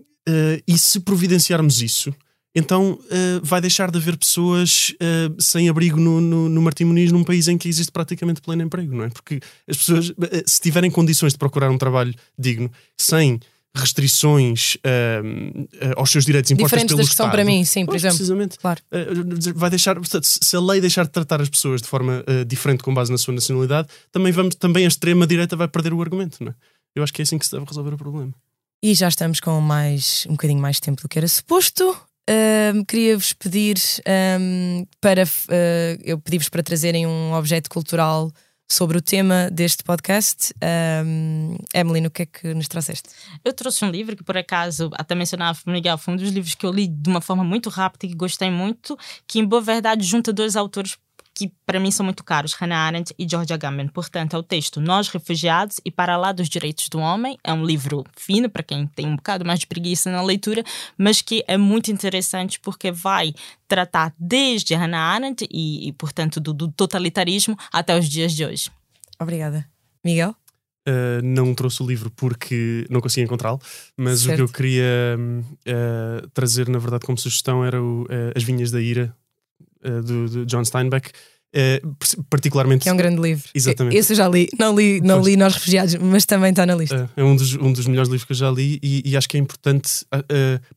e 0.66 0.76
se 0.76 0.98
providenciarmos 1.00 1.80
isso, 1.82 2.12
então 2.56 2.98
vai 3.42 3.60
deixar 3.60 3.90
de 3.90 3.98
haver 3.98 4.16
pessoas 4.16 4.94
sem 5.38 5.68
abrigo 5.68 6.00
no, 6.00 6.18
no, 6.18 6.48
no 6.48 6.62
Martim 6.62 6.84
Muniz 6.84 7.12
num 7.12 7.22
país 7.22 7.46
em 7.46 7.58
que 7.58 7.68
existe 7.68 7.92
praticamente 7.92 8.40
pleno 8.40 8.62
emprego, 8.62 8.96
não 8.96 9.04
é? 9.04 9.10
Porque 9.10 9.38
as 9.68 9.76
pessoas, 9.76 10.12
se 10.46 10.60
tiverem 10.62 10.90
condições 10.90 11.32
de 11.34 11.38
procurar 11.38 11.70
um 11.70 11.76
trabalho 11.76 12.14
digno, 12.38 12.70
sem 12.96 13.38
restrições 13.74 14.76
uh, 14.76 15.94
aos 15.96 16.10
seus 16.10 16.24
direitos 16.24 16.50
impostos 16.50 16.70
Diferentes 16.70 16.92
pelo 16.92 16.98
das 16.98 17.08
que 17.08 17.12
Estado. 17.12 17.26
são 17.26 17.32
para 17.32 17.44
mim, 17.44 17.64
sim, 17.64 17.84
por 17.84 17.96
exemplo. 17.96 18.16
Precisamente. 18.16 18.58
Claro. 18.58 18.80
Uh, 18.92 19.52
vai 19.54 19.68
deixar, 19.68 19.96
portanto, 19.96 20.24
se 20.24 20.56
a 20.56 20.60
lei 20.60 20.80
deixar 20.80 21.04
de 21.04 21.10
tratar 21.10 21.40
as 21.40 21.48
pessoas 21.48 21.82
de 21.82 21.88
forma 21.88 22.24
uh, 22.28 22.44
diferente 22.44 22.82
com 22.82 22.94
base 22.94 23.10
na 23.10 23.18
sua 23.18 23.34
nacionalidade, 23.34 23.88
também, 24.12 24.32
vamos, 24.32 24.54
também 24.54 24.84
a 24.84 24.88
extrema-direita 24.88 25.56
vai 25.56 25.66
perder 25.66 25.92
o 25.92 26.00
argumento. 26.00 26.42
Não 26.42 26.50
é? 26.50 26.54
Eu 26.94 27.02
acho 27.02 27.12
que 27.12 27.22
é 27.22 27.24
assim 27.24 27.36
que 27.36 27.46
se 27.46 27.52
deve 27.52 27.64
resolver 27.66 27.94
o 27.94 27.98
problema. 27.98 28.32
E 28.82 28.94
já 28.94 29.08
estamos 29.08 29.40
com 29.40 29.60
mais 29.60 30.24
um 30.28 30.32
bocadinho 30.32 30.60
mais 30.60 30.78
tempo 30.78 31.02
do 31.02 31.08
que 31.08 31.18
era 31.18 31.26
suposto. 31.26 31.90
Uh, 32.30 32.84
Queria-vos 32.86 33.32
pedir 33.32 33.76
um, 34.40 34.86
para 35.00 35.24
eu 36.04 36.18
pedi-vos 36.20 36.48
para 36.48 36.62
trazerem 36.62 37.06
um 37.06 37.34
objeto 37.34 37.68
cultural 37.68 38.32
sobre 38.68 38.98
o 38.98 39.02
tema 39.02 39.48
deste 39.50 39.84
podcast. 39.84 40.52
Um, 41.04 41.56
Emily, 41.72 42.06
o 42.06 42.10
que 42.10 42.22
é 42.22 42.26
que 42.26 42.54
nos 42.54 42.68
trouxeste? 42.68 43.10
Eu 43.44 43.52
trouxe 43.52 43.84
um 43.84 43.90
livro 43.90 44.16
que, 44.16 44.24
por 44.24 44.36
acaso, 44.36 44.90
até 44.94 45.14
mencionava 45.14 45.58
Miguel, 45.66 45.98
foi 45.98 46.14
um 46.14 46.16
dos 46.16 46.30
livros 46.30 46.54
que 46.54 46.66
eu 46.66 46.72
li 46.72 46.88
de 46.88 47.08
uma 47.08 47.20
forma 47.20 47.44
muito 47.44 47.70
rápida 47.70 48.06
e 48.06 48.08
que 48.10 48.14
gostei 48.14 48.50
muito, 48.50 48.96
que, 49.26 49.38
em 49.38 49.44
boa 49.44 49.62
verdade, 49.62 50.04
junta 50.04 50.32
dois 50.32 50.56
autores 50.56 50.96
que 51.34 51.52
para 51.66 51.80
mim 51.80 51.90
são 51.90 52.04
muito 52.04 52.22
caros, 52.22 52.52
Hannah 52.54 52.86
Arendt 52.86 53.14
e 53.18 53.28
George 53.28 53.52
Agamben. 53.52 53.88
Portanto, 53.88 54.36
é 54.36 54.38
o 54.38 54.42
texto 54.42 54.80
Nós 54.80 55.08
Refugiados 55.08 55.80
e 55.84 55.90
Para 55.90 56.16
Lá 56.16 56.30
dos 56.30 56.48
Direitos 56.48 56.88
do 56.88 57.00
Homem. 57.00 57.36
É 57.42 57.52
um 57.52 57.64
livro 57.64 58.04
fino 58.16 58.48
para 58.48 58.62
quem 58.62 58.86
tem 58.86 59.06
um 59.06 59.16
bocado 59.16 59.44
mais 59.44 59.58
de 59.58 59.66
preguiça 59.66 60.10
na 60.10 60.22
leitura, 60.22 60.62
mas 60.96 61.20
que 61.20 61.44
é 61.48 61.56
muito 61.56 61.90
interessante 61.90 62.60
porque 62.60 62.92
vai 62.92 63.34
tratar 63.66 64.14
desde 64.18 64.74
Hannah 64.74 65.14
Arendt 65.14 65.48
e, 65.50 65.88
e 65.88 65.92
portanto, 65.92 66.40
do, 66.40 66.54
do 66.54 66.68
totalitarismo 66.68 67.58
até 67.72 67.98
os 67.98 68.08
dias 68.08 68.32
de 68.32 68.44
hoje. 68.44 68.70
Obrigada. 69.18 69.66
Miguel? 70.04 70.36
Uh, 70.86 71.22
não 71.24 71.54
trouxe 71.54 71.82
o 71.82 71.86
livro 71.86 72.10
porque 72.10 72.86
não 72.90 73.00
consegui 73.00 73.24
encontrá-lo, 73.24 73.58
mas 73.96 74.20
certo. 74.20 74.34
o 74.34 74.36
que 74.36 74.42
eu 74.42 74.54
queria 74.54 75.18
uh, 75.18 76.28
trazer, 76.34 76.68
na 76.68 76.78
verdade, 76.78 77.06
como 77.06 77.16
sugestão 77.16 77.64
era 77.64 77.82
o, 77.82 78.02
uh, 78.02 78.36
As 78.36 78.42
Vinhas 78.42 78.70
da 78.70 78.82
Ira, 78.82 79.16
do, 80.04 80.28
do, 80.28 80.46
John 80.46 80.64
Steinbeck. 80.64 81.10
particularmente. 82.28 82.82
Que 82.82 82.88
é 82.88 82.92
um 82.92 82.96
grande 82.96 83.20
livro. 83.20 83.48
Exatamente. 83.54 83.96
Esse 83.96 84.12
eu 84.12 84.16
já 84.16 84.28
li. 84.28 84.48
Não 84.58 84.74
li, 84.74 85.00
não 85.00 85.22
li 85.22 85.36
Nós 85.36 85.54
Refugiados, 85.54 85.94
mas 85.96 86.24
também 86.24 86.50
está 86.50 86.66
na 86.66 86.74
lista. 86.74 87.10
é 87.16 87.22
um 87.22 87.36
dos, 87.36 87.54
um 87.54 87.72
dos 87.72 87.86
melhores 87.86 88.08
livros 88.08 88.24
que 88.24 88.32
eu 88.32 88.36
já 88.36 88.50
li 88.50 88.78
e, 88.82 89.02
e 89.04 89.16
acho 89.16 89.28
que 89.28 89.36
é 89.36 89.40
importante, 89.40 90.04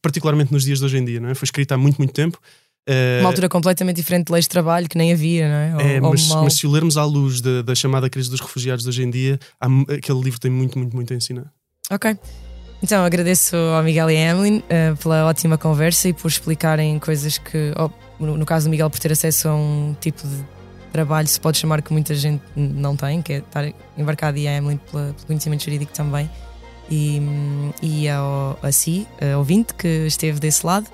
particularmente 0.02 0.52
nos 0.54 0.64
dias 0.64 0.80
de 0.80 0.86
hoje 0.86 0.98
em 0.98 1.06
dia. 1.06 1.20
Não 1.20 1.30
é? 1.30 1.36
Foi 1.36 1.46
escrito 1.46 1.72
há 1.72 1.78
muito, 1.78 1.98
muito 1.98 2.14
tempo 2.14 2.40
Uh, 2.88 3.20
Uma 3.20 3.30
altura 3.30 3.50
completamente 3.50 3.98
diferente 3.98 4.28
de 4.28 4.32
leis 4.32 4.46
de 4.46 4.50
trabalho 4.50 4.88
que 4.88 4.98
nem 4.98 5.12
havia, 5.12 5.50
não 5.50 5.56
é? 5.56 5.76
Ou, 5.76 5.82
é 5.82 6.00
mas, 6.00 6.30
mas, 6.30 6.54
se 6.54 6.66
o 6.66 6.72
lermos 6.72 6.96
à 6.96 7.04
luz 7.04 7.42
da, 7.42 7.62
da, 7.62 7.76
chamada 7.76 8.10
crise 8.10 8.30
dos 8.30 8.40
refugiados 8.40 8.84
de 8.84 8.90
hoje 8.90 9.04
em 9.04 9.10
dia, 9.10 9.38
há, 9.60 9.68
aquele 9.94 10.22
livro 10.22 10.40
tem 10.40 10.50
muito, 10.50 10.80
muito, 10.80 10.96
muito 10.96 11.14
a 11.14 11.18
ensinar. 11.18 11.52
Ok. 11.92 12.18
Então 12.82 13.04
agradeço 13.04 13.58
ao 13.58 13.84
Miguel 13.84 14.10
e 14.12 14.16
à 14.16 14.32
Emily 14.32 14.60
uh, 14.60 14.96
pela 15.04 15.26
ótima 15.26 15.58
conversa 15.58 16.08
e 16.08 16.14
por 16.14 16.30
explicarem 16.30 16.98
coisas 16.98 17.38
que, 17.38 17.74
oh, 17.78 17.90
no, 18.20 18.46
caso 18.46 18.68
do 18.68 18.72
Miguel, 18.72 18.90
por 18.90 19.00
ter 19.00 19.12
acesso 19.12 19.48
a 19.48 19.56
um 19.56 19.96
tipo 20.00 20.28
de 20.28 20.46
trabalho, 20.92 21.28
se 21.28 21.40
pode 21.40 21.58
chamar 21.58 21.82
que 21.82 21.92
muita 21.92 22.16
gente 22.16 22.42
não 22.56 22.96
tem, 22.96 23.22
que 23.22 23.34
é 23.34 23.38
estar 23.38 23.72
embarcado, 23.98 24.38
e 24.38 24.48
a 24.48 24.54
Emily 24.54 24.80
pela, 24.92 25.14
pelo 25.14 25.28
conhecimento 25.28 25.64
jurídico 25.64 25.92
também, 25.94 26.30
e, 26.90 27.22
e 27.82 28.10
ao, 28.10 28.58
a 28.62 28.72
si, 28.72 29.08
uh, 29.22 29.38
ouvinte, 29.38 29.74
que 29.74 30.06
esteve 30.08 30.40
desse 30.40 30.66
lado. 30.66 30.88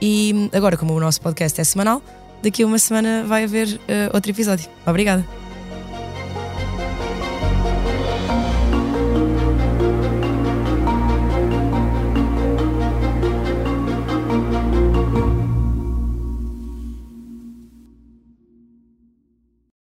E 0.00 0.50
agora, 0.52 0.76
como 0.76 0.92
o 0.94 1.00
nosso 1.00 1.20
podcast 1.20 1.60
é 1.60 1.64
semanal, 1.64 2.02
daqui 2.42 2.62
a 2.62 2.66
uma 2.66 2.78
semana 2.78 3.24
vai 3.24 3.44
haver 3.44 3.68
uh, 3.68 4.14
outro 4.14 4.30
episódio. 4.30 4.68
Obrigada. 4.86 5.45